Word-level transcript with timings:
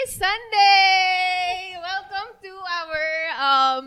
is 0.00 0.16
Sunday! 0.16 1.76
Welcome 1.76 2.32
to 2.40 2.52
our 2.56 3.04
um 3.36 3.86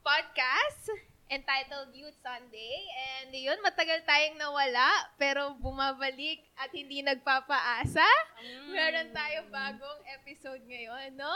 podcast 0.00 0.88
entitled 1.28 1.92
Youth 1.92 2.16
Sunday. 2.24 2.88
And 3.20 3.28
yun, 3.28 3.60
matagal 3.60 4.08
tayong 4.08 4.40
nawala, 4.40 5.12
pero 5.20 5.60
bumabalik 5.60 6.40
at 6.56 6.72
hindi 6.72 7.04
nagpapaasa. 7.04 8.08
Mm. 8.40 8.72
Meron 8.72 9.08
tayong 9.12 9.48
bagong 9.52 10.00
episode 10.08 10.64
ngayon, 10.64 11.12
no? 11.20 11.32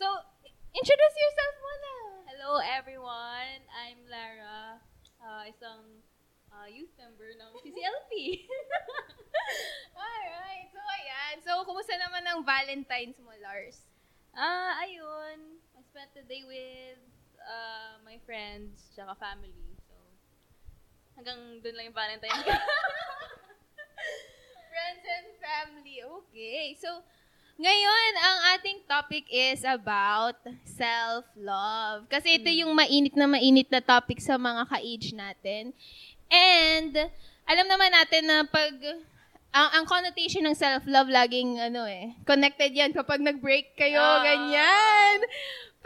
So, 0.00 0.08
introduce 0.72 1.16
yourself 1.20 1.54
muna. 1.60 1.94
Hello 2.32 2.52
everyone, 2.64 3.60
I'm 3.68 4.00
Lara, 4.08 4.80
uh, 5.20 5.44
isang 5.44 6.05
uh, 6.56 6.68
youth 6.72 6.92
member 6.96 7.28
ng 7.36 7.50
CCLP. 7.60 8.12
Alright, 10.00 10.68
so 10.72 10.80
ayan. 10.80 11.34
So, 11.44 11.52
kumusta 11.68 11.92
naman 12.00 12.24
ang 12.24 12.40
Valentine's 12.42 13.20
mo, 13.20 13.32
Lars? 13.44 13.84
Ah, 14.32 14.80
ayun. 14.84 15.60
I 15.76 15.80
spent 15.84 16.12
the 16.16 16.24
day 16.24 16.44
with 16.48 17.00
uh, 17.44 18.00
my 18.04 18.16
friends 18.24 18.88
tsaka 18.96 19.12
family. 19.20 19.76
So, 19.84 19.94
hanggang 21.20 21.60
dun 21.60 21.74
lang 21.76 21.92
yung 21.92 21.96
Valentine's. 21.96 22.44
Friends 24.76 25.04
and 25.08 25.28
family. 25.40 26.04
Okay. 26.04 26.76
So, 26.76 27.00
ngayon, 27.56 28.12
ang 28.20 28.38
ating 28.52 28.84
topic 28.84 29.24
is 29.32 29.64
about 29.64 30.36
self-love. 30.68 32.04
Kasi 32.12 32.36
ito 32.36 32.52
yung 32.52 32.76
mainit 32.76 33.16
na 33.16 33.24
mainit 33.24 33.72
na 33.72 33.80
topic 33.80 34.20
sa 34.20 34.36
mga 34.36 34.68
ka-age 34.68 35.16
natin. 35.16 35.72
And, 36.28 36.92
alam 37.46 37.66
naman 37.66 37.90
natin 37.92 38.22
na 38.26 38.42
pag, 38.42 38.74
ang, 39.50 39.68
ang 39.72 39.84
connotation 39.86 40.44
ng 40.44 40.56
self-love 40.56 41.08
laging, 41.08 41.56
ano 41.58 41.86
eh, 41.86 42.12
connected 42.26 42.74
yan 42.74 42.90
kapag 42.92 43.22
nag-break 43.22 43.72
kayo, 43.74 44.02
Ah. 44.02 44.22
ganyan. 44.22 45.18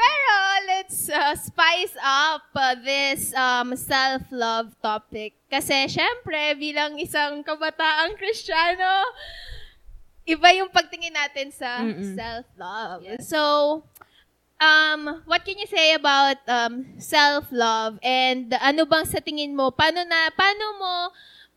Pero, 0.01 0.35
let's 0.65 1.13
uh, 1.13 1.37
spice 1.37 1.93
up 2.01 2.49
uh, 2.57 2.73
this 2.81 3.37
um, 3.37 3.77
self-love 3.77 4.73
topic. 4.81 5.37
Kasi, 5.47 5.93
syempre, 5.93 6.57
bilang 6.57 6.97
isang 6.97 7.45
kabataang 7.45 8.17
Kristiyano, 8.17 9.05
iba 10.25 10.49
yung 10.57 10.73
pagtingin 10.73 11.13
natin 11.13 11.53
sa 11.53 11.85
Mm-mm. 11.85 12.17
self-love. 12.17 13.05
Yes. 13.05 13.29
So, 13.29 13.85
um, 14.61 15.23
what 15.25 15.45
can 15.45 15.59
you 15.59 15.67
say 15.67 15.95
about 15.95 16.37
um, 16.47 17.01
self-love? 17.01 17.99
And 18.03 18.53
ano 18.61 18.85
bang 18.85 19.09
sa 19.09 19.19
tingin 19.19 19.57
mo, 19.57 19.73
paano 19.73 20.05
na, 20.05 20.29
paano 20.37 20.65
mo 20.79 20.95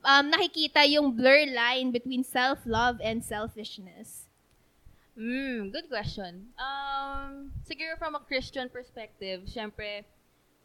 um, 0.07 0.25
nakikita 0.31 0.87
yung 0.87 1.11
blur 1.11 1.45
line 1.51 1.91
between 1.91 2.23
self-love 2.23 2.97
and 3.03 3.23
selfishness? 3.23 4.25
mm, 5.19 5.71
good 5.71 5.89
question. 5.89 6.47
Um, 6.57 7.51
siguro 7.67 7.97
from 7.99 8.15
a 8.15 8.19
Christian 8.19 8.69
perspective, 8.69 9.45
syempre, 9.45 10.03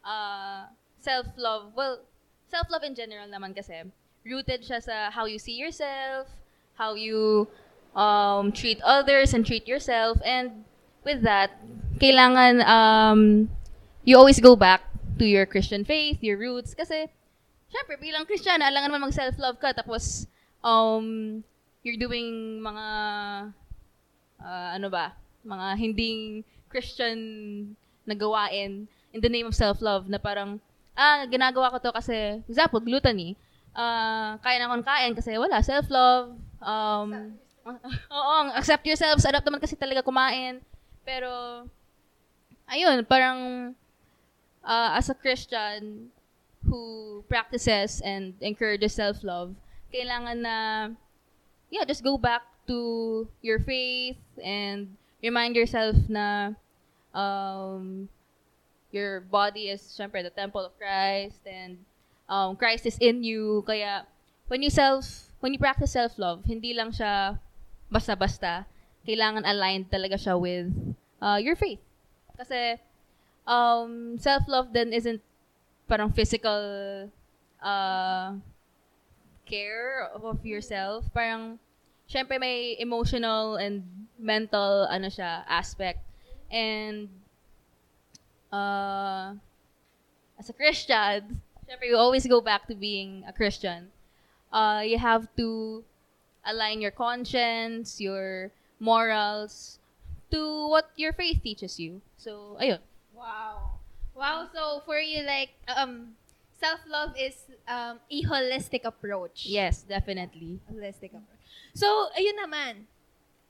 uh, 0.05 0.67
self-love, 1.01 1.73
well, 1.77 2.01
self-love 2.49 2.83
in 2.83 2.95
general 2.95 3.29
naman 3.29 3.55
kasi, 3.55 3.85
rooted 4.25 4.65
siya 4.65 4.83
sa 4.83 5.11
how 5.11 5.25
you 5.27 5.39
see 5.39 5.57
yourself, 5.57 6.29
how 6.75 6.95
you 6.95 7.49
um, 7.95 8.53
treat 8.53 8.81
others 8.83 9.35
and 9.35 9.45
treat 9.45 9.67
yourself. 9.69 10.19
And 10.25 10.65
with 11.05 11.23
that, 11.23 11.51
kailangan 11.99 12.63
um, 12.65 13.21
you 14.09 14.17
always 14.17 14.41
go 14.41 14.57
back 14.57 14.89
to 15.19 15.27
your 15.27 15.45
Christian 15.45 15.85
faith, 15.85 16.23
your 16.23 16.39
roots. 16.39 16.73
Kasi, 16.73 17.11
syempre, 17.69 17.99
bilang 18.01 18.25
Christian, 18.25 18.63
alangan 18.63 18.95
naman 18.95 19.11
mag-self-love 19.11 19.59
ka. 19.59 19.75
Tapos, 19.75 20.25
um, 20.63 21.39
you're 21.83 22.01
doing 22.01 22.63
mga, 22.63 22.87
ah, 24.41 24.71
ano 24.79 24.89
ba, 24.89 25.13
mga 25.45 25.67
hindi 25.77 26.43
Christian 26.71 27.19
na 28.09 28.15
gawain 28.15 28.89
in 29.13 29.21
the 29.21 29.29
name 29.29 29.45
of 29.45 29.59
self-love 29.59 30.09
na 30.09 30.17
parang, 30.17 30.63
ah, 30.97 31.27
ginagawa 31.29 31.75
ko 31.75 31.79
to 31.83 31.91
kasi, 31.93 32.41
example, 32.49 32.81
gluttony. 32.81 33.37
Ah, 33.77 34.41
kaya 34.41 34.63
na 34.63 34.71
akong 34.71 34.87
kain 34.87 35.13
kasi 35.13 35.37
wala, 35.37 35.61
self-love. 35.61 36.33
Um, 36.65 37.37
oo, 38.17 38.35
accept 38.57 38.89
yourself. 38.89 39.21
Sarap 39.21 39.45
naman 39.45 39.61
kasi 39.61 39.77
talaga 39.77 40.01
kumain. 40.01 40.65
Pero, 41.05 41.29
ayun, 42.69 43.05
parang, 43.09 43.75
uh, 44.65 44.91
as 44.95 45.09
a 45.09 45.17
Christian 45.17 46.13
who 46.65 47.25
practices 47.29 48.01
and 48.05 48.35
encourages 48.41 48.95
self-love, 48.95 49.57
kailangan 49.93 50.37
na, 50.45 50.57
yeah, 51.71 51.85
just 51.85 52.05
go 52.05 52.19
back 52.19 52.43
to 52.69 53.27
your 53.41 53.59
faith 53.59 54.21
and 54.43 54.93
remind 55.23 55.57
yourself 55.57 55.97
na 56.09 56.53
um, 57.15 58.09
your 58.93 59.21
body 59.21 59.73
is, 59.73 59.81
syempre, 59.81 60.23
the 60.23 60.31
temple 60.31 60.65
of 60.65 60.77
Christ 60.77 61.41
and 61.49 61.79
um, 62.29 62.57
Christ 62.57 62.85
is 62.85 62.99
in 63.01 63.25
you. 63.25 63.65
Kaya, 63.67 64.05
when 64.49 64.63
you 64.63 64.71
self, 64.71 65.33
when 65.41 65.53
you 65.53 65.59
practice 65.59 65.93
self-love, 65.93 66.45
hindi 66.45 66.75
lang 66.75 66.93
siya 66.93 67.41
basta-basta. 67.91 68.69
Kailangan 69.09 69.49
aligned 69.49 69.89
talaga 69.89 70.21
siya 70.21 70.37
with 70.37 70.69
uh, 71.25 71.41
your 71.41 71.57
faith. 71.57 71.81
Kasi, 72.39 72.79
um, 73.47 74.17
self-love 74.19 74.73
then 74.73 74.93
isn't 74.93 75.21
parang 75.89 76.13
physical 76.13 77.11
uh, 77.61 78.33
care 79.47 80.09
of 80.15 80.47
yourself. 80.47 81.05
Parang, 81.13 81.59
syempre 82.07 82.39
may 82.39 82.77
emotional 82.79 83.57
and 83.57 83.83
mental 84.19 84.87
ano 84.87 85.09
siya, 85.09 85.43
aspect. 85.51 85.99
And, 86.51 87.09
uh, 88.53 89.35
as 90.39 90.49
a 90.49 90.55
Christian, 90.55 91.43
syempre 91.69 91.91
you 91.91 91.97
always 91.97 92.27
go 92.27 92.41
back 92.41 92.69
to 92.69 92.75
being 92.75 93.25
a 93.27 93.33
Christian. 93.33 93.91
Uh, 94.53 94.81
you 94.87 94.99
have 94.99 95.29
to 95.37 95.85
align 96.47 96.81
your 96.81 96.91
conscience, 96.91 98.01
your 98.01 98.51
morals, 98.81 99.79
to 100.31 100.69
what 100.69 100.91
your 100.97 101.13
faith 101.13 101.43
teaches 101.43 101.79
you. 101.79 102.01
So, 102.17 102.57
ayun. 102.61 102.81
Wow. 103.15 103.79
Wow, 104.15 104.49
so 104.53 104.83
for 104.85 104.99
you, 104.99 105.23
like, 105.23 105.55
um, 105.71 106.19
self-love 106.59 107.15
is 107.15 107.39
um, 107.69 108.03
a 108.11 108.19
holistic 108.27 108.83
approach. 108.85 109.47
Yes, 109.47 109.83
definitely. 109.83 110.59
Holistic 110.67 111.15
approach. 111.15 111.43
So, 111.75 112.11
ayun 112.19 112.35
naman. 112.43 112.91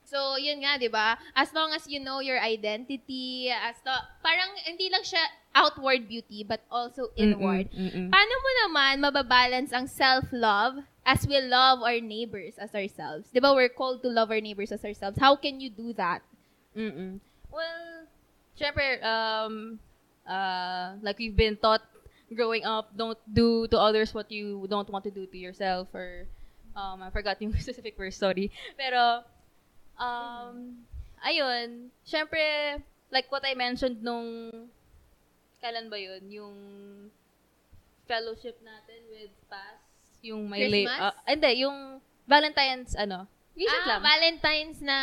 So, 0.08 0.40
yun 0.40 0.64
nga, 0.64 0.80
di 0.80 0.88
ba? 0.88 1.20
As 1.36 1.52
long 1.52 1.72
as 1.76 1.84
you 1.84 2.00
know 2.00 2.20
your 2.20 2.40
identity, 2.40 3.52
as 3.52 3.76
to, 3.84 3.92
parang 4.24 4.56
hindi 4.64 4.88
lang 4.88 5.04
siya 5.04 5.20
outward 5.52 6.08
beauty, 6.08 6.44
but 6.44 6.64
also 6.72 7.12
inward. 7.16 7.68
Mm-mm, 7.72 7.92
mm-mm. 7.92 8.08
Paano 8.08 8.34
mo 8.40 8.50
naman 8.64 8.92
mababalance 9.04 9.72
ang 9.72 9.84
self-love 9.84 10.80
as 11.04 11.28
we 11.28 11.36
love 11.44 11.84
our 11.84 12.00
neighbors 12.00 12.56
as 12.56 12.72
ourselves? 12.72 13.28
Di 13.32 13.40
ba, 13.40 13.52
we're 13.52 13.72
called 13.72 14.00
to 14.00 14.08
love 14.08 14.32
our 14.32 14.40
neighbors 14.40 14.72
as 14.72 14.80
ourselves. 14.80 15.20
How 15.20 15.36
can 15.36 15.60
you 15.60 15.68
do 15.68 15.92
that? 16.00 16.24
Mm-mm. 16.78 17.18
Well, 17.50 18.06
syempre, 18.54 19.02
um, 19.02 19.78
uh, 20.22 20.94
like 21.02 21.18
we've 21.18 21.34
been 21.34 21.56
taught 21.58 21.82
growing 22.30 22.64
up, 22.64 22.94
don't 22.96 23.18
do 23.26 23.66
to 23.66 23.78
others 23.78 24.14
what 24.14 24.30
you 24.30 24.66
don't 24.70 24.88
want 24.88 25.02
to 25.04 25.10
do 25.10 25.26
to 25.26 25.38
yourself 25.38 25.88
or, 25.92 26.26
um, 26.76 27.02
I 27.02 27.10
forgot 27.10 27.42
yung 27.42 27.52
specific 27.58 27.96
verse, 27.98 28.16
sorry. 28.16 28.52
Pero, 28.78 29.26
um, 29.98 30.86
ayun, 31.26 31.90
syempre, 32.06 32.78
like 33.10 33.26
what 33.32 33.42
I 33.42 33.54
mentioned 33.58 33.98
nung, 34.04 34.70
kailan 35.58 35.90
ba 35.90 35.98
yun? 35.98 36.22
Yung 36.30 36.56
fellowship 38.06 38.62
natin 38.62 39.02
with 39.10 39.34
Paz, 39.50 39.82
yung 40.22 40.46
may 40.46 40.62
la- 40.62 40.70
Christmas? 40.70 41.00
ah, 41.02 41.14
hindi, 41.26 41.50
yung 41.66 41.76
Valentine's, 42.28 42.94
ano, 42.94 43.26
recent 43.58 43.82
ah, 43.84 43.88
lang. 43.90 44.00
Valentine's 44.06 44.78
na 44.78 44.98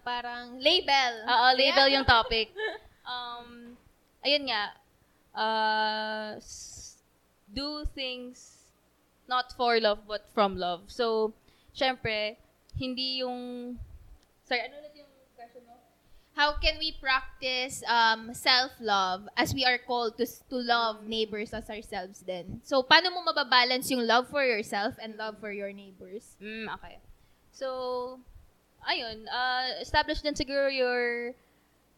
parang 0.00 0.56
label. 0.56 1.12
Oo, 1.28 1.46
label 1.52 1.86
Yeah. 1.92 1.94
yung 2.00 2.06
topic. 2.08 2.48
Um, 3.10 3.74
ayun 4.22 4.46
nga, 4.46 4.70
uh, 5.34 6.38
do 7.50 7.82
things 7.90 8.70
not 9.26 9.50
for 9.58 9.80
love 9.82 10.06
but 10.06 10.30
from 10.30 10.54
love. 10.54 10.86
So, 10.86 11.34
syempre, 11.74 12.38
hindi 12.78 13.26
yung, 13.26 13.74
sorry, 14.46 14.62
ano 14.70 14.78
ulit 14.78 14.94
yung 14.94 15.10
question 15.34 15.66
mo? 15.66 15.74
How 16.38 16.54
can 16.62 16.78
we 16.78 16.94
practice 17.02 17.82
um, 17.90 18.30
self-love 18.30 19.26
as 19.34 19.50
we 19.54 19.66
are 19.66 19.78
called 19.82 20.14
to 20.22 20.26
to 20.26 20.56
love 20.62 21.02
neighbors 21.02 21.50
as 21.50 21.66
ourselves 21.66 22.22
then? 22.22 22.62
So, 22.62 22.86
paano 22.86 23.10
mo 23.10 23.26
mababalance 23.26 23.90
yung 23.90 24.06
love 24.06 24.30
for 24.30 24.46
yourself 24.46 24.94
and 25.02 25.18
love 25.18 25.42
for 25.42 25.50
your 25.50 25.74
neighbors? 25.74 26.38
Mm, 26.38 26.70
okay. 26.78 27.02
So, 27.52 28.18
ayun, 28.86 29.28
uh, 29.28 29.80
establish 29.82 30.22
din 30.22 30.34
siguro 30.34 30.70
your 30.72 31.34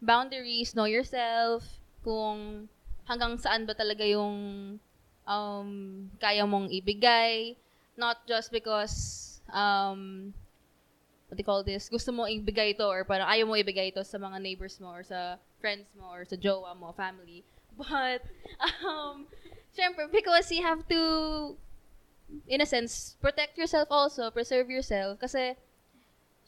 boundaries, 0.03 0.75
know 0.75 0.91
yourself, 0.91 1.63
kung 2.03 2.69
hanggang 3.07 3.39
saan 3.39 3.67
ba 3.67 3.75
talaga 3.75 4.03
yung 4.03 4.79
um, 5.27 5.71
kaya 6.19 6.43
mong 6.47 6.71
ibigay. 6.71 7.55
Not 7.95 8.25
just 8.27 8.51
because 8.51 9.39
um, 9.53 10.33
what 11.29 11.37
do 11.37 11.41
you 11.41 11.49
call 11.49 11.65
this, 11.65 11.89
gusto 11.89 12.13
mo 12.13 12.29
ibigay 12.29 12.77
ito 12.77 12.85
or 12.85 13.05
parang 13.05 13.29
ayaw 13.29 13.49
mo 13.49 13.55
ibigay 13.57 13.89
ito 13.89 14.05
sa 14.05 14.21
mga 14.21 14.37
neighbors 14.37 14.77
mo 14.81 14.93
or 14.93 15.05
sa 15.05 15.41
friends 15.61 15.89
mo 15.97 16.09
or 16.13 16.25
sa 16.25 16.37
jowa 16.37 16.77
mo, 16.77 16.93
family. 16.93 17.45
But, 17.73 18.21
um, 18.85 19.25
syempre, 19.73 20.13
because 20.13 20.53
you 20.53 20.61
have 20.61 20.85
to, 20.93 21.57
in 22.49 22.61
a 22.61 22.67
sense, 22.67 23.17
protect 23.21 23.59
yourself 23.59 23.89
also, 23.91 24.31
preserve 24.31 24.71
yourself. 24.71 25.19
Kasi, 25.19 25.57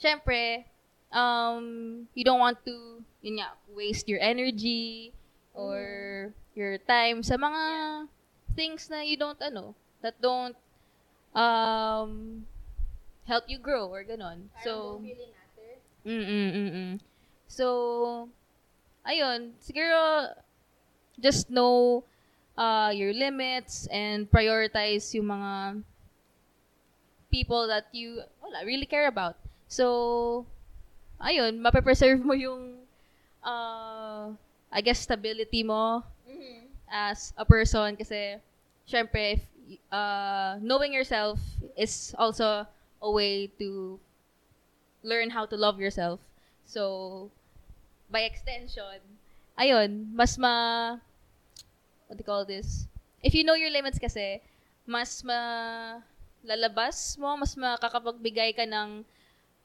syempre, 0.00 0.64
um, 1.12 2.06
you 2.14 2.24
don't 2.24 2.40
want 2.40 2.58
to, 2.64 3.02
yun 3.22 3.40
nga, 3.40 3.54
waste 3.74 4.08
your 4.08 4.20
energy 4.20 5.12
or 5.54 6.32
your 6.54 6.78
time 6.78 7.22
sa 7.22 7.36
mga 7.36 8.06
things 8.54 8.90
na 8.90 9.02
you 9.02 9.16
don't, 9.16 9.40
ano, 9.40 9.74
that 10.02 10.14
don't, 10.20 10.56
um, 11.34 12.44
help 13.26 13.44
you 13.48 13.58
grow 13.58 13.88
or 13.88 14.04
ganon. 14.04 14.50
So, 14.62 15.00
mm 16.04 16.24
mm 16.24 16.50
mm 16.52 16.70
mm. 16.72 16.94
So, 17.48 18.28
ayun, 19.06 19.56
siguro, 19.62 20.34
just 21.18 21.50
know 21.50 22.04
uh, 22.56 22.90
your 22.94 23.12
limits 23.12 23.86
and 23.90 24.30
prioritize 24.30 25.12
yung 25.14 25.26
mga 25.26 25.82
people 27.30 27.66
that 27.66 27.86
you 27.92 28.22
wala, 28.42 28.64
really 28.64 28.86
care 28.86 29.08
about. 29.08 29.36
So, 29.66 30.46
ayun, 31.20 31.58
mape-preserve 31.58 32.22
mo 32.22 32.34
yung 32.34 32.86
uh, 33.42 34.30
I 34.70 34.80
guess 34.80 35.00
stability 35.00 35.62
mo 35.62 36.02
as 36.90 37.34
a 37.36 37.44
person 37.44 37.96
kasi 37.98 38.38
syempre 38.86 39.38
if, 39.38 39.42
uh, 39.90 40.58
knowing 40.62 40.92
yourself 40.92 41.40
is 41.76 42.14
also 42.18 42.66
a 43.02 43.10
way 43.10 43.50
to 43.58 43.98
learn 45.02 45.30
how 45.30 45.44
to 45.44 45.56
love 45.56 45.80
yourself. 45.80 46.20
So, 46.66 47.30
by 48.10 48.22
extension, 48.24 49.02
ayun, 49.58 50.14
mas 50.14 50.38
ma, 50.38 50.96
what 52.14 52.18
do 52.18 52.22
you 52.22 52.30
call 52.30 52.44
this? 52.46 52.86
If 53.22 53.34
you 53.34 53.42
know 53.42 53.54
your 53.58 53.70
limits 53.70 53.98
kasi, 53.98 54.38
mas 54.86 55.24
ma, 55.26 55.98
lalabas 56.46 57.18
mo, 57.18 57.34
mas 57.34 57.58
makakapagbigay 57.58 58.54
ka 58.54 58.62
ng 58.62 59.02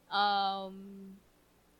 um, 0.09 1.13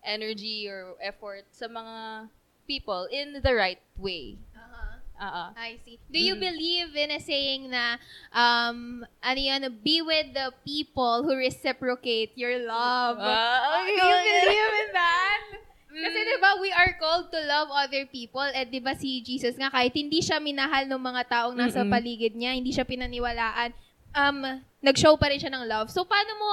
energy 0.05 0.69
or 0.69 0.93
effort 1.01 1.49
sa 1.49 1.65
mga 1.65 2.29
people 2.69 3.09
in 3.09 3.41
the 3.41 3.53
right 3.55 3.81
way. 3.97 4.37
Uh-huh. 4.53 5.01
Uh-uh. 5.19 5.49
I 5.57 5.81
see. 5.83 5.97
Do 6.13 6.21
you 6.21 6.37
Mm. 6.37 6.45
believe 6.45 6.89
in 6.93 7.09
a 7.17 7.19
saying 7.19 7.73
na, 7.73 7.97
um, 8.29 9.01
ano 9.25 9.39
yun, 9.41 9.65
be 9.81 10.05
with 10.05 10.37
the 10.37 10.53
people 10.61 11.25
who 11.25 11.33
reciprocate 11.33 12.37
your 12.37 12.61
love? 12.61 13.17
Ah, 13.17 13.89
do 13.89 13.97
you 13.97 14.17
believe 14.21 14.73
in 14.85 14.89
that? 14.93 15.41
Kasi 15.89 16.19
Mm. 16.21 16.27
di 16.29 16.37
ba 16.37 16.51
we 16.61 16.69
are 16.69 16.93
called 17.01 17.18
to 17.29 17.39
love 17.45 17.69
other 17.71 18.03
people 18.09 18.43
at 18.43 18.67
di 18.67 18.81
ba 18.81 18.97
si 18.97 19.21
Jesus 19.21 19.53
nga 19.55 19.69
kahit 19.69 19.93
hindi 19.93 20.19
siya 20.19 20.41
minahal 20.41 20.89
ng 20.89 20.99
mga 20.99 21.21
taong 21.29 21.55
nasa 21.55 21.81
Mm-mm. 21.85 21.93
paligid 21.93 22.33
niya, 22.33 22.57
hindi 22.57 22.73
siya 22.73 22.83
pinaniwalaan, 22.83 23.71
um, 24.17 24.37
nag-show 24.81 25.15
pa 25.15 25.29
rin 25.29 25.39
siya 25.39 25.53
ng 25.53 25.65
love. 25.69 25.87
So 25.93 26.03
paano 26.03 26.31
mo, 26.35 26.51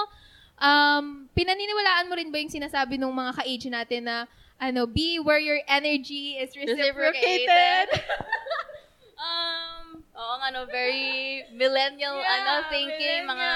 um, 0.61 1.05
pinaniniwalaan 1.33 2.07
mo 2.07 2.15
rin 2.15 2.29
ba 2.29 2.39
yung 2.39 2.53
sinasabi 2.53 3.01
ng 3.01 3.11
mga 3.11 3.33
ka-age 3.43 3.69
natin 3.73 4.03
na 4.07 4.17
ano, 4.57 4.89
be 4.89 5.21
where 5.21 5.41
your 5.41 5.61
energy 5.69 6.41
is 6.41 6.57
reciprocated? 6.57 7.87
um, 9.21 10.01
oo 10.17 10.35
nga, 10.41 10.49
no, 10.49 10.65
very 10.65 11.45
millennial, 11.53 12.17
ano, 12.17 12.65
thinking, 12.73 13.29
mga 13.29 13.51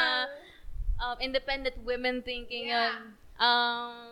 um, 1.01 1.17
independent 1.25 1.77
women 1.89 2.21
thinking 2.21 2.69
Yeah. 2.69 2.93
yun. 2.93 2.97
Um, 3.41 4.05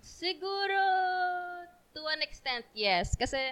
siguro, 0.00 0.80
to 1.98 2.06
an 2.06 2.22
extent, 2.22 2.64
yes. 2.78 3.18
Kasi, 3.18 3.50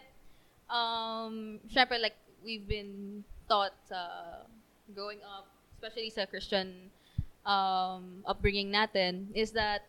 um, 0.71 1.59
syempre, 1.67 1.99
like, 1.99 2.15
we've 2.47 2.67
been 2.67 3.27
taught 3.51 3.75
sa 3.91 4.47
growing 4.95 5.19
up, 5.27 5.51
especially 5.75 6.15
sa 6.15 6.31
Christian 6.31 6.95
um, 7.43 8.23
upbringing 8.23 8.71
natin, 8.71 9.35
is 9.35 9.51
that, 9.51 9.83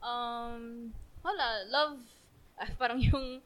um, 0.00 0.88
wala, 1.20 1.68
love, 1.68 2.00
ah, 2.60 2.72
parang 2.80 2.96
yung 3.04 3.44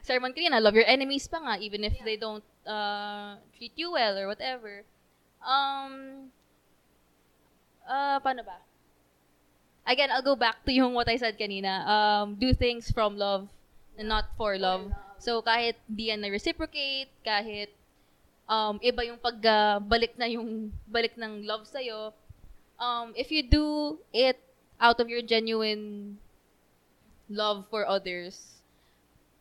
sermon 0.00 0.32
kanina, 0.32 0.56
love 0.56 0.74
your 0.74 0.88
enemies 0.88 1.28
pa 1.28 1.36
nga, 1.44 1.60
even 1.60 1.84
if 1.84 1.92
they 2.00 2.16
don't 2.16 2.44
uh, 2.64 3.36
treat 3.60 3.76
you 3.76 3.92
well 3.92 4.16
or 4.16 4.26
whatever. 4.26 4.88
Um, 5.44 6.32
uh, 7.84 8.16
paano 8.24 8.40
ba? 8.40 8.64
Again, 9.88 10.08
I'll 10.12 10.24
go 10.24 10.36
back 10.36 10.64
to 10.64 10.72
yung 10.72 10.92
what 10.92 11.08
I 11.08 11.16
said 11.16 11.40
kanina. 11.40 11.84
Um, 11.84 12.36
do 12.36 12.52
things 12.52 12.92
from 12.92 13.16
love 13.16 13.48
and 13.98 14.08
not 14.08 14.30
for 14.38 14.56
love. 14.56 14.94
So, 15.18 15.42
kahit 15.42 15.74
di 15.90 16.14
yan 16.14 16.22
na-reciprocate, 16.22 17.10
kahit 17.26 17.74
um, 18.46 18.78
iba 18.78 19.02
yung 19.02 19.18
pagbalik 19.18 20.14
na 20.14 20.30
yung 20.30 20.70
balik 20.86 21.18
ng 21.18 21.42
love 21.42 21.66
sa'yo, 21.66 22.14
um, 22.78 23.10
if 23.18 23.34
you 23.34 23.42
do 23.42 23.98
it 24.14 24.38
out 24.78 25.02
of 25.02 25.10
your 25.10 25.20
genuine 25.20 26.16
love 27.26 27.66
for 27.66 27.82
others, 27.82 28.62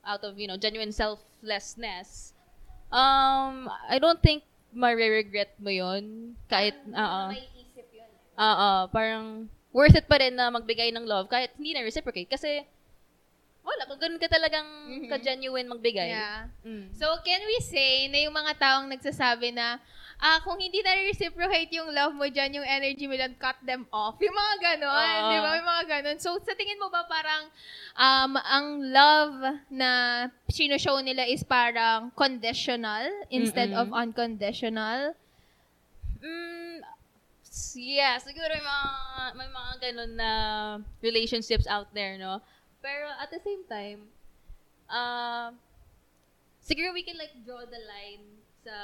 out 0.02 0.26
of, 0.26 0.42
you 0.42 0.50
know, 0.50 0.58
genuine 0.58 0.92
selflessness, 0.92 2.34
um, 2.90 3.70
I 3.86 4.02
don't 4.02 4.20
think 4.20 4.44
ma-regret 4.74 5.54
mo 5.62 5.70
yun. 5.70 6.36
Kahit. 6.50 6.76
May 7.32 7.46
isip 7.54 7.88
yun. 7.94 8.10
Oo, 8.38 8.70
parang 8.90 9.48
worth 9.72 9.94
it 9.94 10.10
pa 10.10 10.18
rin 10.18 10.34
na 10.34 10.50
magbigay 10.50 10.90
ng 10.90 11.06
love 11.06 11.30
kahit 11.30 11.54
hindi 11.56 11.78
na 11.78 11.86
reciprocate. 11.86 12.28
Kasi, 12.28 12.66
wala, 13.68 13.84
kung 13.84 14.00
ganun 14.00 14.22
ka 14.22 14.32
talagang 14.32 14.64
Mhm. 14.88 15.12
ka-genuine 15.12 15.68
magbigay. 15.68 16.16
Yeah. 16.16 16.48
Mm. 16.64 16.96
So, 16.96 17.20
can 17.20 17.44
we 17.44 17.60
say 17.60 18.08
na 18.08 18.24
yung 18.24 18.32
mga 18.32 18.56
taong 18.56 18.88
nagsasabi 18.88 19.52
na, 19.52 19.76
ah, 20.18 20.40
kung 20.42 20.56
hindi 20.56 20.80
na 20.80 20.96
reciprocate 21.04 21.68
yung 21.76 21.92
love 21.92 22.16
mo 22.16 22.26
dyan, 22.32 22.56
yung 22.56 22.66
energy 22.66 23.06
mo 23.06 23.14
dyan, 23.14 23.36
cut 23.36 23.60
them 23.68 23.84
off. 23.92 24.16
Yung 24.24 24.34
mga 24.34 24.56
ganon, 24.64 24.88
Oo. 25.20 25.30
di 25.30 25.38
ba? 25.44 25.52
Yung 25.60 25.68
mga 25.68 25.86
ganon. 25.86 26.18
So, 26.18 26.40
sa 26.40 26.56
tingin 26.56 26.80
mo 26.80 26.88
ba 26.88 27.04
parang 27.06 27.52
um, 28.00 28.32
ang 28.40 28.68
love 28.88 29.36
na 29.68 29.92
sinoshow 30.48 31.04
nila 31.04 31.28
is 31.28 31.44
parang 31.44 32.10
conditional 32.16 33.04
instead 33.28 33.76
Mm-mm. 33.76 33.84
of 33.84 33.92
unconditional? 33.92 35.12
Mm, 36.24 36.82
yeah, 37.78 38.18
siguro 38.18 38.48
may 38.48 38.64
mga, 38.64 38.90
may 39.38 39.50
mga 39.52 39.72
ganun 39.84 40.12
na 40.16 40.32
relationships 41.04 41.68
out 41.70 41.92
there, 41.94 42.16
no? 42.18 42.42
Pero 42.88 43.12
at 43.20 43.28
the 43.28 43.42
same 43.44 43.68
time, 43.68 44.08
uh, 44.88 45.52
siguro 46.64 46.96
we 46.96 47.04
can 47.04 47.20
like 47.20 47.36
draw 47.44 47.68
the 47.68 47.84
line 47.84 48.24
sa, 48.64 48.76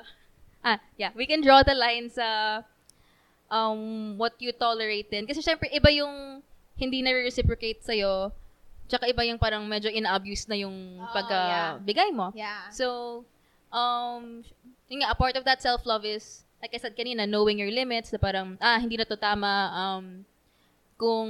ah, 0.72 0.80
yeah, 0.96 1.12
we 1.12 1.28
can 1.28 1.44
draw 1.44 1.60
the 1.60 1.76
line 1.76 2.08
sa 2.08 2.64
um, 3.52 4.16
what 4.16 4.32
you 4.40 4.56
tolerate 4.56 5.12
din. 5.12 5.28
Kasi 5.28 5.44
syempre, 5.44 5.68
iba 5.68 5.92
yung 5.92 6.40
hindi 6.80 7.04
na-reciprocate 7.04 7.84
sa'yo, 7.84 8.32
tsaka 8.88 9.04
iba 9.12 9.20
yung 9.28 9.36
parang 9.36 9.68
medyo 9.68 9.92
in-abuse 9.92 10.48
na 10.48 10.56
yung 10.56 10.96
Oh, 10.96 11.12
pagka-bigay 11.12 12.08
mo. 12.16 12.32
Yeah. 12.32 12.72
So, 12.72 13.20
um, 13.68 14.40
yun 14.88 15.04
nga, 15.04 15.12
a 15.12 15.16
part 15.16 15.36
of 15.36 15.44
that 15.44 15.60
self-love 15.60 16.08
is, 16.08 16.40
like 16.64 16.72
I 16.72 16.80
said 16.80 16.96
kanina, 16.96 17.28
knowing 17.28 17.60
your 17.60 17.68
limits, 17.70 18.08
na 18.08 18.16
parang, 18.16 18.56
ah, 18.64 18.80
hindi 18.80 18.96
na 18.96 19.04
to 19.04 19.20
tama, 19.20 19.68
um, 19.76 20.24
kung, 20.96 21.28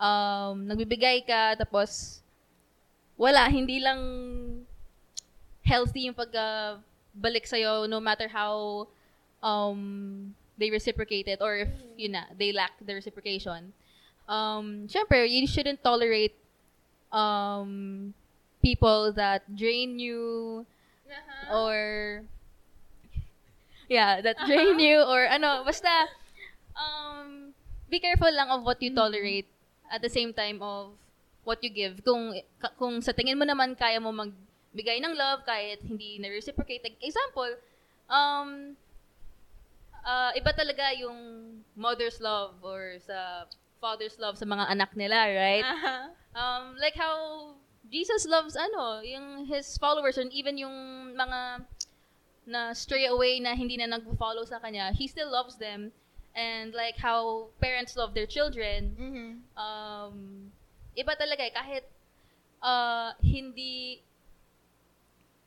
um, 0.00 0.66
nagbibigay 0.66 1.26
ka, 1.26 1.56
tapos, 1.56 2.20
wala, 3.16 3.48
hindi 3.48 3.80
lang 3.80 4.64
healthy 5.64 6.06
yung 6.06 6.14
pagka 6.14 6.78
balik 7.14 7.46
sa'yo, 7.46 7.88
no 7.88 8.00
matter 8.00 8.28
how, 8.28 8.86
um, 9.42 10.34
they 10.58 10.70
reciprocate 10.70 11.28
it, 11.28 11.40
or 11.40 11.56
if, 11.56 11.72
yun 11.96 12.12
na, 12.12 12.24
they 12.38 12.52
lack 12.52 12.72
the 12.80 12.94
reciprocation. 12.94 13.72
Um, 14.28 14.88
syempre, 14.88 15.28
you 15.28 15.46
shouldn't 15.46 15.82
tolerate, 15.82 16.34
um, 17.12 18.14
people 18.62 19.12
that 19.12 19.44
drain 19.54 19.98
you, 19.98 20.66
or 21.52 22.24
yeah, 23.88 24.20
that 24.20 24.34
drain 24.46 24.80
you 24.80 24.98
or 24.98 25.22
ano, 25.30 25.62
basta 25.62 26.10
um 26.74 27.54
be 27.86 28.02
careful 28.02 28.32
lang 28.34 28.50
of 28.50 28.66
what 28.66 28.82
you 28.82 28.90
tolerate 28.90 29.46
at 29.90 30.02
the 30.02 30.10
same 30.10 30.32
time 30.32 30.62
of 30.62 30.94
what 31.46 31.62
you 31.62 31.70
give. 31.70 32.02
Kung 32.02 32.34
kung 32.76 32.98
sa 33.00 33.14
tingin 33.14 33.38
mo 33.38 33.46
naman 33.46 33.78
kaya 33.78 34.02
mo 34.02 34.10
magbigay 34.10 34.98
ng 35.02 35.14
love 35.14 35.46
kahit 35.46 35.82
hindi 35.86 36.18
na 36.18 36.28
reciprocate. 36.30 36.82
Like, 36.82 36.98
example, 36.98 37.54
um 38.10 38.74
uh, 40.06 40.30
iba 40.38 40.50
talaga 40.54 40.94
yung 40.94 41.18
mother's 41.74 42.22
love 42.22 42.58
or 42.62 42.98
sa 43.02 43.46
father's 43.82 44.18
love 44.18 44.38
sa 44.38 44.46
mga 44.46 44.70
anak 44.70 44.90
nila, 44.94 45.18
right? 45.30 45.66
Uh-huh. 45.76 46.02
Um, 46.36 46.76
like 46.76 46.92
how 46.92 47.56
Jesus 47.88 48.28
loves 48.28 48.60
ano, 48.60 49.00
yung 49.00 49.48
his 49.48 49.78
followers 49.80 50.20
and 50.20 50.28
even 50.36 50.60
yung 50.60 51.16
mga 51.16 51.64
na 52.46 52.70
stray 52.76 53.10
away 53.10 53.42
na 53.42 53.58
hindi 53.58 53.74
na 53.80 53.90
nag-follow 53.90 54.46
sa 54.46 54.62
kanya, 54.62 54.94
he 54.94 55.10
still 55.10 55.32
loves 55.32 55.58
them 55.58 55.90
and 56.36 56.76
like 56.76 57.00
how 57.00 57.48
parents 57.58 57.96
love 57.96 58.12
their 58.12 58.28
children, 58.28 58.92
Mhm. 58.94 59.28
um, 59.56 60.16
iba 60.92 61.16
talaga 61.16 61.40
eh. 61.48 61.52
Kahit 61.56 61.84
uh, 62.60 63.16
hindi, 63.24 64.04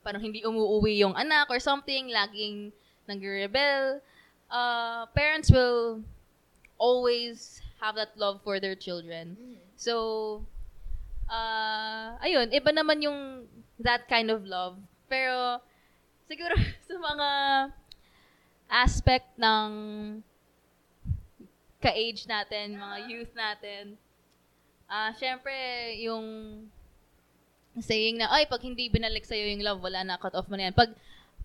parang 0.01 0.21
hindi 0.25 0.41
umuuwi 0.41 1.05
yung 1.05 1.13
anak 1.13 1.45
or 1.53 1.61
something, 1.61 2.09
laging 2.09 2.73
nag-rebel, 3.05 4.01
uh, 4.49 5.05
parents 5.13 5.53
will 5.53 6.01
always 6.81 7.61
have 7.79 7.93
that 7.95 8.17
love 8.17 8.41
for 8.41 8.59
their 8.59 8.75
children. 8.75 9.37
So, 9.77 10.43
uh, 11.29 12.17
ayun, 12.19 12.49
iba 12.51 12.73
naman 12.73 13.05
yung 13.05 13.45
that 13.79 14.09
kind 14.09 14.33
of 14.33 14.43
love. 14.43 14.75
Pero, 15.07 15.61
siguro 16.27 16.53
sa 16.87 16.95
mga 16.97 17.29
aspect 18.69 19.27
ng 19.37 19.69
ka-age 21.79 22.27
natin, 22.27 22.75
mga 22.75 22.97
youth 23.07 23.33
natin, 23.33 23.95
ah 24.87 25.11
syempre, 25.15 25.53
yung 26.03 26.25
saying 27.79 28.19
na, 28.19 28.27
ay, 28.35 28.43
pag 28.45 28.59
hindi 28.59 28.91
binalik 28.91 29.23
sa'yo 29.23 29.47
yung 29.55 29.63
love, 29.63 29.79
wala 29.79 30.03
na, 30.03 30.19
cut 30.19 30.35
off 30.35 30.49
mo 30.51 30.59
na 30.59 30.67
yan. 30.67 30.75
Pag, 30.75 30.91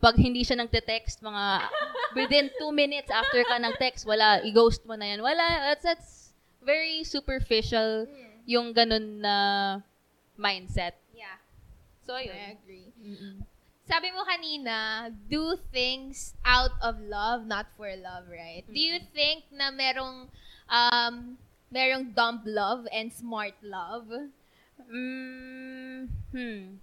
pag 0.03 0.19
hindi 0.19 0.43
siya 0.43 0.59
nagte-text, 0.59 1.23
mga, 1.23 1.71
within 2.19 2.51
two 2.59 2.75
minutes 2.75 3.07
after 3.13 3.39
ka 3.47 3.57
nag-text, 3.63 4.03
wala, 4.03 4.43
i-ghost 4.43 4.83
mo 4.83 4.99
na 4.99 5.15
yan. 5.15 5.23
Wala, 5.23 5.71
that's, 5.71 5.87
that's 5.87 6.11
very 6.65 7.05
superficial 7.07 8.09
yung 8.49 8.75
ganun 8.75 9.23
na 9.23 9.37
mindset. 10.35 10.99
Yeah, 11.15 11.39
So, 12.03 12.19
I 12.19 12.27
ayun. 12.27 12.59
agree. 12.59 12.89
Mm-mm. 12.99 13.37
Sabi 13.85 14.09
mo 14.17 14.25
kanina, 14.25 15.13
do 15.29 15.61
things 15.69 16.33
out 16.41 16.73
of 16.81 16.97
love, 17.05 17.45
not 17.45 17.69
for 17.77 17.93
love, 18.01 18.25
right? 18.33 18.65
Do 18.65 18.81
you 18.81 18.97
think 19.13 19.45
na 19.53 19.69
merong 19.69 20.33
um 20.73 21.37
merong 21.69 22.17
dumb 22.17 22.41
love 22.49 22.89
and 22.89 23.13
smart 23.13 23.53
love? 23.61 24.09
Mm, 24.89 26.09
hmm. 26.33 26.81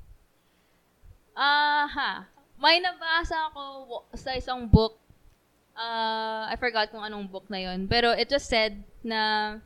Aha. 1.34 2.29
May 2.62 2.77
nabasa 2.77 3.50
ako 3.50 4.05
sa 4.13 4.38
isang 4.38 4.70
book. 4.70 5.01
Uh, 5.74 6.46
I 6.46 6.55
forgot 6.62 6.93
kung 6.93 7.01
anong 7.01 7.34
book 7.34 7.50
na 7.50 7.65
yon 7.65 7.89
Pero 7.89 8.13
it 8.13 8.29
just 8.29 8.46
said 8.46 8.77
na 9.01 9.58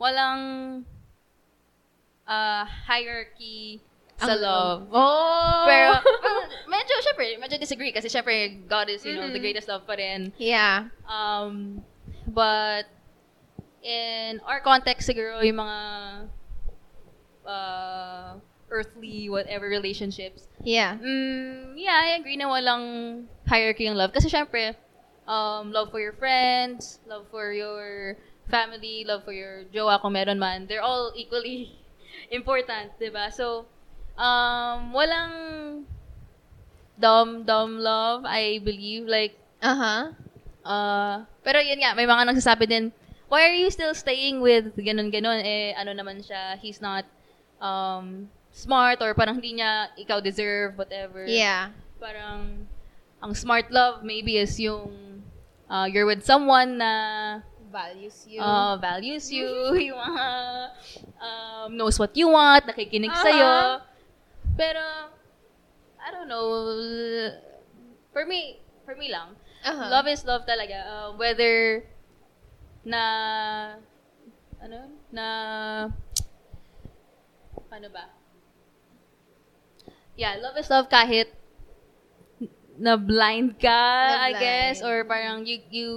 walang 0.00 0.80
uh, 2.24 2.64
hierarchy 2.64 3.84
sa 4.16 4.34
love. 4.34 4.86
Oh! 4.92 5.64
Pero, 5.66 5.90
medyo, 6.72 6.94
syempre, 7.02 7.34
medyo 7.36 7.56
disagree 7.58 7.90
kasi 7.90 8.06
syempre, 8.08 8.62
God 8.66 8.88
is, 8.88 9.02
you 9.04 9.14
know, 9.14 9.26
the 9.28 9.36
Mhm. 9.36 9.44
greatest 9.44 9.68
love 9.68 9.84
pa 9.84 9.94
rin. 9.94 10.32
yeah. 10.38 10.88
Um, 11.04 11.82
but 12.26 12.86
in 13.84 14.40
our 14.48 14.64
context 14.64 15.04
siguro 15.04 15.44
yung 15.44 15.60
mga 15.60 15.78
uh, 17.46 18.34
earthly 18.70 19.28
whatever 19.28 19.68
relationships. 19.68 20.48
Yeah. 20.62 20.96
Mm, 20.96 21.76
yeah, 21.76 22.00
I 22.00 22.16
agree 22.16 22.36
na 22.36 22.48
walang 22.48 23.26
hierarchy 23.46 23.84
yung 23.84 23.96
love 23.96 24.12
kasi 24.12 24.28
syempre 24.28 24.74
um, 25.28 25.68
love 25.72 25.90
for 25.92 26.00
your 26.00 26.16
friends, 26.16 26.98
love 27.06 27.26
for 27.30 27.52
your 27.52 28.16
family, 28.48 29.04
love 29.04 29.24
for 29.24 29.32
your 29.32 29.64
jowa 29.68 30.00
kung 30.00 30.12
meron 30.16 30.38
man, 30.38 30.66
they're 30.66 30.84
all 30.84 31.12
equally 31.16 31.76
important, 32.32 32.92
'di 32.96 33.12
ba? 33.12 33.28
So 33.28 33.68
um 34.14 34.94
walang 34.94 35.34
dumb 36.98 37.42
dumb 37.42 37.78
love, 37.78 38.22
I 38.24 38.62
believe 38.62 39.06
like 39.06 39.38
Uh-huh. 39.64 40.12
Uh, 40.60 41.24
pero 41.40 41.56
yun 41.64 41.80
nga, 41.80 41.96
may 41.96 42.04
mga 42.04 42.28
nagsasabi 42.28 42.68
din, 42.68 42.92
why 43.32 43.48
are 43.48 43.56
you 43.56 43.72
still 43.72 43.96
staying 43.96 44.44
with 44.44 44.76
ganun-ganun? 44.76 45.40
Eh, 45.40 45.72
ano 45.72 45.96
naman 45.96 46.20
siya, 46.20 46.60
he's 46.60 46.84
not 46.84 47.08
um, 47.64 48.28
smart 48.52 49.00
or 49.00 49.16
parang 49.16 49.40
hindi 49.40 49.60
niya 49.60 49.88
ikaw 49.96 50.20
deserve, 50.20 50.76
whatever. 50.76 51.24
Yeah. 51.24 51.72
Parang, 51.96 52.68
ang 53.24 53.32
smart 53.32 53.72
love 53.72 54.04
maybe 54.04 54.36
is 54.36 54.60
yung 54.60 55.24
uh, 55.72 55.88
you're 55.88 56.04
with 56.04 56.20
someone 56.28 56.76
na 56.76 56.92
Values 57.74 58.22
you. 58.30 58.38
uh, 58.38 58.78
values 58.78 59.26
you, 59.34 59.50
yung 59.90 59.98
mga 59.98 60.26
um, 61.18 61.68
knows 61.74 61.98
what 61.98 62.14
you 62.14 62.30
want, 62.30 62.62
nakikinig 62.68 63.10
sa'yo. 63.10 63.82
Pero, 64.56 64.82
I 65.98 66.08
don't 66.14 66.28
know, 66.28 66.48
for 68.12 68.24
me, 68.26 68.60
for 68.84 68.94
me 68.94 69.10
lang, 69.10 69.34
Uh-huh. 69.64 69.88
Love 69.88 70.06
is 70.12 70.20
love 70.28 70.44
talaga. 70.44 70.76
Uh, 70.84 71.08
whether 71.16 71.80
na 72.84 73.00
ano 74.60 74.92
na 75.08 75.26
ano 77.72 77.88
ba? 77.88 78.12
Yeah, 80.20 80.36
love 80.36 80.60
is 80.60 80.68
love 80.68 80.92
kahit 80.92 81.32
na 82.76 83.00
blind 83.00 83.56
ka, 83.56 83.72
Na 84.20 84.28
I 84.28 84.36
guess, 84.36 84.84
blind. 84.84 84.92
or 84.92 84.96
parang 85.08 85.38
you 85.48 85.64
you 85.72 85.90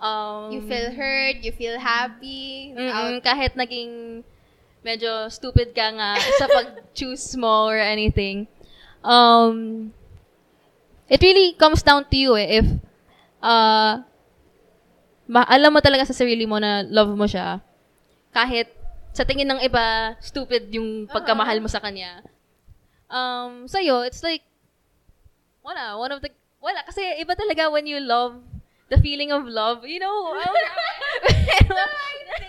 um 0.00 0.48
you 0.56 0.64
feel 0.64 0.96
heard, 0.96 1.44
you 1.44 1.52
feel 1.52 1.76
happy. 1.76 2.72
Mm-mm, 2.72 3.20
kahit 3.20 3.52
naging 3.52 4.24
medyo 4.86 5.26
stupid 5.34 5.74
ka 5.74 5.90
nga 5.90 6.14
sa 6.38 6.46
pag-choose 6.46 7.34
mo 7.34 7.66
or 7.66 7.74
anything. 7.74 8.46
Um, 9.02 9.90
it 11.10 11.18
really 11.18 11.58
comes 11.58 11.82
down 11.82 12.06
to 12.06 12.14
you 12.14 12.38
eh. 12.38 12.62
If, 12.62 12.70
uh, 13.42 14.06
ma- 15.26 15.50
alam 15.50 15.74
mo 15.74 15.82
talaga 15.82 16.06
sa 16.06 16.14
sarili 16.14 16.46
mo 16.46 16.62
na 16.62 16.86
love 16.86 17.10
mo 17.18 17.26
siya, 17.26 17.58
kahit 18.30 18.70
sa 19.10 19.26
tingin 19.26 19.50
ng 19.50 19.58
iba, 19.66 20.14
stupid 20.22 20.70
yung 20.70 21.10
pagkamahal 21.10 21.58
mo 21.58 21.66
sa 21.66 21.82
kanya. 21.82 22.22
Um, 23.10 23.66
sa'yo, 23.66 24.06
it's 24.06 24.22
like, 24.22 24.46
wala, 25.66 25.98
one 25.98 26.14
of 26.14 26.22
the, 26.22 26.30
wala, 26.62 26.86
kasi 26.86 27.02
iba 27.18 27.34
talaga 27.34 27.74
when 27.74 27.90
you 27.90 27.98
love, 27.98 28.38
the 28.86 29.02
feeling 29.02 29.34
of 29.34 29.50
love, 29.50 29.82
you 29.82 29.98
know, 29.98 30.30
um, 30.38 30.38
I 30.38 30.46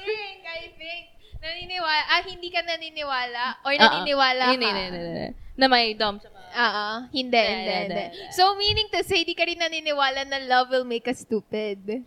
think, 0.06 0.46
I 0.46 0.70
think, 0.78 1.17
naniniwala, 1.40 2.04
ah, 2.10 2.22
hindi 2.24 2.50
ka 2.50 2.62
naniniwala, 2.62 3.44
or 3.64 3.72
Oo. 3.74 3.80
naniniwala 3.80 4.44
Hindi, 4.52 4.66
ka. 4.66 4.72
hindi, 4.74 4.82
hindi, 4.84 5.00
hindi. 5.00 5.28
Na 5.58 5.66
may 5.68 5.94
dom. 5.94 6.16
Oo, 6.48 6.88
hindi, 7.12 7.38
Hindi, 7.38 7.74
hindi. 7.86 8.04
So, 8.32 8.56
meaning 8.56 8.90
to 8.90 9.02
say, 9.04 9.22
di 9.24 9.34
ka 9.34 9.46
rin 9.46 9.58
naniniwala 9.58 10.26
na 10.26 10.40
love 10.46 10.70
will 10.70 10.86
make 10.86 11.06
us 11.08 11.22
stupid. 11.22 12.06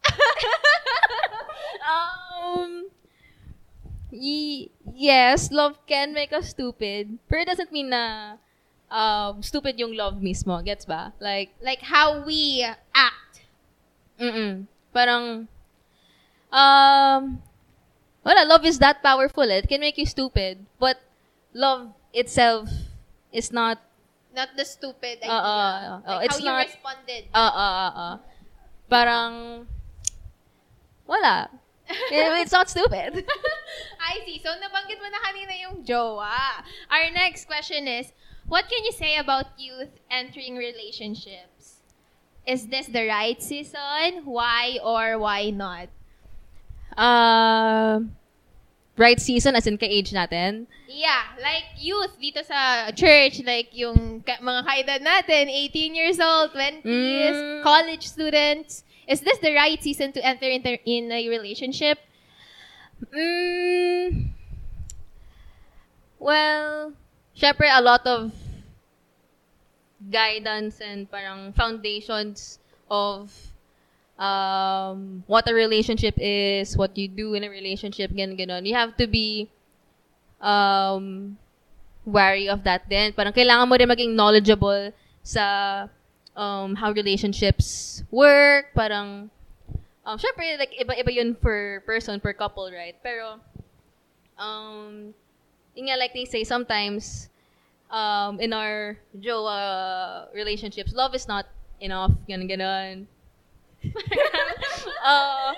um, 1.90 2.86
y- 4.12 4.68
yes, 4.94 5.50
love 5.50 5.78
can 5.86 6.12
make 6.12 6.32
us 6.32 6.50
stupid. 6.50 7.18
Pero 7.28 7.42
it 7.42 7.48
doesn't 7.48 7.72
mean 7.72 7.90
na 7.90 8.36
um, 8.90 9.42
stupid 9.42 9.78
yung 9.78 9.94
love 9.96 10.18
mismo. 10.20 10.58
Gets 10.62 10.84
ba? 10.84 11.12
Like, 11.20 11.50
Like, 11.62 11.82
how 11.82 12.22
we 12.22 12.62
act. 12.94 13.42
mm 14.18 14.66
Parang, 14.92 15.46
um, 16.50 17.38
wala, 18.24 18.44
love 18.46 18.64
is 18.64 18.78
that 18.78 19.02
powerful. 19.02 19.44
eh. 19.50 19.64
It 19.64 19.68
can 19.68 19.80
make 19.80 19.98
you 19.98 20.06
stupid. 20.06 20.66
But 20.78 21.00
love 21.54 21.92
itself 22.12 22.68
is 23.32 23.52
not 23.52 23.78
Not 24.30 24.54
the 24.54 24.62
stupid 24.64 25.18
idea. 25.26 25.26
Oo, 25.26 25.42
oo, 25.42 25.94
oo. 26.06 26.16
like, 26.22 26.30
It's 26.30 26.38
how 26.38 26.44
not- 26.46 26.62
you 26.62 26.70
responded. 26.70 27.22
Ah, 27.34 27.50
ah, 27.50 27.72
ah, 27.74 27.92
ah. 27.98 28.14
Parang, 28.86 29.66
wala. 31.06 31.50
Eh, 32.14 32.38
It's 32.42 32.52
not 32.54 32.70
stupid. 32.70 33.26
I 33.98 34.22
see. 34.22 34.38
So, 34.38 34.54
nabanggit 34.54 35.02
mo 35.02 35.10
na 35.10 35.18
kanina 35.26 35.54
yung 35.58 35.82
jowa. 35.82 36.62
Our 36.86 37.10
next 37.10 37.50
question 37.50 37.90
is, 37.90 38.14
what 38.46 38.70
can 38.70 38.86
you 38.86 38.94
say 38.94 39.18
about 39.18 39.50
youth 39.58 39.90
entering 40.06 40.54
relationships? 40.54 41.82
Is 42.46 42.70
this 42.70 42.86
the 42.86 43.10
right 43.10 43.42
season? 43.42 44.22
Why 44.22 44.78
or 44.78 45.18
why 45.18 45.50
not? 45.50 45.90
Uh, 47.00 48.00
right 49.00 49.16
season 49.18 49.56
as 49.56 49.64
in 49.66 49.78
ka-age 49.80 50.12
natin. 50.12 50.66
Yeah, 50.84 51.32
like 51.40 51.64
youth 51.80 52.12
dito 52.20 52.44
sa 52.44 52.92
church, 52.92 53.40
like 53.48 53.72
yung 53.72 54.20
ka- 54.20 54.44
mga 54.44 54.60
kaedad 54.68 55.00
natin, 55.00 55.48
18 55.48 55.96
years 55.96 56.20
old, 56.20 56.52
20s, 56.52 56.84
Mm. 56.84 57.62
college 57.64 58.04
students. 58.04 58.84
Is 59.08 59.24
this 59.24 59.40
the 59.40 59.56
right 59.56 59.80
season 59.80 60.12
to 60.12 60.20
enter 60.20 60.44
in, 60.44 60.60
in 60.84 61.08
a 61.08 61.24
relationship? 61.32 61.96
Mm, 63.08 64.36
well, 66.20 66.92
syempre 67.32 67.64
a 67.72 67.80
lot 67.80 68.04
of 68.04 68.28
guidance 70.04 70.80
and 70.84 71.10
parang 71.10 71.52
foundations 71.56 72.60
of 72.92 73.32
um, 74.20 75.24
what 75.26 75.48
a 75.48 75.54
relationship 75.54 76.14
is, 76.20 76.76
what 76.76 76.96
you 76.96 77.08
do 77.08 77.32
in 77.34 77.42
a 77.42 77.48
relationship, 77.48 78.12
ganun, 78.12 78.38
ganun. 78.38 78.66
You 78.68 78.74
have 78.74 78.96
to 78.98 79.06
be 79.08 79.48
um, 80.40 81.38
wary 82.04 82.48
of 82.48 82.62
that 82.64 82.88
din. 82.88 83.16
Parang 83.16 83.32
kailangan 83.32 83.66
mo 83.66 83.74
rin 83.80 83.88
maging 83.88 84.12
knowledgeable 84.14 84.92
sa 85.24 85.88
um, 86.36 86.76
how 86.76 86.92
relationships 86.92 88.04
work, 88.12 88.76
parang, 88.76 89.30
um, 90.04 90.16
syempre, 90.20 90.58
like, 90.60 90.76
iba-iba 90.76 91.10
yun 91.12 91.34
per 91.34 91.80
person, 91.88 92.20
per 92.20 92.32
couple, 92.32 92.70
right? 92.70 92.96
Pero, 93.02 93.40
um, 94.38 95.16
yun 95.74 95.88
nga, 95.88 95.96
like 95.96 96.12
they 96.12 96.28
say, 96.28 96.44
sometimes, 96.44 97.28
um, 97.90 98.38
in 98.38 98.52
our 98.52 98.96
jowa 99.16 100.28
relationships, 100.34 100.92
love 100.92 101.14
is 101.14 101.26
not 101.26 101.46
enough, 101.80 102.12
ganun, 102.28 102.48
ganun. 102.48 103.08
uh, 105.04 105.52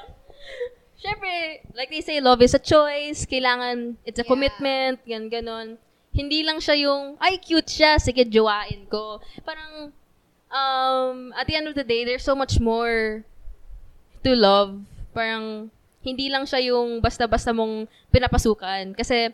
syempre, 0.98 1.62
like 1.74 1.90
they 1.90 2.00
say, 2.00 2.20
love 2.20 2.42
is 2.42 2.54
a 2.54 2.62
choice, 2.62 3.26
kailangan, 3.26 3.96
it's 4.06 4.18
a 4.18 4.24
Yeah. 4.24 4.30
commitment, 4.30 4.96
gan 5.06 5.26
ganon. 5.28 5.78
Hindi 6.12 6.44
lang 6.44 6.60
siya 6.60 6.76
yung, 6.76 7.16
ay, 7.18 7.40
cute 7.40 7.66
siya, 7.68 7.98
sige, 7.98 8.22
jowain 8.28 8.84
ko. 8.86 9.18
Parang, 9.42 9.90
um, 10.52 11.32
at 11.34 11.48
the 11.48 11.56
end 11.56 11.66
of 11.66 11.74
the 11.74 11.84
day, 11.84 12.04
there's 12.04 12.22
so 12.24 12.36
much 12.36 12.60
more 12.60 13.24
to 14.22 14.30
love. 14.36 14.76
Parang, 15.16 15.72
hindi 16.04 16.28
lang 16.28 16.44
siya 16.44 16.74
yung 16.74 17.00
basta-basta 17.00 17.50
mong 17.56 17.88
pinapasukan. 18.12 18.92
Kasi, 18.92 19.32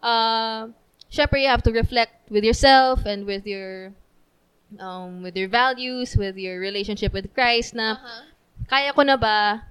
uh, 0.00 0.70
syempre, 1.10 1.42
you 1.42 1.50
have 1.50 1.66
to 1.66 1.74
reflect 1.74 2.14
with 2.30 2.44
yourself 2.46 3.02
and 3.04 3.26
with 3.26 3.42
your, 3.42 3.90
um, 4.78 5.22
with 5.22 5.36
your 5.36 5.48
values, 5.48 6.16
with 6.16 6.36
your 6.36 6.58
relationship 6.58 7.12
with 7.12 7.32
Christ 7.32 7.74
na, 7.74 7.96
Uh-huh. 7.96 8.22
kaya 8.66 8.92
ko 8.92 9.02
na 9.02 9.16
ba 9.16 9.62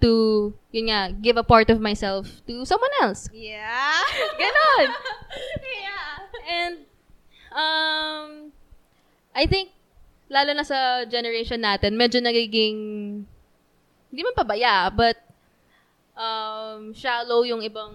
to, 0.00 0.50
yun 0.72 0.88
nga, 0.88 1.12
give 1.12 1.36
a 1.36 1.44
part 1.44 1.68
of 1.68 1.76
myself 1.78 2.24
to 2.46 2.64
someone 2.64 2.90
else? 3.00 3.28
Yeah. 3.32 4.00
Ganon! 4.40 4.86
yeah. 5.84 6.12
And, 6.48 6.74
um, 7.52 8.28
I 9.36 9.44
think, 9.44 9.70
lalo 10.26 10.56
na 10.56 10.64
sa 10.64 11.04
generation 11.04 11.60
natin, 11.60 12.00
medyo 12.00 12.18
nagiging, 12.18 12.78
hindi 14.08 14.20
man 14.24 14.34
pabaya, 14.34 14.88
but, 14.88 15.20
um, 16.16 16.96
shallow 16.96 17.44
yung 17.44 17.60
ibang 17.60 17.92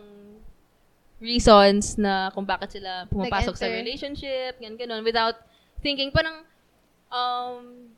reasons 1.17 1.97
na 1.97 2.29
kung 2.31 2.45
bakit 2.45 2.75
sila 2.75 3.07
pumapasok 3.09 3.55
sa 3.55 3.65
Nag-enter. 3.65 3.81
relationship, 3.81 4.51
gan 4.59 4.75
ganon, 4.75 5.01
without 5.01 5.41
thinking, 5.85 6.09
parang, 6.09 6.41
um, 7.13 7.93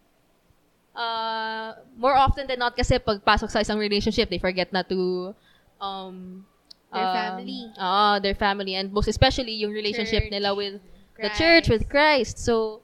uh, 0.92 1.80
more 1.96 2.20
often 2.20 2.44
than 2.52 2.60
not 2.60 2.76
kasi 2.76 3.00
pagpasok 3.00 3.48
sa 3.48 3.64
isang 3.64 3.80
relationship, 3.80 4.28
they 4.28 4.44
forget 4.44 4.68
na 4.76 4.84
to, 4.84 5.32
um, 5.80 6.44
Their 6.92 7.04
um, 7.04 7.16
family. 7.16 7.62
Oo, 7.76 8.20
their 8.24 8.36
family. 8.36 8.74
And 8.76 8.92
most 8.92 9.08
especially 9.08 9.56
yung 9.60 9.72
relationship 9.72 10.28
Church. 10.28 10.36
nila 10.36 10.56
with 10.56 10.80
the 11.20 11.28
Christ. 11.28 11.40
church, 11.40 11.66
with 11.68 11.84
Christ. 11.92 12.40
So, 12.40 12.80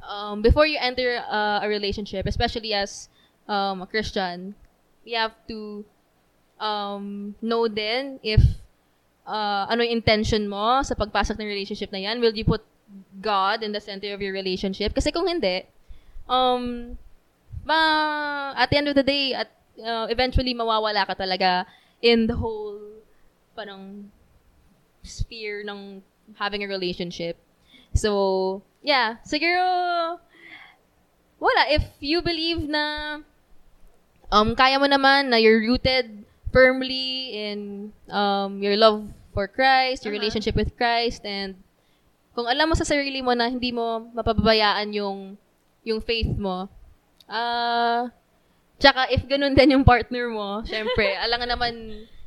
um, 0.00 0.40
before 0.40 0.64
you 0.64 0.80
enter 0.80 1.20
uh, 1.28 1.60
a 1.60 1.68
relationship, 1.68 2.24
especially 2.24 2.72
as 2.72 3.08
um, 3.48 3.84
a 3.84 3.86
Christian, 3.86 4.56
you 5.04 5.20
have 5.20 5.36
to 5.48 5.84
um, 6.60 7.34
know 7.44 7.68
then 7.68 8.20
if 8.24 8.40
uh, 9.28 9.68
ano 9.68 9.84
yung 9.84 10.00
intention 10.00 10.48
mo 10.48 10.80
sa 10.80 10.96
pagpasok 10.96 11.36
ng 11.36 11.48
relationship 11.48 11.92
na 11.92 12.00
yan. 12.08 12.20
Will 12.24 12.32
you 12.32 12.44
put 12.44 12.64
God 13.20 13.62
in 13.62 13.72
the 13.72 13.80
center 13.80 14.14
of 14.14 14.22
your 14.22 14.32
relationship? 14.32 14.94
Kasi 14.94 15.10
kung 15.10 15.26
hindi, 15.26 15.66
um, 16.28 16.96
ma, 17.64 18.52
at 18.56 18.70
the 18.70 18.76
end 18.76 18.88
of 18.88 18.94
the 18.94 19.02
day, 19.02 19.34
at 19.34 19.50
uh, 19.82 20.06
eventually 20.10 20.54
mawawala 20.54 21.06
ka 21.06 21.14
talaga 21.14 21.66
in 22.02 22.26
the 22.26 22.36
whole 22.36 22.78
parang 23.56 24.10
sphere 25.02 25.62
ng 25.66 26.02
having 26.36 26.62
a 26.64 26.68
relationship. 26.68 27.36
So, 27.94 28.62
yeah, 28.82 29.16
siguro 29.26 30.18
wala 31.40 31.62
if 31.68 31.84
you 32.00 32.22
believe 32.22 32.64
na 32.64 33.20
um 34.32 34.56
kaya 34.56 34.80
mo 34.80 34.86
naman 34.86 35.28
na 35.28 35.36
you're 35.36 35.60
rooted 35.60 36.24
firmly 36.54 37.36
in 37.36 37.92
um 38.08 38.62
your 38.62 38.76
love 38.76 39.04
for 39.34 39.46
Christ, 39.50 40.06
your 40.06 40.14
Uh-huh. 40.14 40.22
relationship 40.22 40.54
with 40.54 40.72
Christ 40.78 41.26
and 41.26 41.58
kung 42.34 42.50
alam 42.50 42.66
mo 42.66 42.74
sa 42.74 42.84
sarili 42.86 43.22
mo 43.22 43.32
na 43.32 43.46
hindi 43.46 43.70
mo 43.70 44.10
mapababayaan 44.12 44.90
yung 44.92 45.38
yung 45.86 46.02
faith 46.02 46.34
mo. 46.34 46.66
Ah, 47.30 48.10
tsaka 48.76 49.08
if 49.14 49.22
ganun 49.24 49.54
din 49.54 49.78
yung 49.78 49.86
partner 49.86 50.28
mo, 50.28 50.60
syempre, 50.66 51.14
alangan 51.24 51.54
naman 51.54 51.72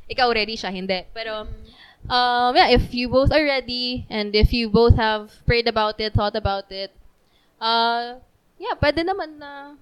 ikaw 0.08 0.32
ready 0.32 0.56
siya, 0.56 0.72
hindi. 0.72 1.04
Pero 1.12 1.44
um 2.08 2.52
yeah, 2.56 2.72
if 2.72 2.90
you 2.96 3.12
both 3.12 3.28
are 3.28 3.44
ready 3.44 4.08
and 4.08 4.32
if 4.32 4.50
you 4.50 4.72
both 4.72 4.96
have 4.96 5.28
prayed 5.44 5.68
about 5.68 6.00
it, 6.00 6.16
thought 6.16 6.34
about 6.34 6.72
it, 6.72 6.90
uh 7.60 8.16
yeah, 8.56 8.74
pwede 8.80 9.04
naman 9.04 9.36
na 9.36 9.76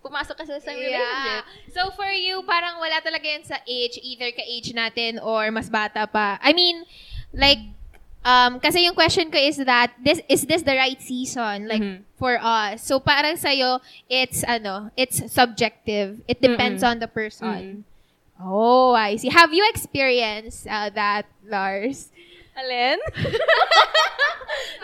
pumasok 0.00 0.34
ka 0.34 0.44
sa 0.48 0.56
isang 0.56 0.76
relationship. 0.76 1.44
So 1.76 1.92
for 1.92 2.08
you, 2.08 2.40
parang 2.48 2.80
wala 2.80 2.98
talaga 3.04 3.24
yan 3.28 3.44
sa 3.44 3.60
age, 3.68 4.00
either 4.00 4.32
ka-age 4.32 4.72
natin 4.72 5.20
or 5.20 5.52
mas 5.52 5.68
bata 5.68 6.08
pa. 6.08 6.40
I 6.40 6.56
mean, 6.56 6.88
like, 7.36 7.60
um, 8.24 8.60
kasi 8.60 8.84
yung 8.84 8.94
question 8.94 9.30
ko 9.30 9.38
is 9.38 9.56
that, 9.58 9.92
this 10.02 10.20
is 10.28 10.44
this 10.46 10.62
the 10.62 10.76
right 10.76 11.00
season? 11.00 11.68
Like, 11.68 11.82
Mhm. 11.82 12.02
for 12.20 12.36
us. 12.36 12.84
So 12.84 13.00
parang 13.00 13.36
sa'yo, 13.40 13.80
it's, 14.08 14.44
ano, 14.44 14.90
it's 14.96 15.24
subjective. 15.32 16.20
It 16.28 16.40
depends 16.40 16.82
Mm-mm. 16.84 16.90
on 16.90 16.96
the 17.00 17.08
person. 17.08 17.84
Mm. 17.86 17.88
Oh, 18.40 18.92
I 18.92 19.16
see. 19.16 19.28
Have 19.28 19.52
you 19.52 19.64
experienced 19.68 20.66
uh, 20.68 20.88
that, 20.96 21.24
Lars? 21.44 22.08
Alin? 22.56 22.96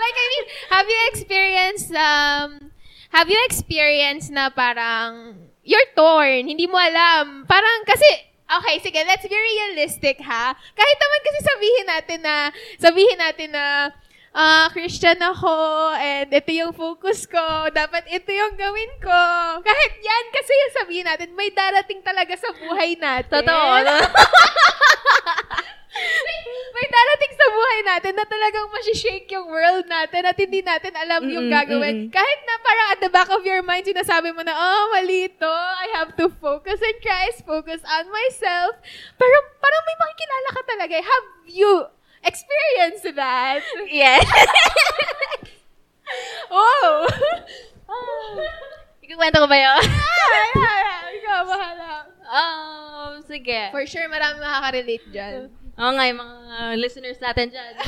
like, 0.01 0.17
I 0.17 0.27
mean, 0.33 0.45
have 0.71 0.87
you 0.89 1.01
experienced, 1.13 1.93
um, 1.93 2.71
have 3.11 3.29
you 3.29 3.41
experienced 3.45 4.31
na 4.31 4.49
parang, 4.51 5.37
you're 5.65 5.89
torn, 5.97 6.47
hindi 6.49 6.67
mo 6.67 6.77
alam, 6.79 7.45
parang 7.49 7.85
kasi, 7.85 8.07
okay, 8.47 8.77
sige, 8.83 9.01
let's 9.07 9.27
be 9.27 9.35
realistic, 9.35 10.23
ha? 10.23 10.55
Kahit 10.55 10.97
naman 10.99 11.21
kasi 11.23 11.39
sabihin 11.43 11.87
natin 11.87 12.19
na, 12.23 12.37
sabihin 12.79 13.19
natin 13.19 13.51
na, 13.53 13.67
ah, 14.37 14.69
Christian 14.71 15.19
ako, 15.19 15.57
and 15.97 16.29
ito 16.31 16.51
yung 16.53 16.77
focus 16.77 17.27
ko, 17.27 17.73
dapat 17.73 18.07
ito 18.07 18.31
yung 18.31 18.55
gawin 18.55 18.93
ko. 19.03 19.23
Kahit 19.65 19.93
yan 19.99 20.25
kasi 20.31 20.53
yung 20.53 20.75
sabihin 20.77 21.07
natin, 21.09 21.33
may 21.35 21.51
darating 21.51 22.05
talaga 22.05 22.37
sa 22.37 22.53
buhay 22.53 22.95
natin. 23.01 23.43
Totoo. 23.43 23.73
no? 25.97 26.61
may 26.71 26.87
darating 26.87 27.33
sa 27.33 27.45
buhay 27.49 27.79
natin 27.83 28.13
na 28.13 28.25
talagang 28.25 28.67
masishake 28.69 29.27
yung 29.31 29.47
world 29.47 29.85
natin 29.87 30.23
at 30.23 30.35
hindi 30.35 30.61
natin 30.61 30.93
alam 30.93 31.25
yung 31.25 31.49
Mm-mm, 31.49 31.57
gagawin. 31.57 31.95
mm-mm. 31.97 32.11
Kahit 32.11 32.39
na 32.43 32.55
parang 32.61 32.87
at 32.91 32.99
the 33.01 33.09
back 33.09 33.29
of 33.29 33.43
your 33.43 33.61
mind, 33.61 33.83
sinasabi 33.83 34.31
mo 34.31 34.41
na, 34.41 34.53
oh, 34.53 34.83
mali 34.91 35.27
to. 35.31 35.49
I 35.49 35.87
have 35.95 36.13
to 36.17 36.27
focus 36.37 36.77
on 36.77 36.95
Christ, 37.01 37.43
focus 37.43 37.81
on 37.81 38.05
myself. 38.09 38.77
Pero 39.17 39.35
parang 39.57 39.83
may 39.85 39.97
makikilala 39.99 40.49
ka 40.51 40.61
talaga. 40.67 40.95
Have 41.01 41.27
you 41.49 41.71
experienced 42.23 43.07
that? 43.15 43.61
yes. 43.89 44.21
oh! 46.53 47.07
Ikukwento 49.07 49.39
ko 49.39 49.47
ba 49.47 49.57
yun? 49.57 49.81
Ay, 49.81 50.51
ay, 50.59 50.83
ay, 50.83 51.11
Ikaw, 51.23 51.41
bahala. 51.47 51.91
um, 52.27 53.13
sige. 53.23 53.71
For 53.71 53.87
sure, 53.87 54.11
marami 54.11 54.43
makaka-relate 54.43 55.07
dyan. 55.09 55.47
Oo 55.77 55.93
nga, 55.93 56.05
yung 56.09 56.21
mga 56.21 56.37
listeners 56.81 57.21
natin 57.21 57.53
dyan. 57.53 57.75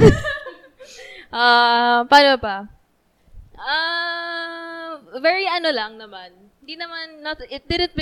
Ah, 1.29 2.09
paano 2.09 2.40
pa? 2.40 2.64
Ah, 3.53 4.96
very 5.20 5.44
ano 5.44 5.68
lang 5.68 6.01
naman. 6.01 6.33
Hindi 6.64 6.81
naman, 6.81 7.20
not, 7.20 7.37
it 7.53 7.68
didn't 7.68 7.92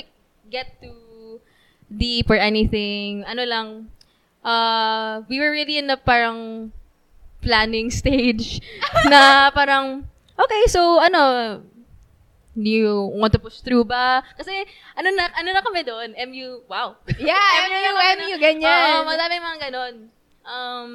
get 0.47 0.79
too 0.79 1.43
deep 1.91 2.31
or 2.31 2.39
anything. 2.39 3.27
Ano 3.27 3.43
lang, 3.43 3.91
uh, 4.47 5.27
we 5.27 5.43
were 5.43 5.51
really 5.51 5.83
in 5.83 5.91
a 5.91 5.99
parang 5.99 6.71
planning 7.43 7.91
stage 7.99 8.63
na 9.11 9.51
parang, 9.51 10.07
okay, 10.39 10.63
so 10.71 11.03
ano, 11.03 11.63
do 12.57 12.71
you 12.73 13.13
want 13.13 13.37
to 13.37 13.39
push 13.39 13.61
through 13.61 13.85
ba? 13.85 14.25
Kasi, 14.41 14.65
ano 14.97 15.13
na, 15.13 15.29
ano 15.37 15.49
na 15.53 15.61
kami 15.61 15.85
doon? 15.85 16.17
MU, 16.33 16.65
wow. 16.67 16.97
Yeah, 17.21 17.37
MU, 17.69 17.93
MU, 17.93 18.35
ganyan. 18.41 19.05
Oo, 19.05 19.05
madaming 19.05 19.45
mga 19.45 19.59
ganon. 19.69 19.95
Um, 20.49 20.91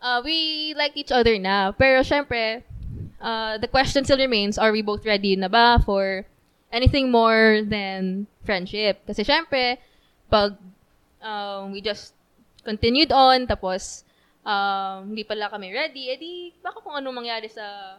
uh, 0.00 0.24
we 0.24 0.72
like 0.72 0.96
each 0.96 1.12
other 1.12 1.36
na. 1.36 1.76
Pero 1.76 2.00
syempre, 2.00 2.64
uh, 3.20 3.58
the 3.58 3.68
question 3.68 4.04
still 4.04 4.18
remains, 4.18 4.56
are 4.56 4.72
we 4.72 4.80
both 4.80 5.04
ready 5.04 5.36
na 5.36 5.52
ba 5.52 5.78
for 5.84 6.24
anything 6.72 7.12
more 7.12 7.60
than 7.60 8.26
friendship? 8.44 9.04
Kasi 9.04 9.20
syempre, 9.20 9.76
pag 10.32 10.56
um, 11.20 11.72
we 11.76 11.84
just 11.84 12.16
continued 12.64 13.12
on, 13.12 13.46
tapos 13.46 14.02
um, 14.46 15.12
hindi 15.12 15.26
pala 15.26 15.50
kami 15.50 15.74
ready, 15.74 16.08
edi 16.10 16.54
baka 16.62 16.80
kung 16.80 16.96
ano 16.96 17.12
mangyari 17.12 17.50
sa 17.50 17.98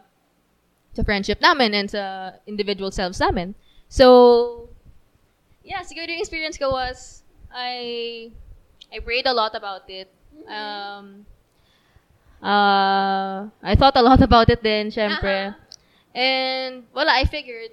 sa 0.98 1.06
friendship 1.06 1.38
namin 1.38 1.70
and 1.78 1.86
sa 1.86 2.34
individual 2.50 2.90
selves 2.90 3.22
namin. 3.22 3.54
So, 3.86 4.66
yeah, 5.62 5.86
siguro 5.86 6.10
yung 6.10 6.18
experience 6.18 6.58
ko 6.58 6.74
was, 6.74 7.22
I, 7.54 8.34
I 8.90 8.98
prayed 8.98 9.30
a 9.30 9.32
lot 9.32 9.54
about 9.54 9.86
it. 9.86 10.10
Um, 10.50 11.22
uh, 12.42 13.46
I 13.62 13.78
thought 13.78 13.94
a 13.94 14.02
lot 14.02 14.18
about 14.26 14.50
it 14.50 14.58
then, 14.58 14.90
syempre. 14.90 15.54
And, 16.10 16.82
wala, 16.90 17.14
I 17.14 17.24
figured, 17.30 17.70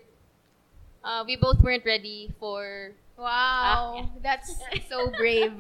uh, 1.04 1.26
we 1.26 1.36
both 1.36 1.58
weren't 1.66 1.84
ready 1.84 2.30
for, 2.40 2.94
Wow. 3.16 3.32
Ah, 3.32 3.96
yeah. 3.96 4.08
That's 4.20 4.52
so 4.92 5.08
brave. 5.16 5.56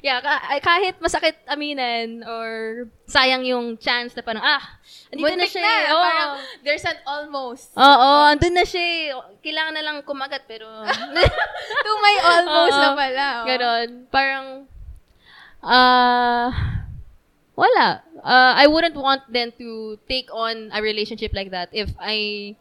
yeah, 0.00 0.16
kahit 0.64 0.96
masakit 0.96 1.36
aminin 1.44 2.24
or 2.24 2.88
sayang 3.04 3.44
yung 3.44 3.76
chance 3.76 4.16
na 4.16 4.24
parang, 4.24 4.40
ah, 4.40 4.64
andito 5.12 5.36
na 5.36 5.44
siya. 5.44 5.60
na. 5.60 5.74
Oo. 5.92 6.00
Parang, 6.00 6.30
there's 6.64 6.84
an 6.88 6.96
almost. 7.04 7.76
Oo, 7.76 8.08
andun 8.32 8.56
na 8.56 8.64
siya. 8.64 8.80
eh. 8.80 9.12
Kailangan 9.44 9.74
na 9.76 9.84
lang 9.84 9.96
kumagat, 10.08 10.48
pero... 10.48 10.64
To 11.84 11.90
may 12.00 12.16
almost 12.24 12.74
Oo. 12.74 12.82
na 12.82 12.90
pala. 12.96 13.26
oh. 13.28 13.44
Ganon. 13.44 13.88
Parang, 14.08 14.46
ah, 15.60 16.48
wala. 17.52 18.00
Uh, 18.24 18.52
I 18.56 18.66
wouldn't 18.66 18.96
want 18.96 19.28
them 19.28 19.52
to 19.60 20.00
take 20.08 20.32
on 20.32 20.72
a 20.72 20.80
relationship 20.80 21.32
like 21.36 21.52
that 21.52 21.68
if 21.76 21.92
I, 22.00 22.56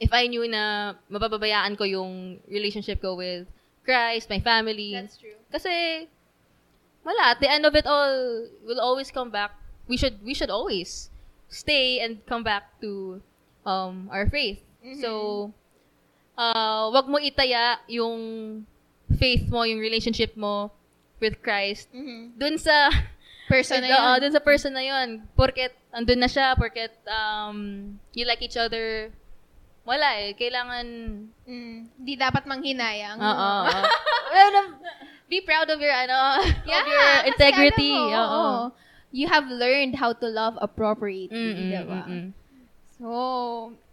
if 0.00 0.12
I 0.12 0.26
knew 0.26 0.46
na 0.46 0.94
mabababayaan 1.10 1.76
ko 1.76 1.84
yung 1.84 2.40
relationship 2.46 3.02
ko 3.02 3.14
with 3.14 3.46
Christ, 3.84 4.28
my 4.30 4.40
family. 4.40 4.94
That's 4.94 5.16
true. 5.16 5.36
Kasi, 5.50 6.06
wala. 7.04 7.32
At 7.34 7.40
the 7.40 7.50
end 7.50 7.64
of 7.64 7.74
it 7.74 7.86
all, 7.86 8.44
we'll 8.64 8.80
always 8.80 9.10
come 9.10 9.30
back. 9.30 9.52
We 9.88 9.96
should, 9.96 10.20
we 10.22 10.34
should 10.34 10.50
always 10.50 11.08
stay 11.48 12.00
and 12.00 12.20
come 12.26 12.44
back 12.44 12.78
to 12.80 13.20
um, 13.64 14.08
our 14.12 14.28
faith. 14.28 14.60
Mhm. 14.84 15.00
So, 15.00 15.10
uh, 16.36 16.92
wag 16.92 17.08
mo 17.08 17.16
itaya 17.18 17.80
yung 17.88 18.62
faith 19.18 19.48
mo, 19.48 19.64
yung 19.64 19.80
relationship 19.80 20.36
mo 20.36 20.70
with 21.18 21.40
Christ 21.42 21.88
Mhm. 21.90 22.36
dun 22.38 22.56
sa 22.60 22.92
Person 23.48 23.80
na 23.80 23.88
yun. 23.96 24.20
dun 24.20 24.32
sa 24.36 24.44
person 24.44 24.76
na 24.76 24.84
yun. 24.84 25.24
Porket 25.32 25.72
andun 25.88 26.20
na 26.20 26.28
siya, 26.28 26.52
porket 26.52 26.92
um, 27.08 27.96
you 28.12 28.28
like 28.28 28.44
each 28.44 28.60
other. 28.60 29.08
Wala 29.88 30.08
eh. 30.20 30.36
Kailangan 30.36 30.86
Mm. 31.48 31.76
Di 31.96 32.14
dapat 32.14 32.44
manghinayang. 32.44 33.16
Oo. 33.16 33.48
oo. 33.64 33.80
Well, 34.28 34.76
be 35.26 35.40
proud 35.40 35.72
of 35.72 35.80
your 35.80 35.88
ano, 35.90 36.44
Yeah, 36.62 36.76
of 36.76 36.86
your 36.86 37.10
integrity. 37.26 37.96
Oo. 37.96 38.12
oo. 38.12 38.46
You 39.08 39.24
have 39.26 39.48
learned 39.48 39.96
how 39.96 40.12
to 40.12 40.28
love 40.28 40.60
appropriately, 40.60 41.32
Mm, 41.32 41.56
mm, 41.56 41.70
diba? 41.72 42.00
mm, 42.04 42.12
mm. 42.12 42.28
So, 43.00 43.08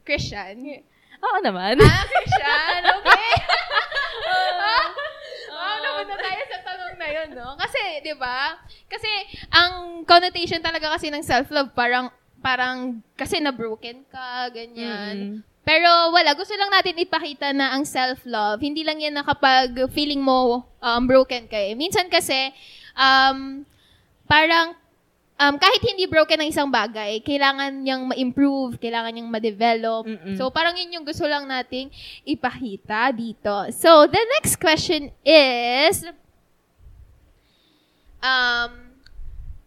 Christian. 0.04 0.84
Oo 1.24 1.38
naman. 1.40 1.80
ah, 1.80 2.04
Christian, 2.04 2.80
okay. 3.00 3.32
Ah. 4.28 4.88
Ah, 5.56 5.80
napunta 5.80 6.20
tayo 6.20 6.42
sa 6.46 6.60
tanong 6.62 6.94
na 7.00 7.08
yun, 7.10 7.30
no? 7.32 7.56
Kasi, 7.56 8.04
di 8.04 8.12
ba? 8.14 8.60
Kasi, 8.86 9.08
ang 9.50 10.04
connotation 10.04 10.60
talaga 10.60 10.92
kasi 10.92 11.08
ng 11.08 11.24
self-love, 11.24 11.72
parang, 11.72 12.12
parang, 12.38 13.00
kasi 13.16 13.40
na-broken 13.40 14.04
ka, 14.06 14.52
ganyan. 14.52 15.40
Mm. 15.40 15.55
Pero 15.66 16.14
wala, 16.14 16.38
gusto 16.38 16.54
lang 16.54 16.70
natin 16.70 17.02
ipakita 17.02 17.50
na 17.50 17.74
ang 17.74 17.82
self-love, 17.82 18.62
hindi 18.62 18.86
lang 18.86 19.02
yan 19.02 19.18
na 19.18 19.26
kapag 19.26 19.90
feeling 19.90 20.22
mo 20.22 20.62
um, 20.78 21.02
broken 21.10 21.50
ka 21.50 21.58
eh. 21.58 21.74
Minsan 21.74 22.06
kasi, 22.06 22.54
um, 22.94 23.66
parang, 24.30 24.78
um, 25.42 25.56
kahit 25.58 25.82
hindi 25.82 26.06
broken 26.06 26.46
ang 26.46 26.50
isang 26.54 26.70
bagay, 26.70 27.18
kailangan 27.26 27.82
niyang 27.82 28.06
ma-improve, 28.06 28.78
kailangan 28.78 29.10
niyang 29.10 29.32
ma-develop. 29.34 30.06
Mm-mm. 30.06 30.38
So, 30.38 30.54
parang 30.54 30.78
yun 30.78 31.02
yung 31.02 31.06
gusto 31.06 31.26
lang 31.26 31.50
nating 31.50 31.90
ipakita 32.30 33.10
dito. 33.10 33.74
So, 33.74 34.06
the 34.06 34.22
next 34.38 34.62
question 34.62 35.10
is, 35.26 36.06
um, 38.22 39.02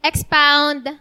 expound, 0.07 0.95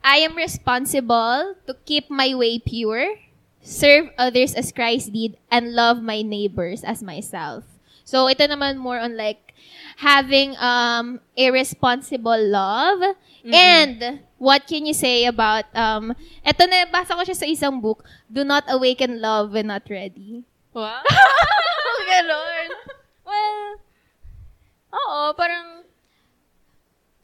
I 0.00 0.24
am 0.24 0.32
responsible 0.40 1.52
to 1.68 1.76
keep 1.84 2.08
my 2.08 2.32
way 2.32 2.56
pure, 2.64 3.27
serve 3.62 4.10
others 4.18 4.54
as 4.54 4.72
Christ 4.72 5.12
did, 5.12 5.36
and 5.50 5.74
love 5.74 6.02
my 6.02 6.22
neighbors 6.22 6.84
as 6.84 7.02
myself. 7.02 7.64
So, 8.08 8.28
ito 8.28 8.48
naman 8.48 8.80
more 8.80 8.96
on 8.96 9.16
like 9.20 9.52
having 10.00 10.56
um, 10.56 11.20
a 11.36 11.50
responsible 11.50 12.38
love. 12.38 13.16
And 13.48 14.20
what 14.36 14.68
can 14.68 14.84
you 14.84 14.92
say 14.92 15.24
about, 15.24 15.64
um, 15.72 16.12
ito 16.44 16.62
na, 16.68 16.84
basa 16.84 17.16
ko 17.16 17.24
siya 17.24 17.36
sa 17.36 17.48
isang 17.48 17.80
book, 17.80 18.04
Do 18.28 18.44
not 18.44 18.68
awaken 18.68 19.24
love 19.24 19.56
when 19.56 19.72
not 19.72 19.88
ready. 19.88 20.44
Wow. 20.76 21.00
Ganon. 22.08 22.68
Well, 23.24 23.60
oo, 24.92 25.20
parang, 25.32 25.84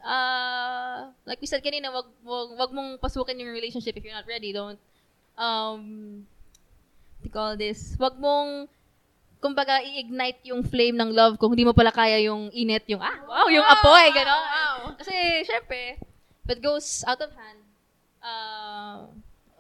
uh, 0.01 1.13
like 1.29 1.41
we 1.41 1.49
said 1.49 1.61
kanina, 1.61 1.93
wag, 1.93 2.09
wag, 2.25 2.49
wag 2.57 2.71
mong 2.73 2.97
pasukin 3.01 3.41
yung 3.41 3.53
relationship 3.53 3.97
if 3.97 4.05
you're 4.05 4.17
not 4.17 4.29
ready. 4.29 4.53
Don't, 4.53 4.81
um, 5.39 6.23
what 7.23 7.33
call 7.33 7.53
this? 7.57 7.97
Wag 7.99 8.19
mong, 8.19 8.69
kumbaga, 9.43 9.83
i-ignite 9.85 10.41
yung 10.49 10.65
flame 10.65 10.97
ng 10.97 11.11
love 11.13 11.37
kung 11.37 11.53
hindi 11.53 11.67
mo 11.67 11.77
pala 11.77 11.93
kaya 11.93 12.21
yung 12.25 12.49
init, 12.55 12.87
yung, 12.89 13.03
ah, 13.03 13.19
wow, 13.29 13.47
yung 13.51 13.65
apoy, 13.65 14.09
gano'n. 14.15 14.45
Wow. 14.49 14.77
Kasi, 14.97 15.45
syempre, 15.45 16.01
if 16.45 16.49
it 16.49 16.61
goes 16.63 17.05
out 17.05 17.21
of 17.21 17.31
hand, 17.35 17.61
uh, 18.25 19.05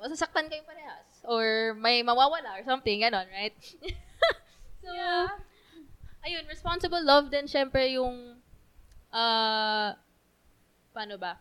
masasaktan 0.00 0.48
kayo 0.48 0.64
parehas. 0.64 1.04
Or 1.24 1.76
may 1.80 2.04
mawawala 2.04 2.60
or 2.60 2.64
something, 2.64 3.00
gano'n, 3.00 3.28
right? 3.28 3.56
so, 4.84 4.90
ayun, 6.24 6.44
responsible 6.48 7.04
love 7.04 7.28
din, 7.28 7.44
syempre, 7.44 7.92
yung, 7.92 8.40
uh, 9.12 9.92
paano 10.94 11.16
ba? 11.20 11.36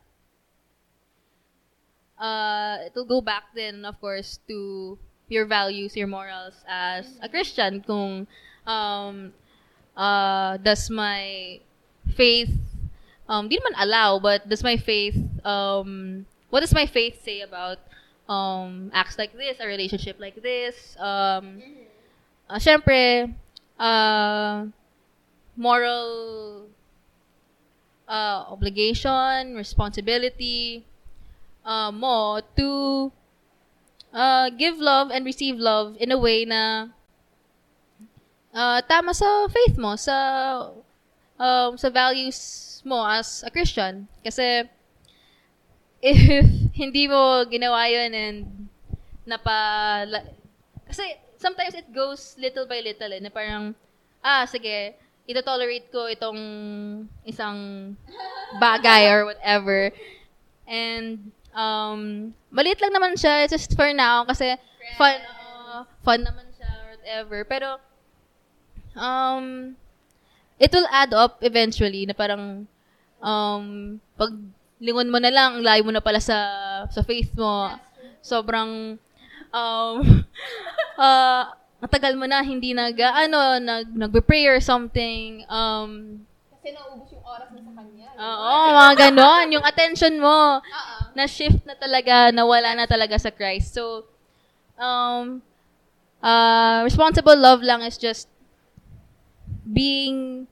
Uh, 2.24 2.88
it'll 2.88 3.04
go 3.04 3.20
back 3.20 3.52
then, 3.54 3.84
of 3.84 4.00
course, 4.00 4.40
to 4.48 4.98
your 5.28 5.44
values, 5.44 5.92
your 5.92 6.08
morals 6.08 6.64
as 6.72 7.20
a 7.22 7.28
Christian. 7.28 7.84
Kung, 7.84 8.28
um, 8.66 9.34
uh, 9.98 10.56
does 10.64 10.90
my 10.90 11.60
faith, 12.16 12.56
um, 13.28 13.52
di 13.52 13.60
naman 13.60 13.76
allow, 13.76 14.24
but 14.24 14.48
does 14.48 14.64
my 14.64 14.80
faith, 14.80 15.20
um, 15.44 16.26
what 16.48 16.62
does 16.62 16.72
my 16.72 16.88
faith 16.88 17.20
say 17.28 17.42
about, 17.44 17.84
um, 18.32 18.88
acts 18.96 19.20
like 19.20 19.36
this, 19.36 19.60
a 19.60 19.68
relationship 19.68 20.16
like 20.16 20.40
this, 20.40 20.96
um, 21.04 21.60
uh, 22.48 22.56
syempre, 22.56 23.36
uh, 23.76 24.64
moral 25.60 26.72
uh, 28.08 28.48
obligation, 28.48 29.60
responsibility 29.60 30.88
uh, 31.66 31.92
mo 31.92 32.40
to 32.56 33.12
uh, 34.14 34.50
give 34.54 34.78
love 34.78 35.10
and 35.12 35.26
receive 35.26 35.58
love 35.58 35.98
in 36.00 36.12
a 36.12 36.20
way 36.20 36.46
na 36.46 36.94
uh, 38.54 38.80
tama 38.86 39.12
sa 39.12 39.48
faith 39.50 39.76
mo, 39.76 39.98
sa 39.98 40.16
um, 41.40 41.76
sa 41.76 41.90
values 41.90 42.80
mo 42.86 43.04
as 43.04 43.44
a 43.44 43.50
Christian. 43.50 44.08
Kasi 44.24 44.68
if 46.04 46.18
hindi 46.82 47.08
mo 47.08 47.44
ginawa 47.48 47.88
yun 47.90 48.12
and 48.14 48.38
napa... 49.26 49.56
Kasi 50.84 51.04
sometimes 51.40 51.74
it 51.76 51.88
goes 51.96 52.36
little 52.38 52.68
by 52.68 52.84
little 52.84 53.12
eh, 53.12 53.24
na 53.24 53.32
parang, 53.32 53.74
ah, 54.20 54.44
sige, 54.46 54.96
ito-tolerate 55.24 55.88
ko 55.88 56.12
itong 56.12 56.40
isang 57.24 57.92
bagay 58.60 59.08
or 59.08 59.32
whatever. 59.32 59.92
And, 60.68 61.32
um, 61.54 62.34
maliit 62.50 62.82
lang 62.82 62.94
naman 62.94 63.14
siya, 63.16 63.46
it's 63.46 63.54
just 63.54 63.74
for 63.78 63.90
now, 63.94 64.26
kasi 64.26 64.58
fun, 64.98 65.18
uh, 65.70 65.86
fun 66.02 66.22
naman 66.22 66.46
siya 66.58 66.70
or 66.70 66.90
whatever. 66.98 67.40
Pero, 67.46 67.68
um, 68.98 69.74
it 70.60 70.70
will 70.74 70.90
add 70.90 71.14
up 71.14 71.40
eventually 71.42 72.06
na 72.06 72.14
parang, 72.14 72.66
um, 73.22 73.98
pag 74.18 74.34
lingon 74.84 75.10
mo 75.10 75.18
na 75.18 75.32
lang, 75.32 75.58
ang 75.58 75.64
layo 75.64 75.82
mo 75.88 75.94
na 75.96 76.04
pala 76.04 76.20
sa, 76.20 76.38
sa 76.92 77.02
faith 77.06 77.32
mo. 77.38 77.72
Sobrang, 78.20 79.00
um, 79.54 79.96
uh, 81.00 81.44
matagal 81.80 82.16
mo 82.20 82.28
na 82.28 82.44
hindi 82.44 82.76
nag, 82.76 82.96
ano, 83.00 83.60
nag, 83.60 83.88
nagbe-pray 83.92 84.48
or 84.48 84.60
something. 84.60 85.44
Um, 85.48 86.24
Kasi 86.52 86.76
naubos 86.76 87.12
yung 87.12 87.24
oras 87.24 87.48
mo 87.52 87.60
sa 87.64 87.72
kanya. 87.80 88.08
oo, 88.16 88.52
mga 88.72 88.94
ganon. 89.10 89.46
Yung 89.56 89.66
attention 89.68 90.16
mo, 90.20 90.60
Oo. 90.64 91.03
Na 91.16 91.28
shift 91.28 91.66
na 91.66 91.76
talaga, 91.76 92.34
nawala 92.34 92.76
na 92.76 92.86
talaga 92.86 93.20
sa 93.20 93.30
Christ. 93.30 93.74
So, 93.74 94.06
um, 94.78 95.42
uh, 96.22 96.82
responsible 96.84 97.38
love 97.38 97.62
lang 97.62 97.82
is 97.82 97.98
just 97.98 98.28
being 99.68 100.48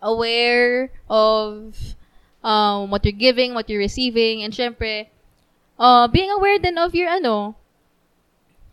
aware 0.00 0.90
of 1.08 1.74
um, 2.42 2.90
what 2.90 3.04
you're 3.04 3.16
giving, 3.16 3.54
what 3.54 3.68
you're 3.68 3.82
receiving, 3.82 4.42
and 4.42 4.52
syempre, 4.52 5.08
uh, 5.78 6.08
being 6.08 6.30
aware 6.30 6.58
din 6.58 6.78
of 6.78 6.94
your 6.94 7.08
ano, 7.08 7.56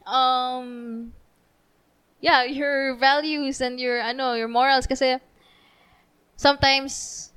um, 0.05 1.11
yeah, 2.21 2.43
your 2.43 2.95
values 2.95 3.61
and 3.61 3.79
your 3.79 4.01
ano, 4.01 4.33
your 4.33 4.47
morals 4.47 4.87
kasi 4.87 5.19
sometimes 6.35 7.31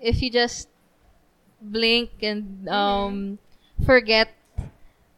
if 0.00 0.22
you 0.22 0.30
just 0.30 0.68
blink 1.60 2.10
and 2.24 2.68
um 2.68 3.38
forget 3.84 4.32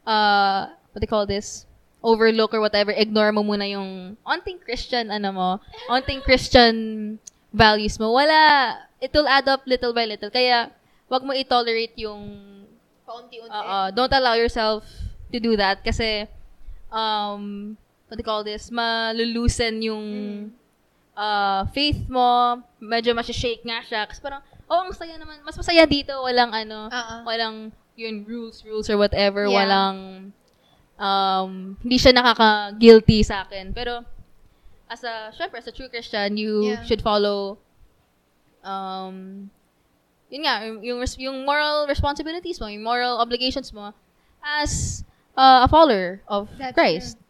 uh 0.07 0.67
what 0.93 1.01
they 1.01 1.07
call 1.07 1.27
this 1.27 1.67
overlook 2.03 2.53
or 2.53 2.61
whatever, 2.61 2.91
ignore 2.91 3.31
mo 3.33 3.47
muna 3.47 3.65
yung 3.71 4.19
onting 4.27 4.59
Christian, 4.59 5.09
ano 5.09 5.31
mo, 5.33 5.49
onting 5.89 6.21
Christian 6.21 7.17
values 7.55 7.97
mo. 7.97 8.11
Wala, 8.13 8.75
it 9.01 9.15
will 9.15 9.31
add 9.31 9.47
up 9.47 9.63
little 9.65 9.95
by 9.95 10.05
little. 10.05 10.29
Kaya, 10.29 10.69
wag 11.09 11.23
mo 11.23 11.33
i-tolerate 11.33 11.95
yung, 11.97 12.21
Paunti-unti. 13.07 13.55
oo, 13.55 13.79
don't 13.95 14.13
allow 14.13 14.35
yourself 14.35 14.85
to 15.31 15.39
do 15.39 15.57
that 15.57 15.81
kasi, 15.87 16.27
um, 16.91 17.77
what 18.11 18.19
do 18.19 18.21
you 18.21 18.27
call 18.27 18.43
this, 18.43 18.69
malulusen 18.69 19.81
yung 19.81 20.07
uh, 21.15 21.65
faith 21.71 22.03
mo, 22.11 22.61
medyo 22.83 23.15
masishake 23.15 23.63
nga 23.63 23.81
siya. 23.87 24.11
Kasi 24.11 24.19
parang, 24.19 24.43
oh, 24.73 24.89
ang 24.89 24.97
saya 24.97 25.21
naman, 25.21 25.45
mas 25.45 25.53
masaya 25.53 25.85
dito, 25.85 26.17
walang 26.25 26.49
ano, 26.49 26.89
Oo. 26.89 27.17
walang 27.29 27.69
yun, 27.93 28.25
rules, 28.25 28.65
rules 28.65 28.89
or 28.89 28.97
whatever, 28.97 29.45
Yeah. 29.45 29.53
walang, 29.61 29.97
um, 30.97 31.77
hindi 31.85 32.01
siya 32.01 32.17
nakaka-guilty 32.17 33.21
sa 33.21 33.45
akin. 33.45 33.77
Pero, 33.77 34.01
as 34.89 35.05
a, 35.05 35.29
syempre, 35.37 35.61
as 35.61 35.69
a 35.69 35.77
true 35.77 35.93
Christian, 35.93 36.41
you 36.41 36.73
Yeah. 36.73 36.83
should 36.89 37.05
follow, 37.05 37.61
um, 38.65 39.51
yun 40.33 40.49
nga, 40.49 40.65
yung, 40.65 41.05
yung, 41.05 41.37
moral 41.45 41.85
responsibilities 41.85 42.57
mo, 42.57 42.73
yung 42.73 42.81
moral 42.81 43.21
obligations 43.21 43.69
mo, 43.77 43.93
as 44.41 45.05
uh, 45.37 45.63
a 45.65 45.69
follower 45.69 46.25
of 46.25 46.49
That's 46.57 46.73
Christ. 46.73 47.21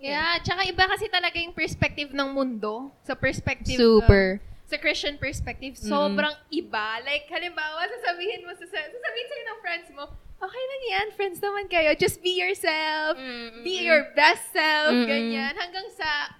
Yeah, 0.00 0.38
tsaka 0.40 0.62
iba 0.64 0.86
kasi 0.86 1.10
talaga 1.10 1.36
yung 1.42 1.52
perspective 1.52 2.14
ng 2.14 2.28
mundo 2.30 2.94
sa 3.02 3.18
perspective 3.18 3.76
Super. 3.76 4.38
uh, 4.38 4.47
sa 4.68 4.76
Christian 4.76 5.16
perspective, 5.16 5.80
sobrang 5.80 6.36
iba. 6.52 7.00
Like, 7.00 7.24
halimbawa, 7.32 7.88
sasabihin 7.88 8.44
mo, 8.44 8.52
sa, 8.52 8.68
sasabihin 8.68 9.26
sa'yo 9.32 9.44
ng 9.48 9.60
friends 9.64 9.88
mo, 9.96 10.04
okay 10.38 10.64
lang 10.68 10.82
yan, 10.92 11.06
friends 11.16 11.40
naman 11.40 11.72
kayo. 11.72 11.96
Just 11.96 12.20
be 12.20 12.36
yourself. 12.36 13.16
Mm, 13.16 13.64
Be 13.64 13.80
mm, 13.80 13.88
your 13.88 14.12
best 14.12 14.44
self. 14.52 14.92
Mm-mm. 14.92 15.08
Ganyan. 15.08 15.56
Hanggang 15.56 15.88
sa, 15.96 16.36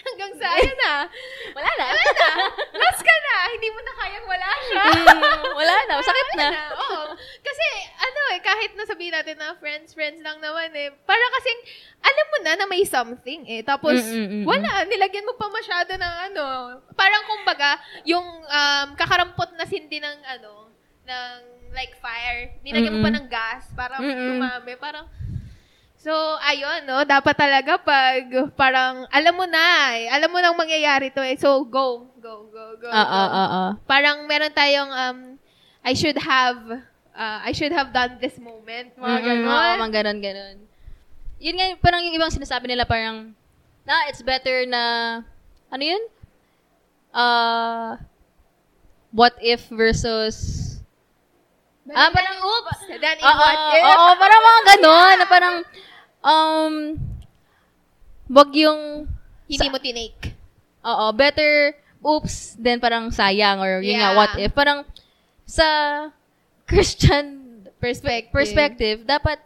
hanggang 0.00 0.32
sa, 0.36 0.46
ayun 0.56 0.78
na. 0.78 0.94
Wala 1.52 1.70
na. 1.76 1.86
Wala 1.90 2.04
na. 2.14 2.30
Lost 2.72 3.02
ka 3.02 3.14
na. 3.14 3.36
Hindi 3.52 3.68
mo 3.68 3.80
na 3.80 3.92
kayang 3.94 4.26
wala 4.26 4.48
siya. 4.64 4.84
Mm, 4.90 5.42
wala 5.52 5.74
na. 5.86 5.94
Sakit 6.00 6.28
na. 6.34 6.48
Wala 6.48 6.62
Oo. 6.80 7.00
Kasi, 7.40 7.66
ano 7.96 8.20
eh, 8.32 8.40
kahit 8.40 8.70
nasabihin 8.74 9.14
natin 9.14 9.36
na 9.36 9.54
friends, 9.56 9.92
friends 9.92 10.20
lang 10.20 10.38
naman 10.38 10.70
eh. 10.72 10.90
Para 11.04 11.22
kasing, 11.38 11.60
alam 12.00 12.26
mo 12.26 12.36
na 12.40 12.52
na 12.56 12.66
may 12.66 12.82
something 12.84 13.40
eh. 13.46 13.60
Tapos, 13.60 14.00
Mm, 14.00 14.10
mm, 14.10 14.28
mm, 14.42 14.44
wala. 14.44 14.70
Nilagyan 14.86 15.26
mo 15.26 15.34
pa 15.36 15.46
masyado 15.48 15.92
ng 15.94 16.14
ano. 16.32 16.44
Parang 16.94 17.24
kumbaga, 17.26 17.76
yung 18.02 18.24
um, 18.24 18.86
kakarampot 18.96 19.52
na 19.54 19.64
sindi 19.64 20.00
ng 20.00 20.18
ano, 20.24 20.72
ng 21.04 21.36
like 21.70 21.94
fire. 21.98 22.50
Nilagyan 22.62 22.98
mo 22.98 23.00
pa 23.00 23.12
ng 23.12 23.26
gas 23.30 23.70
para 23.74 23.98
Mm-mm. 24.02 24.38
dumami. 24.38 24.74
Parang, 24.74 25.06
So, 26.00 26.16
ayun, 26.40 26.88
no? 26.88 27.04
Dapat 27.04 27.36
talaga 27.36 27.76
pag 27.76 28.24
parang, 28.56 29.04
alam 29.12 29.36
mo 29.36 29.44
na 29.44 29.92
eh. 30.00 30.08
Alam 30.08 30.32
mo 30.32 30.38
nang 30.40 30.56
mangyayari 30.56 31.12
to 31.12 31.20
eh. 31.20 31.36
So, 31.36 31.60
go. 31.68 32.08
Go, 32.16 32.48
go, 32.48 32.80
go. 32.80 32.88
Ah, 32.88 33.04
ah, 33.04 33.28
ah, 33.28 33.48
ah. 33.52 33.70
Parang 33.84 34.24
meron 34.24 34.48
tayong, 34.48 34.88
um, 34.88 35.18
I 35.84 35.92
should 35.92 36.16
have, 36.16 36.56
uh, 37.12 37.38
I 37.44 37.52
should 37.52 37.76
have 37.76 37.92
done 37.92 38.16
this 38.16 38.40
moment. 38.40 38.96
Mga 38.96 39.12
Mm-mm, 39.12 39.28
ganon. 39.28 39.52
oo, 39.52 39.80
mga 39.84 39.92
ganon, 39.92 40.18
ganon. 40.24 40.56
Yun 41.36 41.56
nga, 41.60 41.66
parang 41.84 42.00
yung 42.00 42.16
ibang 42.16 42.32
sinasabi 42.32 42.64
nila, 42.64 42.88
parang, 42.88 43.36
na, 43.84 44.08
it's 44.08 44.24
better 44.24 44.64
na, 44.64 44.82
ano 45.68 45.84
yun? 45.84 46.00
Uh, 47.12 48.00
what 49.12 49.36
if 49.44 49.68
versus, 49.68 50.80
ah, 51.92 52.08
parang, 52.08 52.40
oops! 52.40 52.88
Then 52.88 53.20
in 53.20 53.24
Oo, 53.24 53.36
what 53.36 53.60
if? 53.76 53.84
oo, 53.84 54.08
parang 54.16 54.40
mga 54.40 54.62
ganon, 54.64 55.14
na 55.20 55.26
parang, 55.28 55.56
um, 56.22 56.96
wag 58.26 58.50
yung, 58.52 59.06
Hindi 59.46 59.66
sa- 59.66 59.72
mo 59.72 59.78
tinake. 59.78 60.34
Oo, 60.80 61.12
better 61.12 61.76
oops 62.00 62.56
then 62.56 62.80
parang 62.80 63.12
sayang 63.12 63.60
or 63.60 63.84
yun 63.84 64.00
nga 64.00 64.12
Yeah. 64.12 64.16
what 64.16 64.32
if. 64.40 64.52
Parang 64.54 64.88
sa 65.44 65.66
Christian 66.64 67.36
Perspective. 67.76 68.32
perspective, 68.32 68.98
dapat 69.04 69.40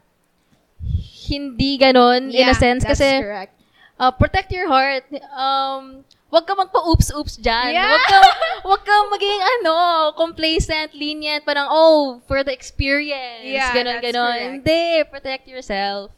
hindi 1.24 1.78
ganon 1.78 2.28
in 2.30 2.44
a 2.44 2.52
Yeah, 2.52 2.58
sense 2.58 2.84
that's 2.84 3.00
kasi 3.00 3.22
correct. 3.22 3.54
uh, 3.96 4.12
protect 4.12 4.52
your 4.52 4.68
heart. 4.68 5.06
Um, 5.32 6.04
wag 6.28 6.44
ka 6.44 6.54
magpa-oops-oops 6.54 7.38
dyan. 7.38 7.72
Yeah. 7.72 7.90
Wag 7.90 8.04
ka, 8.04 8.18
wag 8.66 8.82
ka 8.82 8.94
maging 9.08 9.40
ano, 9.58 9.74
complacent, 10.14 10.92
lenient, 10.92 11.42
parang, 11.42 11.70
oh, 11.70 12.20
for 12.26 12.42
the 12.42 12.50
experience. 12.50 13.46
Yeah, 13.46 13.70
ganon, 13.72 14.02
ganon. 14.02 14.30
correct. 14.30 14.44
Hindi, 14.62 14.82
protect 15.08 15.44
yourself. 15.48 16.10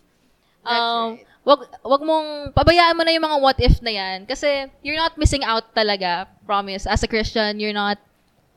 Um, 0.66 1.07
right. 1.16 1.26
wag, 1.46 1.61
wag 1.87 2.02
mong, 2.02 2.29
pabayaan 2.52 2.96
mo 2.96 3.02
na 3.07 3.14
yung 3.14 3.22
mga 3.24 3.38
what 3.40 3.59
if 3.62 3.79
na 3.81 3.92
yan. 3.94 4.26
Kasi, 4.26 4.66
you're 4.83 4.98
not 4.98 5.14
missing 5.16 5.44
out 5.46 5.70
talaga, 5.74 6.26
promise. 6.44 6.87
As 6.87 7.02
a 7.02 7.09
Christian, 7.09 7.61
you're 7.61 7.76
not 7.76 7.98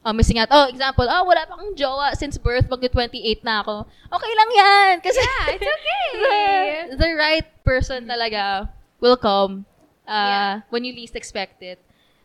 uh, 0.03 0.13
missing 0.13 0.39
out. 0.39 0.49
Oh, 0.51 0.65
example, 0.67 1.05
oh, 1.07 1.23
wala 1.23 1.45
pa 1.45 1.53
akong 1.53 1.75
jowa 1.77 2.15
since 2.17 2.37
birth, 2.37 2.65
mag-28 2.69 3.43
na 3.43 3.61
ako. 3.61 3.85
Okay 4.09 4.33
lang 4.33 4.49
yan. 4.55 4.91
Kasi, 5.05 5.21
Yeah, 5.21 5.45
it's 5.53 5.69
okay. 5.69 6.07
the, 6.91 6.97
the 6.97 7.11
right 7.13 7.47
person 7.63 8.07
talaga 8.07 8.69
will 8.99 9.17
come 9.17 9.65
uh, 10.07 10.11
Yeah. 10.11 10.53
when 10.69 10.83
you 10.83 10.93
least 10.93 11.15
expect 11.15 11.61
it. 11.61 11.79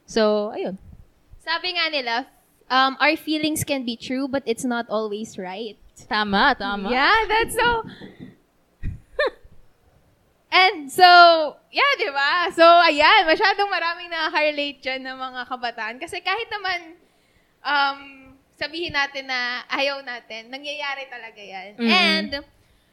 So, 0.07 0.53
ayun. 0.57 0.77
Sabi 1.45 1.77
nga 1.77 1.93
nila, 1.93 2.15
um, 2.73 2.97
our 3.01 3.17
feelings 3.17 3.65
can 3.65 3.85
be 3.85 3.97
true, 3.97 4.29
but 4.29 4.43
it's 4.47 4.65
not 4.65 4.89
always 4.89 5.37
right. 5.37 5.77
Tama, 6.09 6.57
tama. 6.59 6.91
Yeah, 6.91 7.15
that's 7.29 7.55
so... 7.55 7.85
And 10.55 10.87
so, 10.87 11.03
yeah, 11.75 11.93
di 11.99 12.07
ba? 12.15 12.47
So, 12.55 12.63
ayan, 12.63 13.27
masyadong 13.27 13.67
maraming 13.67 14.07
nakaka-relate 14.07 14.79
dyan 14.79 15.03
ng 15.03 15.19
mga 15.19 15.43
kabataan. 15.51 15.97
Kasi 15.99 16.23
kahit 16.23 16.47
naman, 16.47 16.95
um, 17.59 17.99
sabihin 18.55 18.95
natin 18.95 19.27
na 19.27 19.67
ayaw 19.67 19.99
natin, 20.07 20.55
nangyayari 20.55 21.11
talaga 21.11 21.43
yan. 21.43 21.75
Mhm. 21.75 21.91
And, 21.91 22.31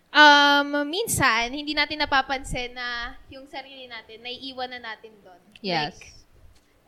um, 0.10 0.90
minsan, 0.90 1.54
hindi 1.54 1.78
natin 1.78 2.02
napapansin 2.02 2.74
na 2.74 3.14
yung 3.30 3.46
sarili 3.46 3.86
natin, 3.86 4.26
naiiwan 4.26 4.74
na 4.74 4.82
natin 4.82 5.14
doon. 5.22 5.42
Yes. 5.62 6.02
Like, 6.02 6.18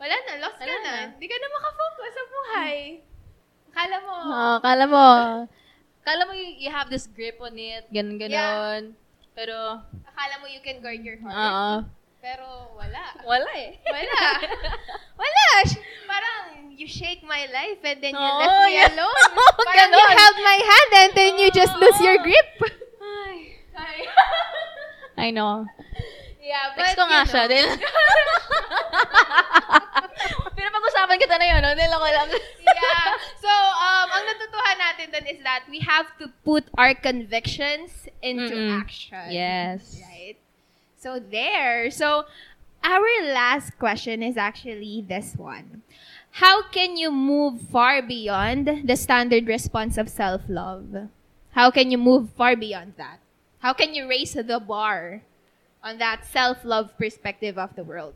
wala 0.02 0.16
na, 0.26 0.32
lost 0.42 0.58
ka 0.58 0.66
Wala 0.66 0.74
na. 0.82 0.90
na. 0.90 0.96
Hindi 1.14 1.28
ka 1.30 1.38
na 1.38 1.50
makafocus 1.54 2.12
sa 2.12 2.24
buhay. 2.26 2.78
Akala 3.70 3.98
mo, 4.02 4.14
Oh, 4.26 4.56
kala 4.58 4.86
mo, 4.90 5.06
kala 6.02 6.22
mo 6.26 6.34
you, 6.34 6.66
you 6.66 6.70
have 6.74 6.90
this 6.90 7.06
grip 7.06 7.38
on 7.38 7.54
it, 7.58 7.86
ganun, 7.94 8.18
ganon. 8.18 8.98
Pero, 9.34 9.82
akala 10.24 10.40
mo 10.40 10.48
you 10.48 10.64
can 10.64 10.80
guard 10.80 11.04
your 11.04 11.20
heart. 11.20 11.36
oo. 11.36 11.76
Pero 12.24 12.72
wala. 12.80 13.04
Wala 13.28 13.52
eh. 13.60 13.76
Wala. 13.84 14.20
Wala. 15.20 15.48
Parang, 16.08 16.72
you 16.72 16.88
shake 16.88 17.20
my 17.28 17.44
life 17.52 17.84
and 17.84 18.00
then 18.00 18.16
you 18.16 18.24
Oo, 18.32 18.40
left 18.40 18.58
me 18.64 18.80
yeah. 18.80 18.88
alone. 18.96 19.28
Oo, 19.44 19.60
Parang 19.68 19.92
you 19.92 20.00
ganon. 20.00 20.16
held 20.16 20.38
my 20.40 20.58
hand 20.64 20.90
and 21.04 21.12
then 21.20 21.32
you 21.36 21.52
just 21.52 21.76
lose 21.76 22.00
your 22.00 22.16
grip. 22.24 22.48
Ay. 23.04 23.60
Ay. 23.76 24.00
I 25.20 25.28
know. 25.36 25.68
Yeah, 26.44 26.76
but 26.76 26.84
Text 26.84 27.00
ko 27.00 27.08
nga 27.08 27.24
you 27.24 27.32
siya. 27.32 27.44
know. 27.48 27.52
Din. 27.56 27.70
Pero 30.56 30.68
pag-usapan 30.70 31.18
kita 31.18 31.36
na 31.40 31.46
yun, 31.48 31.60
no? 31.64 31.72
Dahil 31.74 31.92
ako 31.92 32.06
lang. 32.08 32.30
yeah. 32.64 33.08
So, 33.40 33.50
um, 33.50 34.08
ang 34.12 34.24
natutuhan 34.28 34.78
natin 34.78 35.06
dun 35.12 35.26
is 35.28 35.40
that 35.44 35.64
we 35.72 35.80
have 35.80 36.08
to 36.20 36.30
put 36.46 36.68
our 36.78 36.94
convictions 36.94 38.08
into 38.22 38.54
Mm-mm. 38.54 38.80
action. 38.80 39.32
Yes. 39.32 40.00
Right? 40.04 40.38
So, 41.00 41.20
there. 41.20 41.90
So, 41.92 42.26
our 42.84 43.10
last 43.32 43.78
question 43.80 44.24
is 44.24 44.38
actually 44.38 45.04
this 45.08 45.36
one. 45.36 45.82
How 46.44 46.64
can 46.70 46.98
you 46.98 47.12
move 47.12 47.62
far 47.70 48.02
beyond 48.02 48.88
the 48.88 48.96
standard 48.98 49.48
response 49.48 49.98
of 49.98 50.10
self-love? 50.10 51.10
How 51.54 51.70
can 51.70 51.92
you 51.92 51.98
move 51.98 52.30
far 52.34 52.56
beyond 52.56 52.94
that? 52.98 53.20
How 53.60 53.74
can 53.74 53.94
you 53.94 54.10
raise 54.10 54.34
the 54.34 54.60
bar 54.60 55.22
on 55.84 55.98
that 56.00 56.26
self-love 56.26 56.98
perspective 56.98 57.58
of 57.58 57.76
the 57.76 57.84
world? 57.84 58.16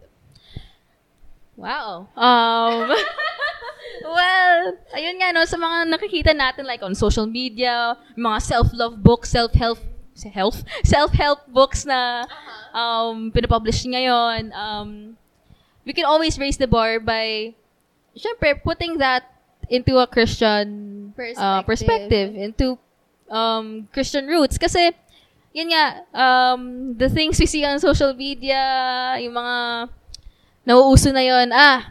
Wow. 1.57 2.07
Um, 2.15 2.87
well, 4.05 4.77
ayun 4.95 5.17
nga, 5.19 5.33
no, 5.33 5.43
sa 5.43 5.57
mga 5.57 5.89
nakikita 5.91 6.31
natin, 6.31 6.65
like 6.65 6.81
on 6.81 6.95
social 6.95 7.25
media, 7.25 7.97
mga 8.15 8.41
self-love 8.41 9.03
books, 9.03 9.29
self-help, 9.33 9.79
health, 10.31 10.63
self-help 10.85 11.45
books 11.49 11.85
na 11.85 12.25
um, 12.73 13.33
pinapublish 13.33 13.83
ngayon, 13.85 14.53
um, 14.53 15.17
we 15.85 15.93
can 15.93 16.05
always 16.05 16.37
raise 16.37 16.57
the 16.57 16.67
bar 16.67 16.99
by, 16.99 17.53
syempre, 18.15 18.53
putting 18.63 18.97
that 18.97 19.25
into 19.69 19.97
a 19.97 20.07
Christian 20.07 21.13
uh, 21.17 21.61
Perspective. 21.63 21.65
perspective, 21.65 22.35
into 22.35 22.77
um, 23.29 23.87
Christian 23.91 24.27
roots. 24.27 24.57
Kasi, 24.57 24.93
yun 25.57 25.73
nga, 25.73 25.85
um, 26.13 26.93
the 26.93 27.09
things 27.09 27.41
we 27.41 27.49
see 27.49 27.65
on 27.65 27.81
social 27.81 28.13
media, 28.13 28.61
yung 29.17 29.33
mga 29.33 29.89
nauuso 30.61 31.09
na 31.09 31.25
yon 31.25 31.49
ah, 31.49 31.81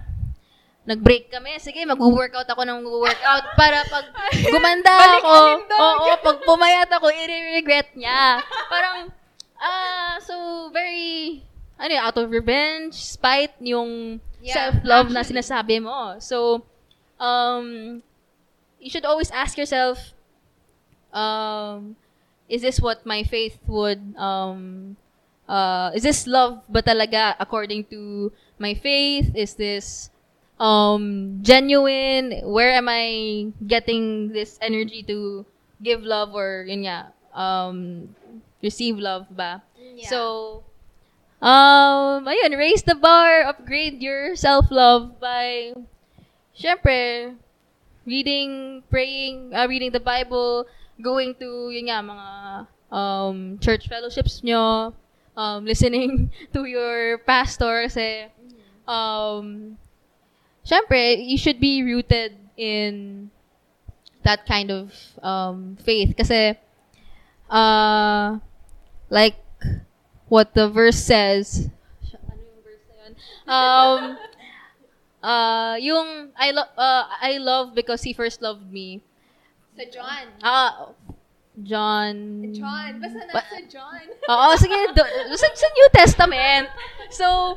nag-break 0.87 1.27
kami. 1.35 1.59
Sige, 1.59 1.83
mag-workout 1.83 2.47
ako 2.47 2.63
ng 2.63 2.87
workout 2.87 3.45
para 3.59 3.83
pag 3.91 4.07
gumanda 4.55 5.19
ako, 5.19 5.35
oo, 5.67 6.07
pag 6.23 6.39
pumayat 6.47 6.87
ako, 6.87 7.11
i-regret 7.11 7.91
niya. 7.99 8.39
Parang, 8.71 9.11
Ah, 9.57 10.21
so 10.21 10.69
very 10.69 11.41
ano 11.81 11.91
yun, 11.93 12.03
out 12.05 12.17
of 12.17 12.29
revenge, 12.29 12.93
spite 12.93 13.57
yung 13.61 14.21
Yeah, 14.37 14.53
self-love 14.71 15.11
na 15.11 15.25
actually. 15.25 15.41
sinasabi 15.43 15.77
mo. 15.81 16.21
So, 16.21 16.61
um, 17.17 17.99
you 18.79 18.93
should 18.93 19.09
always 19.09 19.33
ask 19.33 19.57
yourself, 19.57 20.13
um, 21.11 21.97
is 22.49 22.63
this 22.63 22.81
what 22.81 23.05
my 23.07 23.23
faith 23.23 23.59
would, 23.67 24.01
um, 24.17 24.97
uh, 25.49 25.91
is 25.95 26.03
this 26.03 26.27
love 26.27 26.63
ba 26.69 26.83
talaga 26.83 27.35
according 27.39 27.85
to 27.91 28.33
my 28.59 28.75
faith? 28.75 29.35
Is 29.35 29.55
this, 29.55 30.11
um, 30.59 31.39
genuine? 31.43 32.43
Where 32.45 32.73
am 32.73 32.89
I 32.89 33.53
getting 33.67 34.33
this 34.33 34.59
energy 34.63 35.03
to 35.11 35.45
give 35.83 36.03
love 36.03 36.35
or, 36.35 36.65
yun 36.69 36.87
nga, 36.87 37.13
um, 37.35 38.09
receive 38.63 38.99
love 38.99 39.27
ba? 39.31 39.63
Yeah. 39.77 40.09
So, 40.09 40.21
um, 41.43 42.27
ayun, 42.27 42.57
raise 42.57 42.83
the 42.83 42.95
bar, 42.95 43.43
upgrade 43.43 44.03
your 44.03 44.37
self-love 44.37 45.21
by, 45.21 45.75
syempre, 46.57 47.35
reading, 48.07 48.83
praying, 48.89 49.53
uh, 49.53 49.67
reading 49.69 49.93
the 49.93 50.01
Bible, 50.01 50.67
going 51.01 51.35
to, 51.37 51.71
yun 51.71 51.87
nga, 51.89 52.01
mga 52.03 52.29
um, 52.95 53.59
church 53.59 53.89
fellowships 53.89 54.43
nyo, 54.43 54.95
um, 55.37 55.65
listening 55.65 56.31
to 56.53 56.65
your 56.65 57.19
pastor, 57.19 57.85
kasi, 57.85 58.27
um, 58.89 59.77
syempre, 60.65 61.19
you 61.21 61.39
should 61.39 61.61
be 61.61 61.83
rooted 61.83 62.37
in 62.57 63.31
that 64.25 64.47
kind 64.47 64.71
of 64.71 64.93
um, 65.23 65.77
faith. 65.85 66.15
Kasi, 66.17 66.57
uh, 67.51 68.39
like, 69.11 69.37
what 70.29 70.55
the 70.55 70.69
verse 70.69 70.99
says, 70.99 71.71
ano 72.03 72.43
yung 72.43 72.63
verse 72.65 72.85
na 72.91 72.95
yun? 72.99 73.13
Um, 73.47 74.01
uh, 75.23 75.75
yung 75.79 76.31
I 76.37 76.51
love 76.51 76.71
uh, 76.77 77.05
I 77.23 77.39
love 77.39 77.75
because 77.75 78.03
he 78.03 78.13
first 78.13 78.43
loved 78.43 78.73
me. 78.73 79.03
Sa 79.77 79.85
John. 79.93 80.25
Ah, 80.41 80.73
John. 81.61 82.17
John. 82.57 82.93
Basta 82.97 83.21
Ba- 83.29 83.45
nasa 83.45 83.61
John. 83.69 84.07
Oo, 84.33 84.49
sige, 84.57 84.77
do, 84.97 85.05
sa, 85.37 85.49
sa 85.53 85.69
New 85.69 85.89
Testament. 85.93 86.67
So, 87.13 87.57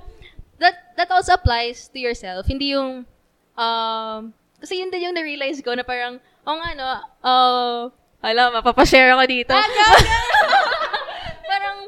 that 0.60 0.76
that 1.00 1.08
also 1.16 1.40
applies 1.40 1.88
to 1.88 2.00
yourself. 2.00 2.44
Hindi 2.44 2.76
yung, 2.76 3.08
um, 3.56 4.20
kasi 4.60 4.84
yun 4.84 4.92
din 4.92 5.08
yung 5.08 5.16
na-realize 5.16 5.64
ko 5.64 5.72
na 5.80 5.88
parang, 5.88 6.20
oh 6.44 6.56
nga 6.60 6.70
no, 6.76 6.88
uh, 7.24 7.80
alam, 8.20 8.52
mapapashare 8.52 9.16
ako 9.16 9.24
dito. 9.24 9.56
parang, 11.52 11.88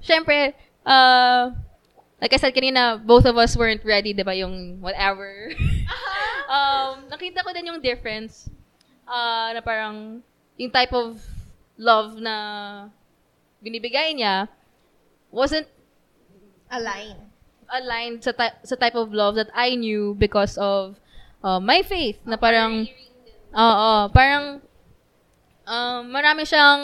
syempre, 0.00 0.56
uh, 0.88 1.52
like 2.24 2.32
I 2.32 2.40
said 2.40 2.56
kanina, 2.56 2.96
both 2.96 3.28
of 3.28 3.36
us 3.36 3.52
weren't 3.52 3.84
ready, 3.84 4.16
di 4.16 4.24
ba, 4.24 4.32
yung 4.32 4.80
whatever. 4.80 5.52
um, 6.56 7.04
nakita 7.12 7.44
ko 7.44 7.52
din 7.52 7.68
yung 7.68 7.84
difference 7.84 8.48
uh, 9.06 9.48
na 9.54 9.60
parang 9.64 10.20
yung 10.56 10.72
type 10.72 10.92
of 10.92 11.18
love 11.78 12.20
na 12.20 12.36
binibigay 13.62 14.12
niya 14.14 14.46
wasn't 15.32 15.66
Align. 16.72 17.16
aligned 17.68 18.20
sa, 18.24 18.32
ty- 18.32 18.58
sa 18.64 18.76
type 18.76 18.96
of 18.96 19.12
love 19.12 19.36
that 19.36 19.48
I 19.56 19.76
knew 19.76 20.16
because 20.16 20.56
of 20.60 20.96
uh, 21.44 21.60
my 21.60 21.82
faith 21.82 22.20
na 22.24 22.36
parang 22.36 22.88
oo 23.52 23.92
parang 24.12 24.60
um, 25.68 26.00
marami 26.08 26.44
siyang 26.48 26.82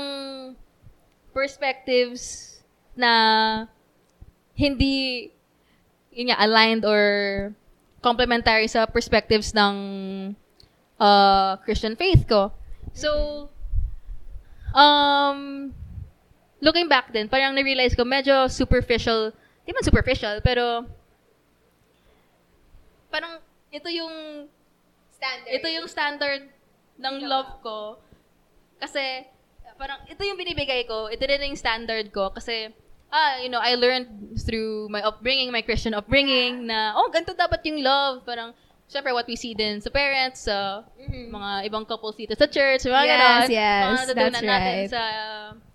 perspectives 1.32 2.56
na 2.96 3.64
hindi 4.58 5.30
yun 6.12 6.34
nga, 6.34 6.42
aligned 6.42 6.82
or 6.82 7.02
complementary 8.02 8.66
sa 8.66 8.90
perspectives 8.90 9.54
ng 9.54 9.74
uh, 10.98 11.56
Christian 11.64 11.96
faith 11.96 12.26
ko. 12.28 12.52
So, 12.92 13.48
um, 14.74 15.72
looking 16.60 16.90
back 16.90 17.12
then, 17.14 17.30
parang 17.30 17.54
na-realize 17.54 17.94
ko, 17.94 18.04
medyo 18.04 18.50
superficial, 18.50 19.32
di 19.64 19.70
man 19.72 19.86
superficial, 19.86 20.42
pero 20.42 20.84
parang 23.08 23.40
ito 23.72 23.88
yung 23.88 24.46
Standard. 25.18 25.50
ito 25.50 25.66
yung 25.66 25.88
standard 25.90 26.42
ng 26.98 27.16
love 27.26 27.58
ko. 27.58 27.98
Kasi, 28.78 29.26
parang, 29.74 29.98
ito 30.06 30.22
yung 30.22 30.38
binibigay 30.38 30.86
ko. 30.86 31.10
Ito 31.10 31.26
rin 31.26 31.42
yung 31.50 31.58
standard 31.58 32.14
ko. 32.14 32.30
Kasi, 32.30 32.70
ah, 33.10 33.42
you 33.42 33.50
know, 33.50 33.58
I 33.58 33.74
learned 33.74 34.38
through 34.46 34.86
my 34.86 35.02
upbringing, 35.02 35.50
my 35.50 35.62
Christian 35.66 35.94
upbringing, 35.98 36.70
na, 36.70 36.94
oh, 36.94 37.10
ganito 37.10 37.34
dapat 37.34 37.66
yung 37.66 37.82
love. 37.82 38.22
Parang, 38.22 38.54
syempre, 38.88 39.12
what 39.12 39.24
we 39.24 39.36
see 39.36 39.52
din 39.52 39.78
sa 39.78 39.88
parents, 39.88 40.44
sa 40.44 40.82
mga 40.98 41.68
ibang 41.68 41.84
couples 41.84 42.16
dito 42.16 42.32
sa 42.32 42.44
church, 42.44 42.82
mga 42.82 43.04
Yes, 43.04 43.12
ganon. 43.12 43.48
yes, 43.48 43.84
Mga 43.84 43.94
natutunan 43.94 44.16
that's 44.32 44.42
natin 44.42 44.74
right. 44.74 44.88
sa 44.88 45.02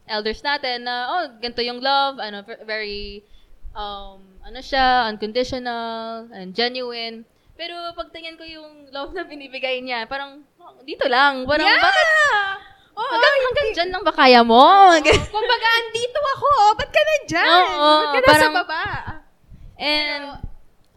elders 0.05 0.41
natin 0.41 0.77
na, 0.83 0.95
oh, 1.07 1.23
ganito 1.37 1.61
yung 1.61 1.79
love, 1.79 2.17
ano, 2.17 2.41
ver- 2.41 2.63
very, 2.63 3.23
um, 3.71 4.17
ano 4.41 4.59
siya, 4.59 5.07
unconditional, 5.07 6.27
and 6.31 6.51
genuine. 6.51 7.23
Pero 7.53 7.73
pagtingin 7.93 8.35
ko 8.35 8.43
yung 8.43 8.89
love 8.89 9.13
na 9.13 9.23
binibigay 9.23 9.79
niya, 9.79 10.03
parang, 10.03 10.41
oh, 10.57 10.73
dito 10.83 11.05
lang. 11.05 11.45
Parang, 11.45 11.63
Yeah! 11.63 11.79
bakit? 11.79 12.07
Oo, 12.93 13.09
hanggang, 13.09 13.35
hanggang 13.41 13.69
dyan 13.73 13.89
lang 13.89 14.03
ba 14.03 14.13
kaya 14.13 14.41
mo? 14.43 14.61
Kumbaga, 15.33 15.67
andito 15.79 16.19
ako. 16.19 16.49
Ba't 16.75 16.89
ka 16.89 17.01
nandyan? 17.01 17.45
Oo, 17.47 17.89
Ba't 18.11 18.13
ka 18.13 18.19
nasa 18.19 18.29
parang- 18.43 18.55
baba? 18.59 18.83
And, 19.75 20.23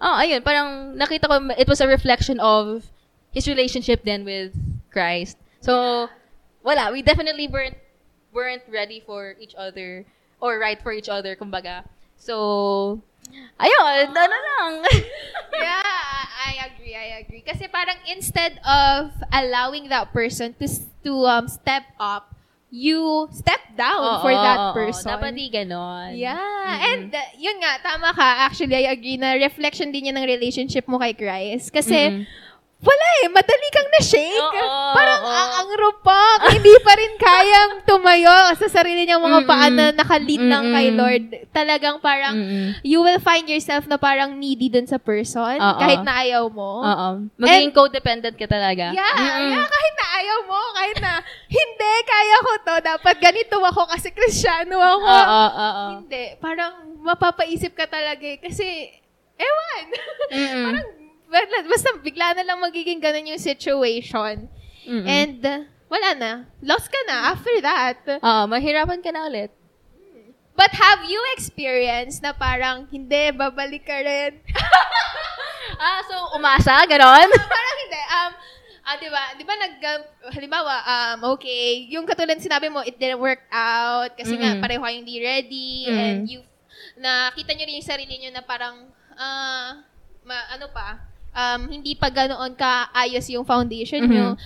oh, 0.01 0.17
ayun, 0.21 0.43
parang 0.45 0.97
nakita 0.97 1.29
ko, 1.29 1.51
it 1.57 1.69
was 1.69 1.81
a 1.81 1.87
reflection 1.89 2.41
of 2.41 2.85
his 3.33 3.49
relationship 3.49 4.03
then 4.05 4.25
with 4.25 4.53
Christ. 4.93 5.37
So, 5.61 6.09
wala, 6.63 6.93
we 6.93 7.03
definitely 7.03 7.49
weren't, 7.49 7.77
weren't 8.33 8.63
ready 8.69 9.03
for 9.05 9.35
each 9.41 9.55
other, 9.57 10.05
or 10.41 10.59
right 10.59 10.81
for 10.81 10.93
each 10.93 11.09
other, 11.09 11.37
kumbaga. 11.37 11.85
So, 12.17 13.03
ayun, 13.61 14.05
ano 14.13 14.37
lang. 14.37 14.73
yeah, 15.53 15.83
I 16.47 16.53
agree, 16.71 16.95
I 16.95 17.21
agree. 17.25 17.43
Kasi 17.43 17.69
parang 17.69 17.97
instead 18.09 18.61
of 18.65 19.13
allowing 19.33 19.89
that 19.89 20.13
person 20.13 20.55
to 20.61 20.67
to 21.05 21.13
um 21.27 21.49
step 21.49 21.85
up, 21.99 22.36
you 22.68 23.29
step 23.31 23.62
down 23.79 24.20
for 24.20 24.33
Oo, 24.33 24.42
that 24.42 24.59
oo, 24.59 24.74
person. 24.74 25.11
Dapat 25.14 25.31
di 25.33 25.46
ganon. 25.48 26.11
Yeah, 26.18 26.35
Mhm. 26.37 26.88
and 26.90 27.09
uh, 27.14 27.31
yun 27.38 27.57
nga, 27.62 27.79
tama 27.79 28.11
ka. 28.11 28.50
Actually, 28.50 28.83
I 28.83 28.90
agree 28.90 29.16
na 29.16 29.38
reflection 29.38 29.94
din 29.94 30.11
yan 30.11 30.18
ng 30.18 30.26
relationship 30.26 30.85
mo 30.90 30.98
kay 30.98 31.14
Christ. 31.14 31.70
Kasi, 31.70 32.11
Mhm. 32.11 32.22
Wala 32.77 33.07
eh, 33.19 33.29
madali 33.33 33.69
kang 33.73 33.89
na-shake. 33.89 34.37
Oo, 34.37 34.93
Parang 34.93 35.23
ang, 35.25 35.51
ang 35.59 35.71
rupak, 35.73 36.39
hindi 36.55 36.77
pa 36.85 36.93
rin 36.93 37.17
kayang 37.17 37.73
tumayo 37.83 38.29
sa 38.53 38.69
sarili 38.69 39.03
niyang 39.03 39.19
mga 39.19 39.41
Mm-mm. 39.43 39.49
paa 39.49 39.67
na 39.73 39.85
nakalead 39.91 40.45
lang 40.45 40.69
kay 40.69 40.93
Mm-mm. 40.93 41.01
Lord. 41.01 41.25
Talagang 41.51 41.97
parang, 41.99 42.37
Mm-mm. 42.37 42.77
you 42.85 43.01
will 43.01 43.17
find 43.19 43.49
yourself 43.49 43.89
na 43.89 43.97
parang 43.97 44.37
needy 44.37 44.69
dun 44.69 44.85
sa 44.85 45.01
person, 45.01 45.57
Oo. 45.57 45.79
kahit 45.81 46.05
na 46.05 46.21
ayaw 46.21 46.47
mo. 46.47 46.85
Oo. 46.85 47.09
Magiging 47.35 47.73
codependent 47.73 48.37
ka 48.37 48.45
talaga. 48.45 48.93
Yeah, 48.93 49.15
Mm-mm. 49.15 49.51
yeah, 49.51 49.65
kahit 49.65 49.95
na 49.97 50.07
ayaw 50.15 50.39
mo, 50.45 50.61
kahit 50.77 50.99
na, 51.01 51.12
hindi, 51.49 51.93
kaya 52.05 52.37
ko 52.39 52.53
to, 52.62 52.75
dapat 52.85 53.17
ganito 53.19 53.57
ako 53.57 53.89
kasi 53.89 54.12
kristyano 54.12 54.77
ako. 54.77 55.09
Oo, 55.09 55.43
oo. 55.49 55.85
Hindi, 55.99 56.37
parang 56.37 56.77
mapapaisip 57.01 57.73
ka 57.73 57.89
talaga 57.89 58.23
eh, 58.23 58.37
kasi, 58.37 58.93
ewan. 59.35 59.85
Mm-mm. 60.37 60.65
parang, 60.69 60.89
basta, 61.27 61.57
basta 61.67 61.89
bigla 61.99 62.35
na 62.35 62.45
lang 62.45 62.59
magiging 62.59 62.99
ganun 62.99 63.31
yung 63.31 63.43
situation. 63.43 64.47
Mm-mm. 64.87 65.07
And, 65.07 65.41
uh, 65.43 65.61
wala 65.87 66.11
na. 66.15 66.31
Lost 66.62 66.87
ka 66.87 66.99
na 67.07 67.31
after 67.31 67.55
that. 67.61 67.99
Oo, 68.19 68.43
mahirapan 68.47 69.03
ka 69.03 69.11
na 69.11 69.27
ulit. 69.27 69.51
But 70.57 70.73
have 70.73 71.05
you 71.05 71.21
experienced 71.37 72.25
na 72.25 72.33
parang, 72.33 72.88
hindi, 72.88 73.29
babalik 73.31 73.85
ka 73.85 73.98
rin? 74.00 74.40
Ah, 75.77 76.00
so 76.09 76.17
umasa, 76.33 76.73
ganon? 76.88 77.29
parang 77.53 77.77
hindi. 77.85 78.00
Um, 78.09 78.33
ah, 78.81 78.96
di 78.96 79.09
ba, 79.13 79.23
di 79.37 79.44
ba 79.44 79.55
nag, 79.59 79.75
um, 79.77 80.03
halimbawa, 80.33 80.75
um, 80.81 81.37
okay, 81.37 81.85
yung 81.92 82.09
katulad 82.09 82.40
sinabi 82.40 82.73
mo, 82.73 82.81
it 82.81 82.96
didn't 82.96 83.21
work 83.21 83.44
out 83.53 84.09
kasi 84.17 84.40
nga 84.40 84.57
Mm-mm. 84.57 84.63
pareho 84.65 84.81
kayong 84.81 85.05
hindi 85.05 85.21
ready 85.21 85.71
Mm. 85.85 85.98
and 86.00 86.21
you, 86.31 86.40
nakita 86.96 87.53
nyo 87.53 87.65
rin 87.69 87.77
yung 87.77 87.90
sarili 87.92 88.15
nyo 88.17 88.31
na 88.33 88.40
parang, 88.40 88.88
ah, 89.21 89.85
ma- 90.25 90.48
ano 90.55 90.73
pa, 90.73 90.96
um, 91.37 91.61
hindi 91.69 91.93
pa 91.93 92.09
ganoon 92.09 92.57
kaayos 92.57 93.29
yung 93.29 93.45
foundation 93.45 94.09
nyo. 94.09 94.41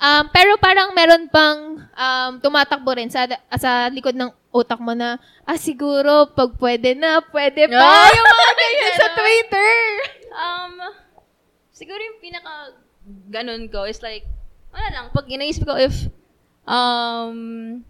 Um, 0.00 0.24
pero 0.32 0.56
parang 0.56 0.96
meron 0.96 1.28
pang 1.28 1.76
um, 1.84 2.32
tumatakbo 2.40 2.96
rin 2.96 3.12
sa, 3.12 3.28
sa 3.60 3.92
likod 3.92 4.16
ng 4.16 4.32
utak 4.48 4.80
mo 4.80 4.96
na, 4.96 5.20
ah, 5.44 5.60
siguro, 5.60 6.32
pag 6.32 6.56
pwede 6.56 6.96
na, 6.96 7.20
pwede 7.28 7.68
pa. 7.68 7.84
Ah, 7.84 8.08
yung 8.08 8.24
mga 8.24 8.48
ganyan 8.64 8.94
sa. 8.96 9.08
Twitter. 9.12 9.76
Um, 10.32 10.74
siguro 11.68 12.00
yung 12.00 12.18
pinaka 12.24 12.72
ganon 13.28 13.68
ko 13.68 13.84
is 13.84 14.00
like, 14.00 14.24
wala 14.72 14.88
lang, 14.88 15.06
pag 15.12 15.28
inaisip 15.28 15.68
ko 15.68 15.76
if, 15.76 16.08
um, 16.64 17.84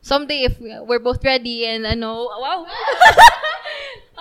someday 0.00 0.48
if 0.48 0.56
we're 0.88 1.04
both 1.04 1.20
ready 1.20 1.68
and 1.68 1.84
ano, 1.84 2.32
wow. 2.32 2.64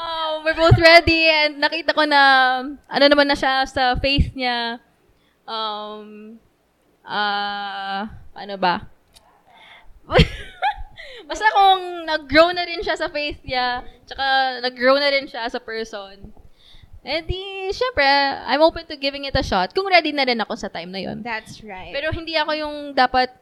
um, 0.02 0.44
we're 0.44 0.58
both 0.58 0.78
ready 0.78 1.30
and 1.30 1.62
nakita 1.62 1.94
ko 1.94 2.04
na 2.10 2.22
ano 2.90 3.06
naman 3.06 3.30
na 3.30 3.38
siya 3.38 3.66
sa 3.70 3.94
faith 3.98 4.34
niya. 4.34 4.82
Um, 5.46 6.38
ah, 7.06 8.10
ano 8.34 8.56
ba? 8.58 8.90
Basta 11.30 11.46
kung 11.54 12.04
nag-grow 12.10 12.52
na 12.52 12.66
rin 12.66 12.82
siya 12.84 12.98
sa 12.98 13.08
faith 13.08 13.40
niya, 13.46 13.86
tsaka 14.10 14.60
nag-grow 14.66 14.98
na 14.98 15.10
rin 15.14 15.30
siya 15.30 15.48
as 15.48 15.56
a 15.56 15.64
person, 15.64 16.34
eh 17.02 17.26
di, 17.26 17.72
syempre, 17.74 18.06
I'm 18.46 18.62
open 18.62 18.86
to 18.86 18.96
giving 19.00 19.26
it 19.26 19.34
a 19.34 19.42
shot. 19.42 19.74
Kung 19.74 19.90
ready 19.90 20.14
na 20.14 20.22
rin 20.28 20.38
ako 20.38 20.54
sa 20.54 20.70
time 20.70 20.94
na 20.94 21.02
yon. 21.02 21.26
That's 21.26 21.66
right. 21.66 21.90
Pero 21.90 22.14
hindi 22.14 22.38
ako 22.38 22.52
yung 22.54 22.76
dapat, 22.94 23.34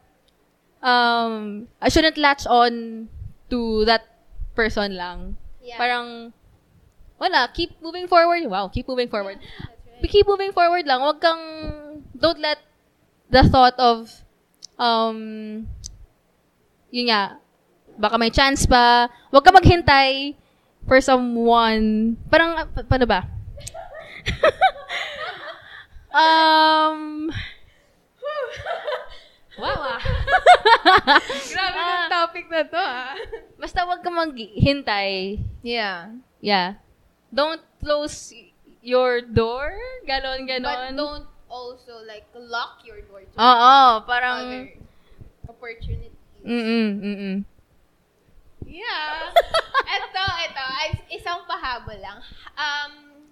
um, 0.80 1.68
I 1.84 1.92
shouldn't 1.92 2.16
latch 2.16 2.48
on 2.48 3.08
to 3.52 3.84
that 3.84 4.08
person 4.56 4.96
lang. 4.96 5.36
yeah. 5.60 5.76
Parang, 5.76 6.32
wala, 7.20 7.52
keep 7.54 7.76
moving 7.84 8.08
forward. 8.08 8.42
Wow, 8.48 8.68
keep 8.72 8.88
moving 8.88 9.12
forward. 9.12 9.38
That's 9.38 9.70
right. 10.02 10.10
Keep 10.10 10.28
moving 10.28 10.52
forward 10.52 10.88
lang. 10.88 11.04
Huwag 11.04 11.20
kang, 11.20 11.44
don't 12.16 12.40
let 12.40 12.58
the 13.30 13.44
thought 13.46 13.76
of, 13.78 14.08
um, 14.80 15.68
yun 16.90 17.12
nga, 17.12 17.38
baka 18.00 18.16
may 18.18 18.32
chance 18.32 18.64
pa. 18.66 19.12
Huwag 19.30 19.44
ka 19.44 19.52
maghintay 19.52 20.34
for 20.88 20.98
someone. 21.04 22.16
Parang, 22.32 22.56
ah, 22.56 22.66
pa- 22.66 22.88
paano 22.88 23.06
ba? 23.06 23.28
um, 26.16 27.30
wow 29.60 29.80
ah. 29.86 30.02
Grabe 31.52 31.76
Ah. 31.76 31.84
yung 31.84 32.08
topic 32.10 32.46
na 32.48 32.64
to, 32.66 32.80
ah. 32.80 33.14
Basta 33.60 33.84
huwag 33.84 34.00
ka 34.02 34.10
maghintay. 34.10 35.44
Yeah. 35.62 36.16
Yeah. 36.40 36.80
Don't 37.30 37.62
close 37.80 38.34
your 38.82 39.22
door. 39.22 39.74
Ganon, 40.08 40.48
But 40.64 40.94
ganon. 40.94 40.98
don't 40.98 41.26
also, 41.50 42.02
like, 42.06 42.26
lock 42.34 42.82
your 42.86 43.02
door 43.06 43.22
to 43.22 43.34
Oo, 43.38 44.02
parang, 44.06 44.38
other 44.46 44.66
opportunities. 45.50 46.14
mm-mm, 46.46 46.88
mm-mm. 47.02 47.38
Yeah. 48.66 49.34
eto. 49.98 50.26
Ay, 50.56 50.90
isang 51.12 51.42
pahabol 51.50 51.98
lang. 51.98 52.22
Um, 52.54 52.92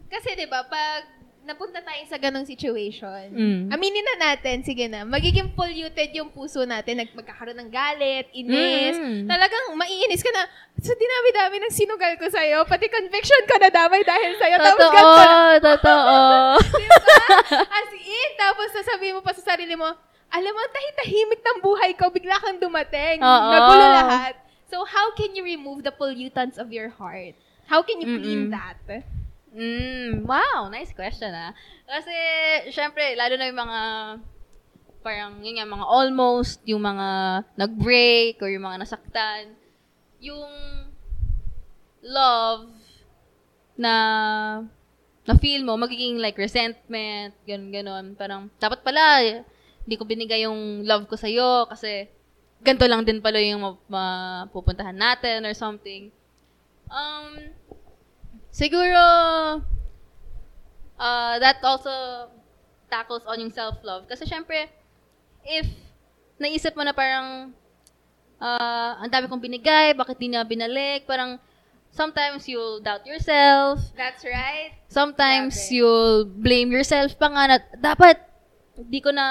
kasi 0.09 0.33
'di 0.33 0.49
ba 0.49 0.65
pag 0.65 1.05
napunta 1.47 1.79
tayo 1.79 2.03
sa 2.05 2.19
ganong 2.19 2.43
situation, 2.43 3.31
Mm. 3.31 3.71
aminin 3.71 4.03
na 4.03 4.15
natin, 4.29 4.59
sige 4.61 4.91
na, 4.91 5.07
magiging 5.07 5.47
polluted 5.55 6.11
yung 6.11 6.27
puso 6.27 6.67
natin, 6.67 6.99
nag 6.99 7.15
magkakaroon 7.15 7.55
ng 7.55 7.71
galit, 7.71 8.27
inis, 8.35 8.99
Mm. 8.99 9.31
talagang 9.31 9.71
maiinis 9.73 10.19
ka 10.19 10.27
na, 10.29 10.43
sa 10.75 10.91
dinami-dami 10.91 11.63
ng 11.63 11.73
sinugal 11.73 12.13
ko 12.19 12.27
sa'yo, 12.27 12.67
pati 12.67 12.91
conviction 12.91 13.41
ka 13.47 13.55
na 13.57 13.71
damay 13.71 14.03
dahil 14.03 14.35
sa'yo, 14.35 14.57
tapos 14.59 14.87
ganito 14.91 15.23
Totoo, 15.23 15.47
totoo. 15.63 16.17
diba? 16.83 17.15
As 17.63 17.89
in, 17.95 18.29
tapos 18.35 18.67
sasabihin 18.75 19.15
mo 19.15 19.23
pa 19.23 19.31
sa 19.31 19.55
sarili 19.55 19.79
mo, 19.79 19.87
alam 20.27 20.51
mo, 20.51 20.61
tahitahimik 20.67 21.39
ng 21.39 21.57
buhay 21.63 21.95
ko, 21.95 22.11
bigla 22.11 22.35
kang 22.43 22.59
dumating. 22.59 23.23
Oo. 23.23 23.47
Nagulo 23.47 23.85
lahat. 23.95 24.35
So, 24.67 24.83
how 24.83 25.15
can 25.15 25.31
you 25.31 25.47
remove 25.47 25.87
the 25.87 25.95
pollutants 25.95 26.59
of 26.59 26.75
your 26.75 26.91
heart? 26.91 27.39
How 27.71 27.79
can 27.79 28.03
you 28.03 28.19
clean 28.19 28.51
Mm-mm. 28.51 28.55
that? 28.55 28.75
Mm, 29.57 30.29
wow, 30.29 30.69
nice 30.69 30.93
question 30.93 31.33
ah. 31.33 31.49
Kasi, 31.89 32.13
syempre, 32.69 33.17
lalo 33.17 33.33
na 33.41 33.49
yung 33.49 33.57
mga, 33.57 33.81
parang, 35.01 35.41
yun 35.41 35.57
nga, 35.57 35.65
mga 35.65 35.87
almost, 35.89 36.61
yung 36.69 36.85
mga 36.85 37.07
nag-break, 37.57 38.37
or 38.45 38.53
yung 38.53 38.69
mga 38.69 38.85
nasaktan, 38.85 39.57
yung 40.21 40.53
love 42.05 42.69
na 43.77 43.93
na 45.27 45.35
feel 45.35 45.65
mo, 45.65 45.75
magiging 45.75 46.21
like 46.21 46.37
resentment, 46.37 47.33
ganun, 47.43 47.73
ganun. 47.73 48.05
Parang, 48.15 48.47
dapat 48.61 48.79
pala, 48.85 49.19
hindi 49.83 49.95
ko 49.97 50.05
binigay 50.07 50.45
yung 50.47 50.85
love 50.87 51.09
ko 51.09 51.19
sa'yo 51.19 51.67
kasi 51.67 52.07
ganito 52.63 52.87
lang 52.87 53.03
din 53.03 53.19
pala 53.19 53.41
yung 53.43 53.59
ma- 53.59 53.79
mapupuntahan 53.91 54.95
natin 54.95 55.43
or 55.43 55.51
something. 55.51 56.13
Um, 56.87 57.56
siguro, 58.57 59.03
uh, 60.97 61.35
that 61.37 61.61
also 61.61 61.93
tackles 62.89 63.21
on 63.29 63.37
yung 63.37 63.53
self-love. 63.53 64.09
Kasi 64.09 64.25
syempre, 64.25 64.65
if 65.45 65.69
naisip 66.41 66.73
mo 66.73 66.81
na 66.81 66.97
parang, 66.97 67.53
uh, 68.41 68.91
ang 68.97 69.09
dami 69.13 69.29
kong 69.29 69.43
binigay, 69.45 69.93
bakit 69.93 70.17
di 70.17 70.33
na 70.33 70.41
binalik, 70.41 71.05
parang, 71.05 71.37
sometimes 71.93 72.49
you'll 72.49 72.81
doubt 72.81 73.05
yourself, 73.05 73.79
That's 73.93 74.25
right. 74.25 74.73
sometimes 74.89 75.55
Grabe. 75.55 75.71
you'll 75.77 76.25
blame 76.25 76.69
yourself 76.73 77.13
pa 77.17 77.29
nga 77.29 77.43
na, 77.45 77.57
dapat, 77.77 78.17
di 78.77 79.01
ko 79.01 79.09
na 79.09 79.25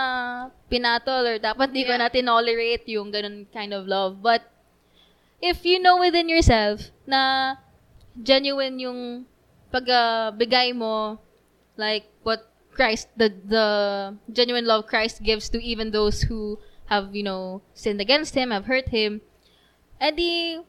pinatol 0.66 1.22
or 1.22 1.37
dapat 1.39 1.70
di 1.70 1.87
ko 1.87 1.95
Yeah. 1.95 2.03
na 2.03 2.11
tinolerate 2.11 2.87
yung 2.91 3.14
ganun 3.14 3.47
kind 3.55 3.70
of 3.70 3.87
love. 3.87 4.18
But, 4.18 4.43
if 5.39 5.62
you 5.62 5.79
know 5.79 6.01
within 6.03 6.27
yourself 6.27 6.91
na 7.07 7.55
genuine 8.23 8.79
yung 8.79 9.01
pagbigay 9.73 10.73
mo, 10.73 11.19
like 11.77 12.09
what 12.23 12.49
Christ, 12.73 13.09
the, 13.17 13.33
the 13.45 13.67
genuine 14.33 14.67
love 14.67 14.87
Christ 14.87 15.23
gives 15.23 15.49
to 15.51 15.62
even 15.62 15.91
those 15.91 16.23
who 16.23 16.59
have, 16.87 17.14
you 17.17 17.23
know, 17.23 17.62
sinned 17.75 18.01
against 18.01 18.35
Him, 18.35 18.51
have 18.51 18.67
hurt 18.67 18.89
Him, 18.89 19.21
edi, 20.01 20.61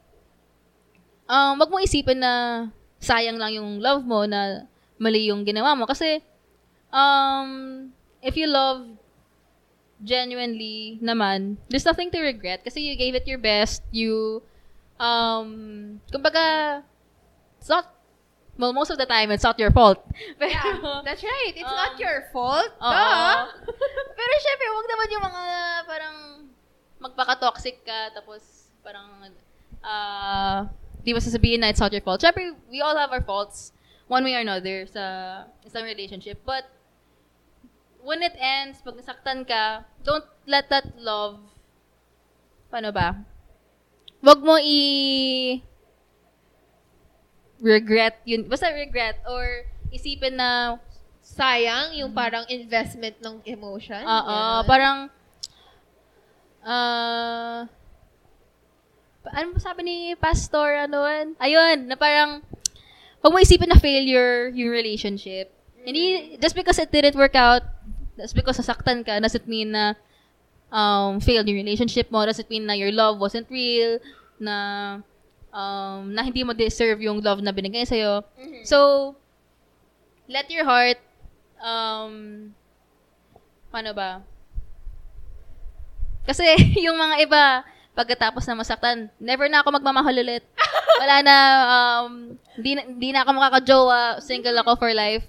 um, 1.28 1.60
wag 1.60 1.70
mo 1.70 1.78
isipin 1.78 2.24
na 2.24 2.66
sayang 2.98 3.38
lang 3.38 3.54
yung 3.54 3.78
love 3.78 4.02
mo 4.02 4.24
na 4.24 4.66
mali 4.98 5.28
yung 5.28 5.44
ginawa 5.44 5.76
mo. 5.76 5.86
Kasi, 5.86 6.24
um, 6.90 7.92
if 8.24 8.34
you 8.34 8.48
love 8.48 8.88
genuinely 10.02 10.98
naman, 11.02 11.58
there's 11.68 11.86
nothing 11.86 12.10
to 12.10 12.22
regret 12.22 12.62
kasi 12.62 12.82
you 12.82 12.94
gave 12.96 13.14
it 13.14 13.26
your 13.26 13.38
best. 13.38 13.82
You, 13.92 14.42
um, 14.98 16.00
kumbaga, 16.10 16.82
it's 17.58 17.68
not, 17.68 17.90
well, 18.58 18.72
most 18.72 18.90
of 18.90 18.98
the 18.98 19.06
time, 19.06 19.30
it's 19.30 19.44
not 19.44 19.58
your 19.58 19.70
fault. 19.70 20.02
Pero, 20.38 20.50
Yeah, 20.50 21.02
that's 21.04 21.22
right. 21.22 21.54
It's 21.54 21.62
not 21.68 21.94
Um, 21.94 22.02
your 22.02 22.26
fault. 22.32 22.70
Oo. 22.78 22.90
Duh. 22.90 23.38
Pero 24.18 24.32
syempre, 24.42 24.66
wag 24.74 24.86
naman 24.88 25.06
yung 25.10 25.24
mga 25.24 25.44
parang 25.86 26.16
magpaka-toxic 26.98 27.86
ka, 27.86 28.10
tapos 28.10 28.70
parang, 28.82 29.06
ah, 29.82 30.66
di 31.02 31.14
mo 31.14 31.22
sasabihin 31.22 31.62
na 31.62 31.70
it's 31.70 31.78
not 31.78 31.92
your 31.94 32.02
fault. 32.02 32.18
Syempre, 32.18 32.50
we 32.66 32.82
all 32.82 32.98
have 32.98 33.14
our 33.14 33.22
faults, 33.22 33.70
one 34.10 34.24
way 34.26 34.34
or 34.34 34.42
another, 34.42 34.86
sa 34.90 35.02
isang 35.62 35.86
relationship. 35.86 36.42
But, 36.42 36.66
when 38.02 38.22
it 38.22 38.34
ends, 38.34 38.80
pag 38.82 38.96
nasaktan 38.96 39.46
ka, 39.46 39.84
don't 40.02 40.24
let 40.46 40.66
that 40.72 40.96
love, 40.98 41.38
paano 42.72 42.90
ba? 42.90 43.22
Wag 44.18 44.42
mo 44.42 44.58
i 44.58 45.60
regret 47.60 48.22
yun. 48.24 48.46
Basta 48.46 48.70
regret 48.74 49.22
or 49.26 49.66
isipin 49.92 50.38
na 50.38 50.78
Sayang 51.28 51.92
yung 51.92 52.16
parang 52.16 52.48
investment 52.48 53.20
ng 53.20 53.44
emotion. 53.44 54.00
Oo, 54.00 54.64
parang, 54.64 55.12
pa- 59.20 59.34
ano 59.36 59.52
ba 59.52 59.60
sabi 59.60 59.84
ni 59.84 59.96
Pastor, 60.16 60.88
ano 60.88 61.04
yun? 61.04 61.36
Ayun, 61.36 61.84
na 61.84 62.00
parang, 62.00 62.40
huwag 63.20 63.32
mo 63.36 63.38
isipin 63.44 63.68
na 63.68 63.76
failure 63.76 64.48
yung 64.56 64.72
relationship. 64.72 65.52
Hindi, 65.84 66.40
just 66.40 66.56
because 66.56 66.80
it 66.80 66.88
didn't 66.88 67.14
work 67.20 67.36
out, 67.36 67.62
just 68.16 68.32
because 68.32 68.56
nasaktan 68.56 69.04
ka, 69.04 69.20
doesn't 69.20 69.44
mean 69.44 69.76
na 69.76 70.00
um, 70.72 71.20
failed 71.20 71.44
yung 71.44 71.60
relationship 71.60 72.08
mo, 72.08 72.24
doesn't 72.24 72.48
mean 72.48 72.64
na 72.64 72.72
your 72.72 72.90
love 72.90 73.20
wasn't 73.20 73.46
real, 73.52 74.00
na 74.40 75.04
um, 75.52 76.12
na 76.12 76.22
hindi 76.22 76.44
mo 76.44 76.52
deserve 76.52 77.00
yung 77.02 77.20
love 77.20 77.40
na 77.40 77.52
binigay 77.52 77.84
sa'yo. 77.84 78.24
Mhm. 78.36 78.62
So, 78.64 79.12
let 80.28 80.48
your 80.52 80.64
heart, 80.64 81.00
um, 81.58 82.48
paano 83.72 83.92
ba? 83.92 84.20
Kasi, 86.28 86.44
yung 86.84 86.96
mga 86.96 87.16
iba, 87.24 87.44
pagkatapos 87.96 88.44
na 88.46 88.60
masaktan, 88.60 89.08
never 89.18 89.48
na 89.48 89.64
ako 89.64 89.74
magmamahal 89.74 90.14
ulit. 90.14 90.44
Wala 91.02 91.16
na, 91.24 91.36
um, 91.66 92.12
di 92.58 92.76
na, 92.76 92.82
di 92.86 93.08
na 93.10 93.22
ako 93.24 93.30
makakajowa, 93.32 94.00
single 94.20 94.54
ako 94.60 94.76
for 94.76 94.92
life. 94.92 95.24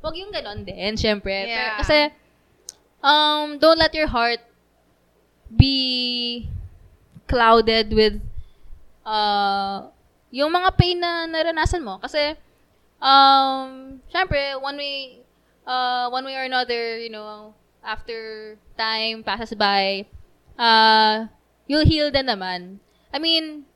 Huwag 0.00 0.16
yung 0.20 0.32
ganon 0.32 0.62
din, 0.62 0.94
syempre. 0.96 1.32
Pero, 1.48 1.50
Yeah. 1.50 1.76
kasi, 1.80 1.98
um, 3.02 3.56
don't 3.58 3.80
let 3.80 3.92
your 3.96 4.06
heart 4.08 4.40
be 5.50 6.44
clouded 7.26 7.92
with 7.92 8.20
uh, 9.04 9.88
yung 10.34 10.50
mga 10.50 10.70
pain 10.74 10.98
na 10.98 11.28
naranasan 11.30 11.84
mo. 11.84 12.00
Kasi, 12.02 12.34
um, 12.98 14.00
syempre, 14.10 14.58
one 14.58 14.76
way, 14.76 15.22
uh, 15.62 16.10
one 16.10 16.24
way 16.24 16.34
or 16.34 16.44
another, 16.44 16.98
you 16.98 17.12
know, 17.12 17.54
after 17.84 18.56
time 18.76 19.22
passes 19.22 19.54
by, 19.54 20.02
uh, 20.58 21.28
you'll 21.68 21.86
heal 21.86 22.10
din 22.10 22.26
naman. 22.26 22.80
I 23.12 23.20
mean, 23.22 23.68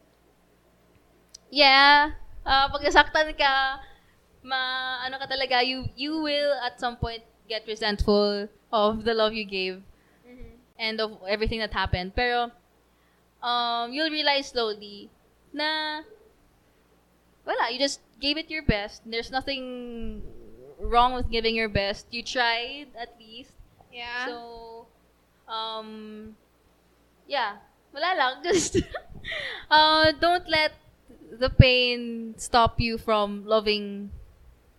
yeah, 1.52 2.18
uh, 2.42 2.66
pag 2.72 2.82
nasaktan 2.82 3.30
ka, 3.38 3.78
ma, 4.42 5.04
ano 5.06 5.20
ka 5.20 5.28
talaga, 5.28 5.62
you, 5.62 5.86
you 5.94 6.18
will 6.24 6.52
at 6.64 6.80
some 6.80 6.96
point 6.96 7.22
get 7.48 7.62
resentful 7.68 8.48
of 8.72 9.04
the 9.04 9.14
love 9.14 9.32
you 9.32 9.44
gave 9.44 9.80
and 10.78 11.00
of 11.00 11.18
everything 11.28 11.58
that 11.58 11.72
happened. 11.72 12.14
Pero, 12.14 12.50
um, 13.42 13.92
you'll 13.92 14.10
realize 14.10 14.50
slowly 14.50 15.10
na, 15.58 16.02
wala, 17.42 17.70
you 17.74 17.78
just 17.78 17.98
gave 18.20 18.38
it 18.38 18.50
your 18.50 18.62
best. 18.62 19.02
There's 19.04 19.30
nothing 19.30 20.22
wrong 20.78 21.14
with 21.14 21.30
giving 21.30 21.54
your 21.54 21.68
best. 21.68 22.06
You 22.10 22.22
tried, 22.22 22.94
at 22.94 23.18
least. 23.18 23.52
Yeah. 23.92 24.26
So, 24.26 24.86
um, 25.50 26.36
yeah, 27.26 27.58
wala 27.92 28.14
lang. 28.14 28.34
Just, 28.46 28.78
uh, 29.70 30.12
don't 30.20 30.48
let 30.48 30.72
the 31.34 31.50
pain 31.50 32.34
stop 32.38 32.80
you 32.80 32.98
from 32.98 33.44
loving, 33.44 34.10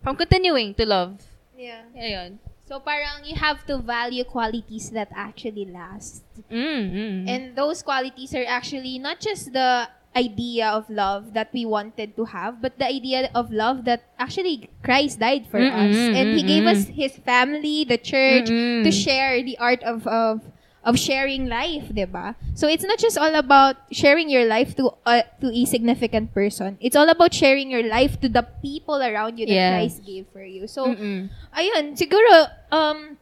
from 0.02 0.16
continuing 0.16 0.74
to 0.74 0.86
love. 0.86 1.20
yeah. 1.60 1.84
Ayun. 1.92 2.40
So 2.70 2.78
parang 2.78 3.26
you 3.26 3.34
have 3.34 3.66
to 3.66 3.82
value 3.82 4.22
qualities 4.22 4.94
that 4.94 5.10
actually 5.10 5.66
last. 5.66 6.22
Mm, 6.46 6.86
mm. 6.94 7.28
And 7.28 7.42
those 7.58 7.82
qualities 7.82 8.30
are 8.32 8.46
actually 8.46 8.96
not 9.02 9.18
just 9.18 9.52
the 9.52 9.90
idea 10.16 10.68
of 10.68 10.90
love 10.90 11.34
that 11.34 11.50
we 11.52 11.64
wanted 11.64 12.16
to 12.16 12.24
have, 12.26 12.60
but 12.60 12.78
the 12.78 12.86
idea 12.86 13.30
of 13.34 13.50
love 13.52 13.84
that 13.84 14.02
actually 14.18 14.68
Christ 14.82 15.20
died 15.20 15.46
for 15.46 15.60
Mm-mm, 15.60 15.70
us. 15.70 15.96
And 16.16 16.34
He 16.34 16.42
gave 16.42 16.66
us 16.66 16.86
His 16.88 17.14
family, 17.16 17.84
the 17.84 17.98
church, 17.98 18.50
Mm-mm. 18.50 18.82
to 18.84 18.90
share 18.90 19.42
the 19.42 19.58
art 19.58 19.82
of, 19.82 20.06
of 20.06 20.42
of 20.82 20.98
sharing 20.98 21.44
life, 21.46 21.92
ba? 22.10 22.34
So 22.54 22.66
it's 22.66 22.82
not 22.84 22.98
just 22.98 23.18
all 23.18 23.34
about 23.36 23.76
sharing 23.92 24.30
your 24.30 24.46
life 24.46 24.74
to 24.76 24.96
uh, 25.04 25.22
to 25.40 25.52
a 25.52 25.64
significant 25.68 26.32
person. 26.32 26.78
It's 26.80 26.96
all 26.96 27.08
about 27.08 27.34
sharing 27.34 27.70
your 27.70 27.84
life 27.84 28.18
to 28.24 28.28
the 28.32 28.42
people 28.64 28.96
around 28.96 29.38
you 29.38 29.44
that 29.46 29.52
Yeah. 29.52 29.76
Christ 29.76 30.00
gave 30.08 30.26
for 30.32 30.42
you. 30.42 30.66
So 30.66 30.88
Mm-mm. 30.96 31.28
ayun, 31.52 32.00
siguro, 32.00 32.48
um, 32.72 33.20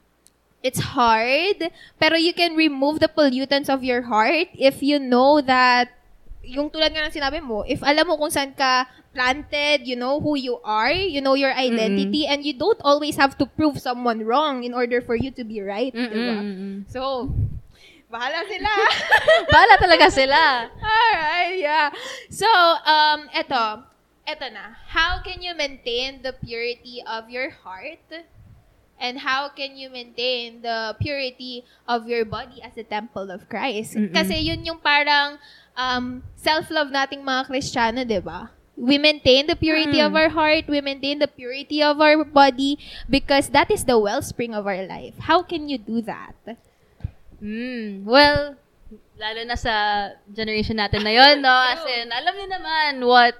it's 0.62 0.94
hard, 0.94 1.58
pero 1.98 2.14
you 2.14 2.32
can 2.32 2.54
remove 2.54 2.98
the 3.02 3.08
pollutants 3.10 3.68
of 3.68 3.82
your 3.82 4.02
heart 4.02 4.48
if 4.54 4.82
you 4.82 4.98
know 5.02 5.40
that, 5.42 5.90
yung 6.48 6.72
tulad 6.72 6.90
nga 6.96 7.04
ng 7.04 7.12
sinabi 7.12 7.44
mo, 7.44 7.60
if 7.68 7.84
alam 7.84 8.08
mo 8.08 8.16
kung 8.16 8.32
saan 8.32 8.56
ka 8.56 8.88
planted, 9.12 9.84
you 9.84 9.96
know 9.96 10.16
who 10.16 10.36
you 10.40 10.56
are, 10.64 10.92
you 10.92 11.20
know 11.20 11.36
your 11.36 11.52
identity, 11.52 12.24
and 12.24 12.44
you 12.44 12.56
don't 12.56 12.80
always 12.80 13.16
have 13.20 13.36
to 13.36 13.44
prove 13.44 13.76
someone 13.76 14.24
wrong 14.24 14.64
in 14.64 14.72
order 14.72 15.04
for 15.04 15.14
you 15.14 15.28
to 15.28 15.44
be 15.44 15.60
right, 15.60 15.92
Mm-mm, 15.92 16.08
diba? 16.08 16.36
So, 16.88 17.28
bahala 18.08 18.40
sila. 18.48 18.72
Bahala 19.52 19.74
talaga 19.76 20.06
sila. 20.08 20.40
Alright, 20.80 21.60
yeah. 21.60 21.92
So, 22.32 22.48
um, 22.88 23.28
eto, 23.36 23.84
eto 24.24 24.46
na. 24.48 24.80
How 24.88 25.20
can 25.20 25.44
you 25.44 25.52
maintain 25.52 26.24
the 26.24 26.32
purity 26.32 27.04
of 27.04 27.28
your 27.28 27.52
heart? 27.52 28.08
And 28.98 29.14
how 29.22 29.54
can 29.54 29.78
you 29.78 29.90
maintain 29.94 30.58
the 30.62 30.98
purity 30.98 31.62
of 31.86 32.10
your 32.10 32.26
body 32.26 32.58
as 32.58 32.74
a 32.74 32.82
temple 32.82 33.30
of 33.30 33.46
Christ? 33.46 33.94
Mm-mm. 33.94 34.10
Kasi 34.10 34.42
yun 34.42 34.66
yung 34.66 34.82
parang 34.82 35.38
um, 35.78 36.20
self-love 36.34 36.90
nating 36.90 37.22
mga 37.22 37.46
Kristiyano, 37.46 38.02
di 38.02 38.18
ba? 38.18 38.50
We 38.78 38.98
maintain 38.98 39.46
the 39.46 39.58
purity 39.58 39.98
Mm. 39.98 40.06
of 40.06 40.12
our 40.14 40.30
heart, 40.30 40.66
we 40.70 40.78
maintain 40.82 41.18
the 41.18 41.30
purity 41.30 41.82
of 41.82 41.98
our 41.98 42.22
body 42.22 42.78
because 43.10 43.50
that 43.50 43.70
is 43.70 43.86
the 43.86 43.98
wellspring 43.98 44.54
of 44.54 44.66
our 44.66 44.86
life. 44.86 45.18
How 45.18 45.42
can 45.42 45.66
you 45.70 45.78
do 45.78 46.02
that? 46.06 46.34
Mm. 47.42 48.06
Well, 48.06 48.54
lalo 49.18 49.40
na 49.46 49.58
sa 49.58 49.74
generation 50.30 50.78
natin 50.78 51.02
na 51.02 51.10
yon, 51.10 51.42
no? 51.42 51.50
As 51.74 51.82
in, 51.90 52.06
alam 52.10 52.34
niyo 52.38 52.48
naman 52.54 52.92
what, 53.02 53.34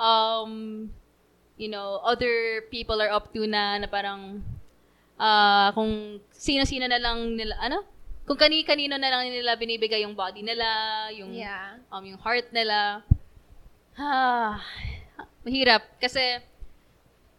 um, 0.00 0.88
you 1.60 1.68
know, 1.68 2.00
other 2.00 2.64
people 2.72 3.00
are 3.04 3.12
up 3.12 3.32
to 3.36 3.44
na, 3.44 3.76
na 3.76 3.88
parang, 3.88 4.40
ah, 5.20 5.76
kung 5.76 6.20
sino-sino 6.32 6.88
na 6.88 6.96
lang 6.96 7.36
nila, 7.36 7.52
ano? 7.60 7.84
Kung 8.24 8.40
kani-kanino 8.40 8.96
na 8.96 9.12
lang 9.12 9.28
nila 9.28 9.52
binibigay 9.54 10.00
yung 10.00 10.16
body 10.16 10.40
nila, 10.40 10.64
yung, 11.12 11.32
Yeah. 11.32 11.76
um, 11.92 12.00
yung 12.04 12.16
heart 12.16 12.48
nila. 12.56 13.04
Ah, 13.94 14.64
mahirap. 15.44 15.84
Kasi, 16.00 16.40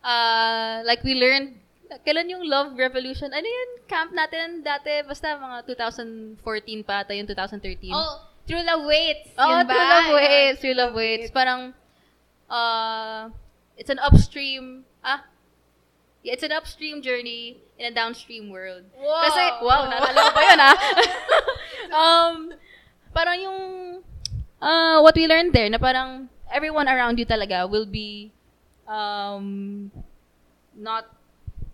uh, 0.06 0.86
like 0.86 1.02
we 1.02 1.18
learned, 1.18 1.58
kailan 2.06 2.30
yung 2.30 2.46
Love 2.46 2.78
Revolution? 2.78 3.34
Ano 3.34 3.46
yun? 3.46 3.70
Camp 3.90 4.14
natin 4.14 4.62
dati, 4.62 5.02
basta 5.02 5.34
mga 5.38 5.66
2014 5.66 6.86
pa 6.86 7.02
ata 7.02 7.18
yung 7.18 7.26
2013. 7.28 7.90
Oh, 7.90 8.22
True 8.46 8.62
Love 8.62 8.86
Waits. 8.86 9.34
Oo, 9.42 9.50
yun 9.50 9.66
ba? 9.66 9.74
True 9.74 9.90
Love 9.90 10.12
Waits. 10.14 10.58
True 10.62 10.78
Love 10.78 10.94
Waits. 10.94 11.30
Parang, 11.34 11.62
uh, 12.46 13.34
it's 13.74 13.90
an 13.90 13.98
upstream, 14.06 14.86
ah, 15.02 15.26
yeah, 16.26 16.34
it's 16.34 16.42
an 16.42 16.52
upstream 16.52 17.06
journey 17.06 17.62
in 17.78 17.86
a 17.86 17.94
downstream 17.94 18.50
world. 18.50 18.82
Wow. 18.98 19.22
Kasi, 19.30 19.44
wow, 19.62 19.86
naalala 19.86 20.20
ko 20.26 20.32
ba 20.34 20.42
yun, 20.42 20.60
ah? 20.60 20.78
um, 22.02 22.36
parang 23.14 23.38
yung, 23.38 23.62
uh, 24.58 24.98
what 25.06 25.14
we 25.14 25.30
learned 25.30 25.54
there, 25.54 25.70
na 25.70 25.78
parang, 25.78 26.28
everyone 26.50 26.90
around 26.90 27.22
you 27.22 27.30
talaga 27.30 27.70
will 27.70 27.86
be, 27.86 28.34
um, 28.90 29.92
not, 30.74 31.06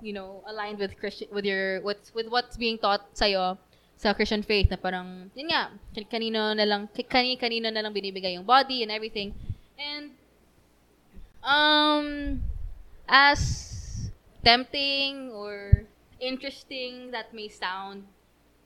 you 0.04 0.12
know, 0.12 0.44
aligned 0.46 0.80
with 0.80 1.00
Christian, 1.00 1.32
with 1.32 1.48
your, 1.48 1.80
what's, 1.82 2.14
with 2.14 2.28
what's 2.28 2.58
being 2.58 2.78
taught 2.78 3.08
sa'yo 3.16 3.58
sa 3.96 4.12
Christian 4.12 4.44
faith, 4.44 4.68
na 4.68 4.76
parang, 4.76 5.32
yun 5.32 5.48
nga, 5.48 5.72
kan- 5.96 6.12
kanino 6.12 6.52
na 6.52 6.68
lang, 6.68 6.92
kani, 6.92 7.40
kanino 7.40 7.72
na 7.72 7.80
lang 7.80 7.96
binibigay 7.96 8.36
yung 8.36 8.44
body 8.44 8.84
and 8.84 8.92
everything. 8.92 9.32
And, 9.80 10.12
um, 11.40 12.44
as 13.08 13.71
tempting 14.44 15.32
or 15.32 15.86
interesting 16.20 17.12
that 17.12 17.34
may 17.34 17.50
sound 17.50 18.06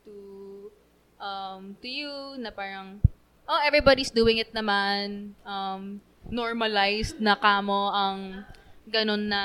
to 0.03 0.71
um 1.19 1.76
to 1.82 1.88
you 1.88 2.11
na 2.39 2.51
parang 2.51 2.99
oh 3.47 3.59
everybody's 3.63 4.11
doing 4.11 4.38
it 4.38 4.51
naman 4.51 5.32
um 5.47 5.99
normalized 6.30 7.19
na 7.21 7.36
kamo 7.38 7.93
ang 7.93 8.45
ganun 8.89 9.30
na 9.30 9.43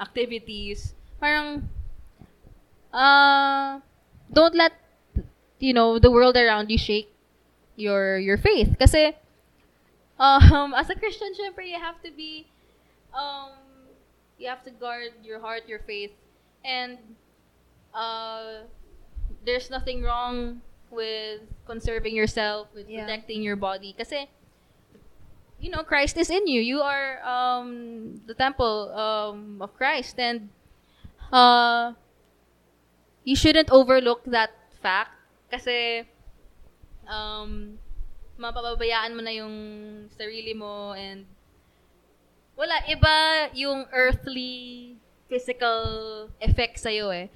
activities. 0.00 0.94
Parang 1.20 1.68
uh 2.92 3.80
don't 4.32 4.54
let 4.54 4.72
you 5.60 5.72
know 5.72 5.98
the 5.98 6.10
world 6.10 6.36
around 6.36 6.70
you 6.70 6.78
shake 6.78 7.08
your 7.76 8.18
your 8.18 8.36
faith. 8.36 8.76
Kasi 8.78 9.16
um 10.18 10.74
as 10.80 10.88
a 10.90 10.96
Christian 10.96 11.32
syempre 11.36 11.64
you 11.64 11.78
have 11.80 12.00
to 12.04 12.10
be 12.12 12.48
um 13.12 13.61
you 14.42 14.48
have 14.50 14.66
to 14.66 14.74
guard 14.74 15.14
your 15.22 15.38
heart 15.38 15.70
your 15.70 15.78
faith. 15.86 16.10
And 16.66 16.98
uh 17.94 18.66
there's 19.46 19.70
nothing 19.70 20.02
wrong 20.02 20.60
with 20.90 21.40
conserving 21.66 22.14
yourself 22.14 22.68
with 22.74 22.90
Yeah. 22.90 23.06
protecting 23.06 23.42
your 23.42 23.56
body. 23.56 23.94
Kasi 23.94 24.26
you 25.62 25.70
know 25.70 25.86
Christ 25.86 26.18
is 26.18 26.30
in 26.30 26.46
you. 26.50 26.60
You 26.60 26.82
are 26.82 27.22
um 27.22 28.18
the 28.26 28.34
temple 28.34 28.90
um 28.90 29.62
of 29.62 29.70
Christ. 29.78 30.18
And 30.18 30.50
uh 31.32 31.94
you 33.24 33.36
shouldn't 33.38 33.70
overlook 33.70 34.26
that 34.26 34.50
fact. 34.82 35.14
Kasi 35.50 36.02
um 37.06 37.78
mapapabayaan 38.42 39.14
mo 39.14 39.22
na 39.22 39.30
yung 39.30 39.54
sarili 40.18 40.56
mo 40.56 40.96
and 40.98 41.22
wala 42.62 42.78
iba 42.86 43.50
yung 43.58 43.90
earthly 43.90 44.94
physical 45.26 46.30
effect 46.38 46.78
sa 46.78 46.94
eh. 46.94 47.26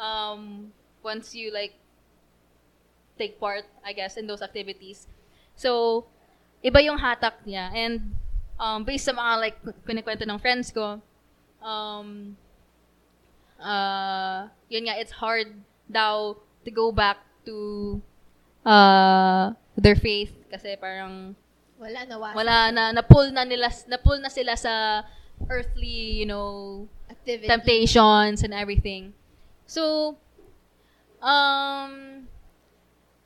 Um 0.00 0.72
once 1.04 1.36
you 1.36 1.52
like 1.52 1.76
take 3.20 3.36
part 3.36 3.68
I 3.84 3.92
guess 3.92 4.16
in 4.16 4.24
those 4.24 4.40
activities. 4.40 5.04
So 5.60 6.08
iba 6.64 6.80
yung 6.80 6.96
hatak 6.96 7.44
niya. 7.44 7.68
And 7.76 8.16
um 8.56 8.88
based 8.88 9.04
sa 9.04 9.12
mga 9.12 9.32
like 9.44 9.56
kinikwento 9.84 10.24
ng 10.24 10.40
friends 10.40 10.72
ko 10.72 11.04
um 11.60 12.32
uh 13.60 14.48
yun 14.72 14.88
nga 14.88 14.96
it's 14.96 15.12
hard 15.12 15.52
daw 15.84 16.32
to 16.64 16.70
go 16.72 16.88
back 16.88 17.20
to 17.44 18.00
uh 18.64 19.52
their 19.76 20.00
faith. 20.00 20.32
Kasi 20.48 20.80
parang 20.80 21.36
Wala 21.82 22.06
na 22.06 22.14
wala 22.14 22.56
na 22.70 22.82
na-pull 22.94 23.34
na 23.34 23.42
nila 23.42 23.66
na-pull 23.90 24.22
na 24.22 24.30
sila 24.30 24.54
sa 24.54 25.02
earthly 25.50 26.22
you 26.22 26.26
know 26.30 26.86
Activity. 27.10 27.50
temptations 27.50 28.46
and 28.46 28.54
everything. 28.54 29.10
So 29.66 30.14
um 31.18 32.22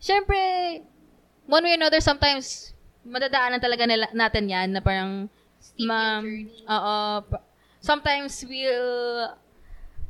syempre 0.01 0.81
one 1.45 1.63
way 1.65 1.77
or 1.77 1.81
another 1.81 2.01
sometimes 2.01 2.73
madadaanan 3.07 3.61
talaga 3.61 3.85
nila, 3.87 4.09
natin 4.17 4.49
yan 4.49 4.73
na 4.73 4.81
parang 4.81 5.29
ma- 5.79 6.25
oo 6.67 6.97
sometimes 7.85 8.43
we'll 8.49 9.31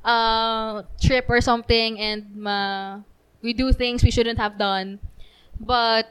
uh, 0.07 0.82
trip 1.03 1.26
or 1.28 1.42
something 1.42 1.99
and 2.01 2.24
ma 2.38 2.99
we 3.42 3.53
do 3.53 3.68
things 3.74 4.01
we 4.03 4.11
shouldn't 4.11 4.38
have 4.40 4.57
done. 4.57 4.97
But 5.61 6.09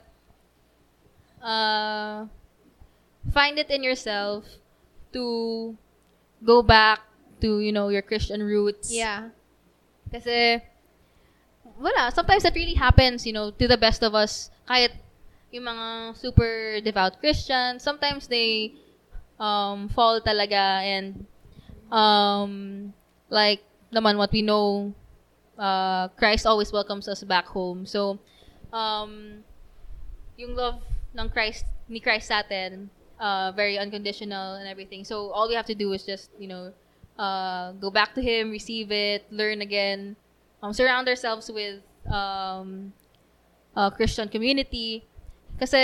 uh, 1.46 2.26
find 3.32 3.58
it 3.62 3.70
in 3.70 3.84
yourself 3.86 4.44
to 5.14 5.78
go 6.44 6.62
back 6.66 7.00
to, 7.42 7.62
you 7.62 7.72
know, 7.72 7.90
your 7.90 8.02
Christian 8.02 8.42
roots. 8.42 8.92
Yeah. 8.92 9.30
Kasi, 10.12 10.62
wala, 11.78 12.12
sometimes 12.12 12.44
that 12.44 12.56
really 12.56 12.74
happens, 12.74 13.26
you 13.26 13.34
know, 13.34 13.52
to 13.52 13.68
the 13.68 13.78
best 13.78 14.02
of 14.02 14.16
us. 14.16 14.50
Kahit 14.68 14.92
yung 15.54 15.70
mga 15.70 16.18
super 16.18 16.82
devout 16.82 17.20
Christians, 17.22 17.84
sometimes 17.84 18.28
they 18.28 18.74
um, 19.40 19.88
fall 19.90 20.20
talaga 20.20 20.82
and 20.82 21.26
um, 21.92 22.94
like 23.30 23.62
naman 23.94 24.18
what 24.18 24.32
we 24.32 24.42
know, 24.42 24.94
uh, 25.58 26.08
Christ 26.20 26.46
always 26.46 26.74
welcomes 26.74 27.08
us 27.08 27.24
back 27.24 27.46
home. 27.46 27.86
So, 27.86 28.20
um, 28.74 29.44
yung 30.36 30.56
love 30.56 30.82
ng 31.16 31.30
Christ, 31.32 31.66
ni 31.88 32.00
Christ 32.04 32.28
sa 32.28 32.44
atin, 32.44 32.92
uh, 33.20 33.52
very 33.56 33.80
unconditional 33.80 34.60
and 34.60 34.68
everything. 34.68 35.04
So, 35.08 35.32
all 35.32 35.48
we 35.48 35.56
have 35.56 35.66
to 35.72 35.78
do 35.78 35.94
is 35.96 36.04
just, 36.04 36.30
you 36.38 36.48
know, 36.48 36.76
uh, 37.18 37.72
go 37.80 37.90
back 37.90 38.14
to 38.16 38.22
Him, 38.22 38.52
receive 38.52 38.92
it, 38.92 39.26
learn 39.32 39.62
again, 39.64 40.16
um, 40.62 40.74
surround 40.74 41.08
ourselves 41.08 41.50
with 41.50 41.80
um, 42.12 42.92
a 43.76 43.92
Christian 43.92 44.28
community. 44.28 45.08
Kasi, 45.56 45.80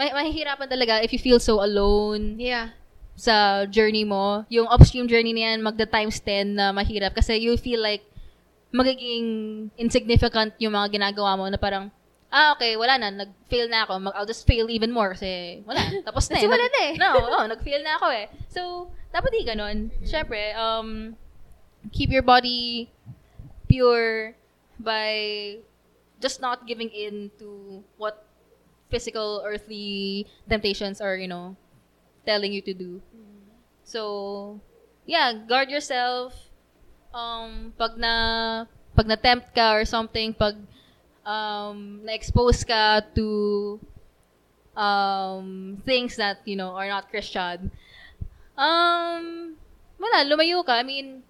may, 0.00 0.08
mahihirapan 0.08 0.68
talaga 0.72 1.04
if 1.04 1.12
you 1.12 1.20
feel 1.20 1.40
so 1.40 1.60
alone 1.60 2.40
Yeah. 2.40 2.72
sa 3.12 3.68
journey 3.68 4.08
mo. 4.08 4.48
Yung 4.48 4.64
upstream 4.72 5.04
journey 5.04 5.36
na 5.36 5.52
yan, 5.52 5.60
magda 5.60 5.84
times 5.84 6.16
10 6.24 6.56
na 6.56 6.72
mahirap. 6.72 7.12
Kasi 7.12 7.36
you 7.36 7.60
feel 7.60 7.84
like 7.84 8.00
magiging 8.72 9.68
insignificant 9.76 10.56
yung 10.56 10.72
mga 10.72 10.96
ginagawa 10.96 11.36
mo 11.36 11.44
na 11.44 11.60
parang, 11.60 11.92
ah, 12.32 12.56
okay, 12.56 12.80
wala 12.80 12.96
na, 12.96 13.12
nag-fail 13.12 13.68
na 13.68 13.84
ako. 13.84 14.00
Mag- 14.00 14.16
I'll 14.16 14.26
just 14.26 14.48
fail 14.48 14.72
even 14.72 14.90
more 14.90 15.12
kasi 15.12 15.60
wala, 15.68 15.78
tapos 16.08 16.32
na 16.32 16.40
eh. 16.40 16.40
Kasi 16.40 16.48
wala 16.48 16.66
na 16.66 16.80
eh. 16.88 16.92
No, 16.96 17.10
oh, 17.28 17.44
nag-fail 17.46 17.84
na 17.84 18.00
ako 18.00 18.08
eh. 18.08 18.26
So, 18.48 18.88
dapat 19.12 19.30
di 19.36 19.44
ganun. 19.44 19.92
Siyempre, 20.02 20.56
um, 20.56 21.12
keep 21.92 22.08
your 22.08 22.24
body 22.24 22.88
pure 23.68 24.32
by 24.80 25.60
just 26.24 26.40
not 26.40 26.64
giving 26.66 26.88
in 26.88 27.30
to 27.36 27.84
what 28.00 28.24
physical, 28.88 29.44
earthly 29.44 30.26
temptations 30.48 31.00
are, 31.00 31.16
you 31.16 31.28
know, 31.28 31.56
telling 32.24 32.52
you 32.52 32.62
to 32.62 32.72
do. 32.72 33.00
So, 33.84 34.60
yeah, 35.04 35.32
guard 35.34 35.68
yourself. 35.68 36.32
Um, 37.12 37.76
pag 37.76 37.98
na, 38.00 38.64
pag 38.96 39.06
na-tempt 39.08 39.52
ka 39.52 39.76
or 39.76 39.84
something, 39.84 40.32
pag 40.32 40.56
um, 41.24 42.02
na-expose 42.02 42.62
ka 42.62 43.00
to 43.14 43.78
um, 44.74 45.76
things 45.84 46.16
that, 46.16 46.40
you 46.44 46.56
know, 46.56 46.72
are 46.72 46.88
not 46.88 47.08
Christian, 47.08 47.70
um, 48.56 49.54
wala, 49.98 50.24
lumayo 50.24 50.64
ka. 50.64 50.80
I 50.80 50.82
mean, 50.82 51.22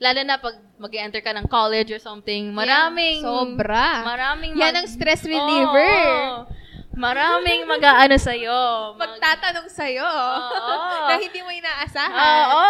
lalo 0.00 0.20
na 0.24 0.36
pag 0.36 0.56
mag-enter 0.80 1.20
ka 1.20 1.30
ng 1.30 1.46
college 1.46 1.92
or 1.92 2.00
something, 2.00 2.50
maraming, 2.50 3.20
Yeah, 3.20 3.28
sobra. 3.28 3.88
maraming 4.02 4.52
Yan 4.56 4.72
mag- 4.72 4.78
ang 4.80 4.88
stress 4.88 5.22
reliever. 5.24 5.92
Oo. 6.08 6.48
maraming 6.90 7.64
mag-aano 7.64 8.16
sa'yo. 8.16 8.60
Mag- 8.98 9.20
Pagtatanong 9.20 9.68
sa'yo. 9.68 10.04
Oo. 10.04 11.06
na 11.06 11.14
hindi 11.16 11.40
mo 11.40 11.48
inaasahan. 11.48 12.44
Oo. 12.50 12.64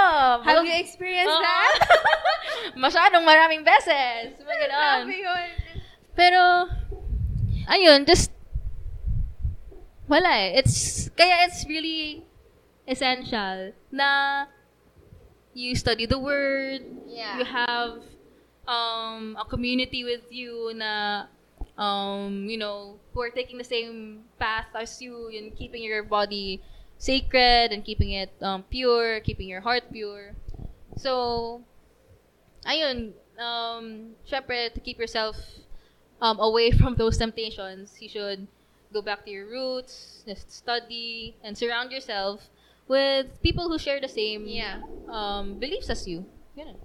Have 0.44 0.62
you 0.62 0.76
experienced 0.76 1.32
Oo. 1.32 1.42
that? 1.42 1.74
Masyadong 2.84 3.24
maraming 3.24 3.62
beses. 3.62 4.36
Mga. 4.38 4.66
Grabe 4.70 5.14
yun. 5.14 5.48
Pero, 6.16 6.68
ayun, 7.68 8.04
just, 8.06 8.30
wala 10.08 10.30
eh. 10.50 10.58
It's, 10.60 11.08
kaya 11.16 11.46
it's 11.46 11.64
really 11.66 12.26
essential 12.86 13.72
na 13.92 14.46
you 15.54 15.74
study 15.74 16.06
the 16.06 16.18
word, 16.18 16.82
Yeah. 17.06 17.38
you 17.38 17.44
have 17.44 18.02
um, 18.66 19.36
a 19.38 19.44
community 19.44 20.04
with 20.04 20.26
you 20.30 20.72
na, 20.74 21.26
um, 21.78 22.46
you 22.48 22.58
know, 22.58 22.98
who 23.14 23.22
are 23.22 23.30
taking 23.30 23.58
the 23.58 23.66
same 23.66 24.24
path 24.38 24.66
as 24.74 25.00
you 25.02 25.30
and 25.34 25.54
keeping 25.56 25.82
your 25.82 26.02
body 26.02 26.62
sacred 26.98 27.72
and 27.72 27.84
keeping 27.84 28.10
it 28.12 28.30
um, 28.42 28.62
pure, 28.70 29.20
keeping 29.20 29.48
your 29.48 29.60
heart 29.60 29.84
pure. 29.90 30.34
So, 30.96 31.62
ayun, 32.66 33.12
um, 33.40 34.14
syempre, 34.28 34.72
to 34.74 34.80
keep 34.80 34.98
yourself 34.98 35.36
um, 36.20 36.38
away 36.40 36.70
from 36.80 36.94
those 36.96 37.18
temptations, 37.18 37.96
you 38.00 38.08
should 38.08 38.46
go 38.92 39.02
back 39.02 39.24
to 39.24 39.30
your 39.30 39.46
roots, 39.46 40.22
just 40.26 40.50
study, 40.52 41.36
and 41.42 41.56
surround 41.56 41.92
yourself 41.92 42.48
with 42.88 43.26
people 43.42 43.68
who 43.68 43.78
share 43.78 44.00
the 44.00 44.08
same 44.08 44.46
Yeah. 44.46 44.82
um, 45.08 45.58
beliefs 45.58 45.90
as 45.90 46.06
you. 46.08 46.26
Ganun. 46.56 46.76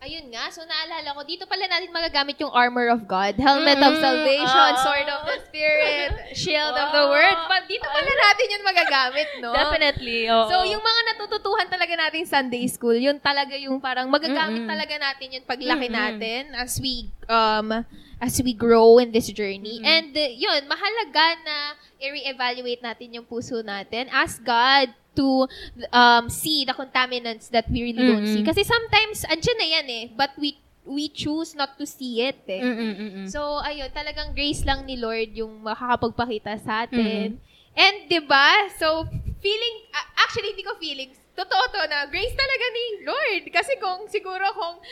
Ayun 0.00 0.32
nga, 0.32 0.48
so 0.48 0.64
naalala 0.64 1.12
ko, 1.12 1.20
dito 1.28 1.44
pala 1.44 1.68
natin 1.68 1.92
magagamit 1.92 2.40
yung 2.40 2.48
armor 2.56 2.88
of 2.88 3.04
God, 3.04 3.36
helmet 3.36 3.76
of 3.84 4.00
Mm, 4.00 4.00
salvation, 4.00 4.72
ah. 4.72 4.80
sword 4.80 5.04
of 5.04 5.28
the 5.28 5.36
spirit, 5.44 6.08
shield 6.40 6.72
of 6.72 6.88
the 6.88 7.04
word. 7.04 7.36
Pa, 7.44 7.60
dito 7.68 7.84
pala 7.84 8.08
natin 8.08 8.46
yun 8.48 8.62
magagamit, 8.64 9.28
no? 9.44 9.52
Definitely, 9.52 10.24
oo. 10.32 10.48
So, 10.48 10.64
yung 10.64 10.80
mga 10.80 11.00
natututuhan 11.12 11.68
talaga 11.68 12.00
natin 12.00 12.24
Sunday 12.24 12.64
school, 12.72 12.96
yun 12.96 13.20
talaga 13.20 13.52
yung 13.60 13.76
parang 13.76 14.08
magagamit 14.08 14.64
Mm-mm. 14.64 14.72
talaga 14.72 14.96
natin 14.96 15.36
yun 15.36 15.44
paglaki 15.44 15.92
Mm-mm. 15.92 16.00
natin 16.00 16.42
as 16.56 16.80
we 16.80 17.12
um 17.28 17.84
as 18.24 18.40
we 18.40 18.56
grow 18.56 18.96
in 19.04 19.12
this 19.12 19.28
journey. 19.28 19.84
Mm-mm. 19.84 19.84
And 19.84 20.16
uh, 20.16 20.32
yun, 20.32 20.64
mahalaga 20.64 21.44
na 21.44 21.56
i-reevaluate 22.00 22.80
natin 22.80 23.20
yung 23.20 23.28
puso 23.28 23.60
natin. 23.60 24.08
Ask 24.08 24.40
God 24.40 24.96
to 25.14 25.46
um 25.90 26.30
see 26.30 26.62
the 26.64 26.72
contaminants 26.72 27.50
that 27.50 27.66
we 27.68 27.82
really 27.82 28.04
don't 28.06 28.22
Mm-mm. 28.22 28.34
see. 28.38 28.42
Kasi 28.46 28.62
sometimes, 28.62 29.26
andyan 29.26 29.58
na 29.58 29.66
yan 29.66 29.86
eh, 29.90 30.04
but 30.14 30.30
we 30.38 30.54
we 30.86 31.06
choose 31.08 31.54
not 31.54 31.76
to 31.78 31.84
see 31.84 32.24
it 32.24 32.40
eh. 32.48 32.62
Mm-mm, 32.64 32.92
mm-mm. 32.96 33.26
So, 33.28 33.60
ayun, 33.62 33.92
talagang 33.92 34.32
grace 34.34 34.64
lang 34.64 34.88
ni 34.88 34.96
Lord 34.96 35.30
yung 35.36 35.62
makakapagpakita 35.62 36.58
sa 36.58 36.88
atin. 36.88 37.38
And, 37.76 37.96
di 38.10 38.18
ba? 38.24 38.66
So, 38.74 39.06
feeling, 39.38 39.76
a- 39.94 40.10
actually, 40.26 40.56
hindi 40.56 40.66
ko 40.66 40.74
feelings. 40.80 41.14
Totoo 41.36 41.62
to 41.70 41.80
na 41.86 42.10
grace 42.10 42.34
talaga 42.34 42.66
ni 42.74 42.84
Lord. 43.06 43.44
Kasi 43.54 43.78
kung, 43.78 44.10
siguro 44.10 44.42
kung 44.50 44.82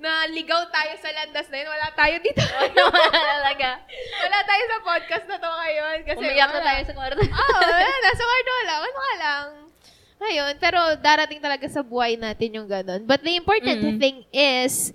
naligaw 0.00 0.64
tayo 0.72 0.96
sa 0.96 1.12
landas 1.12 1.46
na 1.52 1.56
yun, 1.60 1.68
wala 1.68 1.88
tayo 1.92 2.16
dito. 2.24 2.40
Talaga. 3.36 3.70
wala 4.16 4.38
tayo 4.48 4.62
sa 4.64 4.78
podcast 4.80 5.26
na 5.28 5.36
to 5.36 5.50
ngayon. 5.52 5.98
Kasi 6.08 6.24
Umiyak 6.24 6.50
na 6.50 6.56
wala. 6.56 6.68
tayo 6.72 6.80
sa 6.88 6.94
kwarto. 6.96 7.20
Oo, 7.44 7.60
wala. 7.60 7.96
Nasa 8.00 8.22
kwarto 8.24 8.52
lang. 8.64 8.80
Ano 8.80 8.98
ka 8.98 9.14
lang. 9.20 9.46
Ayun, 10.20 10.52
pero 10.60 10.80
darating 11.00 11.40
talaga 11.40 11.64
sa 11.68 11.80
buhay 11.80 12.16
natin 12.16 12.52
yung 12.52 12.68
ganun. 12.68 13.04
But 13.04 13.24
the 13.24 13.36
important 13.36 13.80
Mm-mm. 13.80 14.00
thing 14.00 14.24
is, 14.32 14.92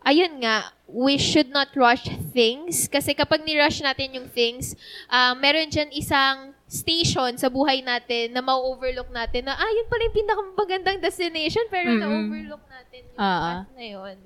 ayun 0.00 0.40
nga, 0.40 0.72
we 0.88 1.16
should 1.16 1.48
not 1.48 1.72
rush 1.76 2.08
things. 2.32 2.88
Kasi 2.88 3.12
kapag 3.12 3.44
ni-rush 3.44 3.80
natin 3.80 4.16
yung 4.16 4.28
things, 4.32 4.72
ah, 5.08 5.36
meron 5.36 5.68
dyan 5.68 5.92
isang 5.92 6.52
station 6.64 7.36
sa 7.36 7.52
buhay 7.52 7.84
natin 7.84 8.32
na 8.32 8.40
ma-overlook 8.40 9.12
natin 9.12 9.44
na, 9.44 9.56
ah, 9.56 9.70
yun 9.72 9.84
pala 9.88 10.08
yung 10.08 10.16
pinakamagandang 10.16 11.04
destination, 11.04 11.68
pero 11.68 11.92
Mm-mm. 11.92 12.00
na-overlook 12.00 12.64
natin 12.64 13.00
yung 13.12 13.18
ah. 13.20 13.64
path 13.64 13.76
na 13.76 13.84
yun. 13.84 14.16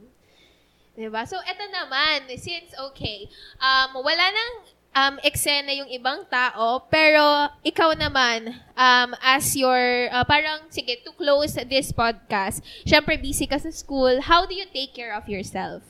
Diba? 0.97 1.29
So, 1.29 1.37
eto 1.45 1.65
naman, 1.69 2.25
since, 2.41 2.73
okay, 2.91 3.29
um, 3.61 4.01
wala 4.01 4.25
nang 4.33 4.53
um, 4.97 5.15
eksena 5.21 5.77
yung 5.77 5.93
ibang 5.93 6.25
tao, 6.33 6.81
pero 6.89 7.53
ikaw 7.61 7.93
naman, 7.93 8.57
um, 8.73 9.13
as 9.21 9.53
your, 9.53 10.09
uh, 10.09 10.25
parang, 10.25 10.65
sige, 10.73 11.05
to 11.05 11.13
close 11.13 11.53
this 11.69 11.93
podcast, 11.93 12.65
syempre 12.89 13.21
busy 13.21 13.45
ka 13.45 13.61
sa 13.61 13.69
school, 13.69 14.25
how 14.25 14.49
do 14.49 14.57
you 14.57 14.65
take 14.73 14.97
care 14.97 15.13
of 15.13 15.29
yourself? 15.29 15.85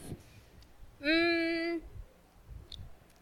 Mm, 0.98 1.78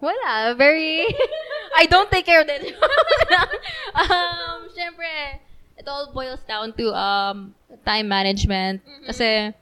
wala. 0.00 0.56
Very, 0.56 1.04
I 1.80 1.84
don't 1.84 2.08
take 2.08 2.24
care 2.24 2.40
of 2.40 2.48
it. 2.48 2.64
um, 4.00 4.72
syempre, 4.72 5.44
it 5.76 5.84
all 5.84 6.08
boils 6.16 6.40
down 6.48 6.72
to 6.80 6.96
um, 6.96 7.52
time 7.84 8.08
management. 8.08 8.80
Kasi, 9.04 9.52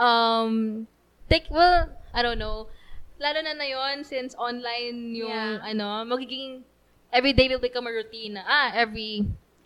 um, 0.00 0.88
take, 1.28 1.46
well, 1.50 1.88
I 2.12 2.22
don't 2.22 2.38
know. 2.38 2.68
Lalo 3.20 3.40
na 3.42 3.54
na 3.54 3.64
yun, 3.64 4.04
since 4.04 4.34
online 4.34 5.14
yung, 5.14 5.30
Yeah. 5.30 5.70
ano, 5.70 6.02
magiging, 6.04 6.62
every 7.12 7.32
day 7.32 7.48
will 7.48 7.62
become 7.62 7.86
a 7.86 7.92
routine. 7.94 8.36
Ah, 8.42 8.72
every 8.74 9.22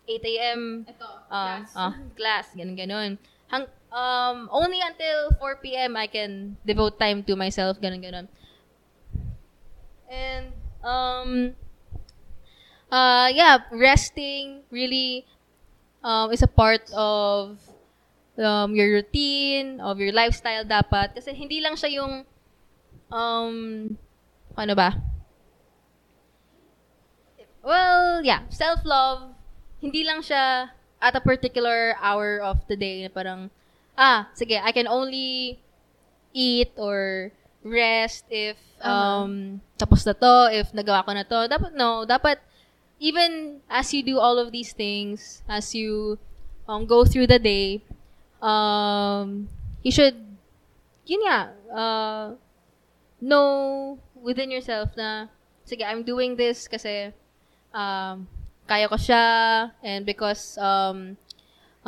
8 0.09 0.55
a.m. 0.57 0.85
Ito, 0.89 1.07
Ah, 1.29 1.61
ah, 1.77 1.93
class, 2.17 2.49
ganun, 2.57 2.77
ganun. 2.77 3.11
Hang, 3.53 3.69
um, 3.93 4.49
only 4.53 4.81
until 4.81 5.33
4 5.37 5.77
p.m. 5.77 5.97
I 5.97 6.09
can 6.09 6.57
devote 6.65 6.97
time 7.01 7.21
to 7.25 7.37
myself, 7.37 7.81
ganun, 7.81 8.01
ganun. 8.01 8.29
And, 10.09 10.53
um, 10.85 11.53
uh, 12.91 13.29
yeah, 13.33 13.59
resting 13.73 14.63
really 14.71 15.27
um, 16.03 16.33
is 16.33 16.43
a 16.43 16.49
part 16.49 16.83
of 16.93 17.59
um, 18.39 18.75
your 18.75 18.89
routine, 18.89 19.83
of 19.83 19.99
your 19.99 20.15
lifestyle 20.15 20.65
dapat. 20.65 21.15
Kasi 21.15 21.35
hindi 21.35 21.61
lang 21.61 21.75
siya 21.75 22.03
yung, 22.03 22.25
um, 23.11 23.55
ano 24.55 24.75
ba? 24.75 24.97
Well, 27.61 28.25
yeah, 28.25 28.49
self-love, 28.49 29.35
hindi 29.83 30.07
lang 30.07 30.23
siya 30.23 30.73
at 30.99 31.15
a 31.15 31.23
particular 31.23 31.95
hour 32.01 32.41
of 32.41 32.65
the 32.67 32.79
day 32.79 33.05
na 33.05 33.11
parang, 33.11 33.51
ah, 33.99 34.31
sige, 34.35 34.57
I 34.57 34.73
can 34.73 34.87
only 34.87 35.59
eat 36.33 36.73
or 36.79 37.31
rest 37.67 38.25
if 38.31 38.57
um 38.81 39.59
tapos 39.75 40.07
na 40.07 40.15
to, 40.15 40.35
if 40.55 40.71
nagawa 40.71 41.05
ko 41.05 41.13
na 41.13 41.27
to. 41.27 41.51
Dapat 41.51 41.73
no, 41.75 42.07
dapat 42.07 42.39
even 42.99 43.63
as 43.71 43.91
you 43.95 44.03
do 44.03 44.19
all 44.19 44.39
of 44.39 44.51
these 44.55 44.73
things, 44.73 45.43
as 45.51 45.75
you 45.75 46.19
um 46.71 46.87
go 46.87 47.05
through 47.05 47.27
the 47.27 47.39
day, 47.39 47.83
um 48.41 49.49
you 49.83 49.91
should 49.91 50.29
yun 51.09 51.25
nga, 51.25 51.41
uh, 51.73 52.27
know 53.19 53.97
within 54.13 54.53
yourself 54.53 54.93
na 54.95 55.33
sige, 55.65 55.81
I'm 55.83 56.05
doing 56.05 56.37
this 56.37 56.69
kasi 56.69 57.11
um 57.73 58.29
kaya 58.69 58.87
ko 58.87 59.01
siya 59.01 59.25
and 59.81 60.05
because 60.05 60.61
um 60.61 61.17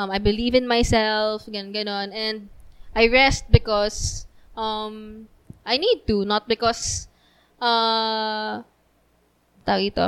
um 0.00 0.08
I 0.08 0.16
believe 0.16 0.56
in 0.56 0.64
myself, 0.64 1.44
gan 1.52 1.70
ganon 1.76 2.10
and 2.16 2.48
I 2.96 3.12
rest 3.12 3.44
because 3.52 4.24
um 4.56 5.28
I 5.68 5.76
need 5.76 6.08
to, 6.08 6.24
not 6.24 6.48
because 6.48 7.06
uh 7.60 8.64
tawag 9.68 9.92
ito. 9.92 10.06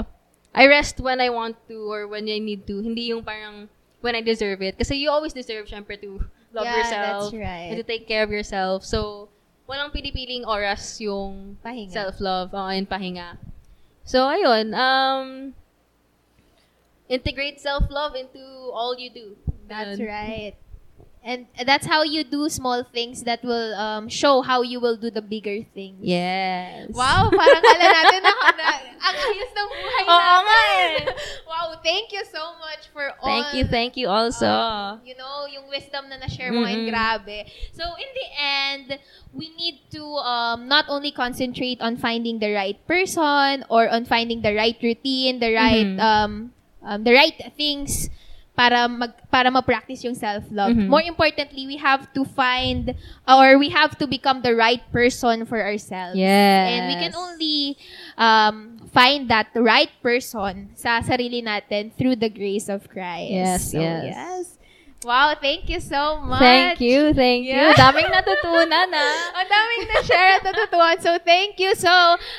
I 0.56 0.68
rest 0.68 1.00
when 1.00 1.20
I 1.20 1.28
want 1.28 1.56
to 1.68 1.88
or 1.88 2.08
when 2.08 2.28
I 2.28 2.40
need 2.40 2.64
to. 2.68 2.80
Hindi 2.80 3.12
yung 3.12 3.24
parang 3.24 3.68
when 4.02 4.14
I 4.14 4.20
deserve 4.20 4.60
it. 4.60 4.76
Kasi 4.76 4.98
you 4.98 5.08
always 5.10 5.32
deserve, 5.32 5.66
syempre, 5.66 5.96
to 6.02 6.20
love 6.52 6.66
Yeah, 6.66 6.76
yourself. 6.78 7.32
that's 7.32 7.34
right. 7.40 7.70
And 7.72 7.76
to 7.78 7.86
take 7.86 8.06
care 8.06 8.22
of 8.22 8.30
yourself. 8.30 8.84
So, 8.84 9.30
walang 9.64 9.94
pinipiling 9.94 10.44
oras 10.44 11.00
yung 11.00 11.56
Pahinga. 11.64 11.90
self-love 11.94 12.50
oh, 12.52 12.68
and 12.68 12.84
pahinga. 12.90 13.38
So, 14.04 14.26
ayun. 14.28 14.74
Um, 14.74 15.54
integrate 17.08 17.60
self-love 17.62 18.14
into 18.18 18.42
all 18.74 18.98
you 18.98 19.10
do. 19.10 19.36
That's 19.68 20.00
right. 20.00 20.54
And 21.22 21.46
that's 21.64 21.86
how 21.86 22.02
you 22.02 22.24
do 22.26 22.50
small 22.50 22.82
things 22.82 23.22
that 23.30 23.44
will 23.46 23.74
um, 23.78 24.08
show 24.10 24.42
how 24.42 24.62
you 24.62 24.80
will 24.82 24.96
do 24.98 25.06
the 25.08 25.22
bigger 25.22 25.62
things. 25.70 26.02
Yes. 26.02 26.90
Wow, 26.90 27.30
parang 27.30 27.62
kala 27.62 27.86
natin 27.94 28.20
na, 28.26 28.32
na 28.58 28.64
ang 28.98 29.14
ayos 29.14 29.50
ng 29.54 29.68
buhay 29.70 30.02
Oo 30.02 30.18
natin. 30.18 30.42
nga 30.42 30.58
eh. 30.66 30.94
wow, 31.46 31.66
thank 31.78 32.10
you 32.10 32.26
so 32.26 32.58
much 32.58 32.90
for 32.90 33.14
all. 33.22 33.30
Thank 33.30 33.54
you, 33.54 33.64
thank 33.70 33.94
you 33.94 34.10
also. 34.10 34.50
um, 34.50 34.98
you 35.06 35.14
know, 35.14 35.46
yung 35.46 35.70
wisdom 35.70 36.10
na 36.10 36.18
na-share 36.18 36.50
mo 36.50 36.66
ngayon, 36.66 36.86
Mm-mm. 36.86 36.90
grabe. 36.90 37.46
So, 37.70 37.86
in 37.86 38.10
the 38.10 38.28
end, 38.42 38.86
we 39.30 39.54
need 39.54 39.78
to 39.94 40.02
um, 40.26 40.66
not 40.66 40.90
only 40.90 41.14
concentrate 41.14 41.78
on 41.78 42.02
finding 42.02 42.42
the 42.42 42.50
right 42.50 42.82
person 42.90 43.62
or 43.70 43.86
on 43.86 44.10
finding 44.10 44.42
the 44.42 44.58
right 44.58 44.76
routine, 44.82 45.38
the 45.38 45.54
right 45.54 45.86
Mhm. 45.86 46.02
um, 46.02 46.32
um, 46.82 46.98
the 47.06 47.14
right 47.14 47.38
things 47.54 48.10
para 48.52 48.84
mag 48.84 49.16
para 49.32 49.48
ma-practice 49.48 50.04
yung 50.04 50.12
self-love. 50.14 50.76
Mhm. 50.76 50.88
More 50.92 51.00
importantly, 51.00 51.64
we 51.64 51.80
have 51.80 52.12
to 52.12 52.20
find 52.22 52.92
or 53.24 53.56
we 53.56 53.72
have 53.72 53.96
to 53.96 54.04
become 54.06 54.44
the 54.44 54.52
right 54.52 54.84
person 54.92 55.48
for 55.48 55.56
ourselves. 55.56 56.20
yes. 56.20 56.68
And 56.68 56.80
we 56.92 56.96
can 57.00 57.14
only 57.16 57.80
um, 58.20 58.76
find 58.92 59.32
that 59.32 59.48
right 59.56 59.88
person 60.04 60.76
sa 60.76 61.00
sarili 61.00 61.40
natin 61.40 61.96
through 61.96 62.20
the 62.20 62.28
grace 62.28 62.68
of 62.68 62.92
Christ. 62.92 63.32
Yes, 63.32 63.60
So, 63.72 63.80
yes. 63.80 64.60
Wow, 65.02 65.34
thank 65.34 65.66
you 65.66 65.80
so 65.82 66.22
much. 66.22 66.38
Thank 66.38 66.78
you, 66.78 67.10
thank 67.10 67.42
Yeah. 67.42 67.72
you. 67.72 67.74
Daming 67.74 68.06
natutunan 68.06 68.86
ah. 68.86 69.16
Ang 69.42 69.48
daming 69.50 69.82
na-share 69.90 70.30
at 70.38 70.42
natutuwan. 70.46 70.94
So, 71.02 71.18
thank 71.18 71.58
you. 71.58 71.74
So, 71.74 71.90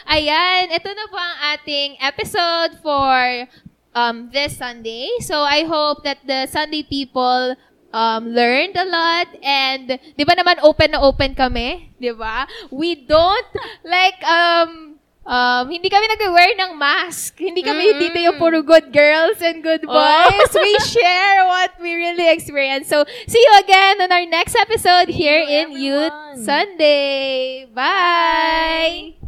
ayan, 0.08 0.72
ito 0.72 0.88
na 0.88 1.06
po 1.12 1.18
ang 1.20 1.60
ating 1.60 2.00
episode 2.00 2.80
for 2.80 3.50
um, 3.96 4.30
this 4.34 4.58
Sunday. 4.58 5.10
So, 5.22 5.42
I 5.42 5.64
hope 5.64 6.04
that 6.04 6.20
the 6.26 6.48
Sunday 6.48 6.84
people 6.84 7.56
um, 7.94 8.30
learned 8.34 8.76
a 8.76 8.86
lot 8.86 9.28
and 9.46 10.00
di 10.18 10.24
ba 10.26 10.34
naman 10.34 10.60
open 10.66 10.92
na 10.92 11.00
open 11.00 11.38
kami? 11.38 11.94
Di 12.02 12.12
ba? 12.12 12.50
We 12.74 12.98
don't 13.06 13.48
like 13.86 14.18
um 14.26 14.94
um, 15.26 15.70
hindi 15.70 15.88
kami 15.88 16.10
nag-wear 16.10 16.52
ng 16.58 16.72
mask. 16.76 17.40
Hindi 17.40 17.64
kami 17.64 17.94
Mm-mm. 17.94 18.02
dito 18.02 18.18
yung 18.20 18.38
puro 18.42 18.60
good 18.66 18.92
girls 18.92 19.40
and 19.40 19.64
good 19.64 19.86
boys. 19.86 20.52
we 20.56 20.74
share 20.84 21.46
what 21.48 21.72
we 21.80 21.96
really 21.96 22.28
experience. 22.32 22.88
So, 22.88 23.06
see 23.28 23.40
you 23.40 23.54
again 23.64 24.02
on 24.04 24.12
our 24.12 24.26
next 24.28 24.56
episode 24.56 25.08
here 25.10 25.40
you, 25.40 25.48
in 25.48 25.66
Youth 25.72 26.12
everyone. 26.14 26.44
Sunday. 26.44 27.66
Bye! 27.72 29.23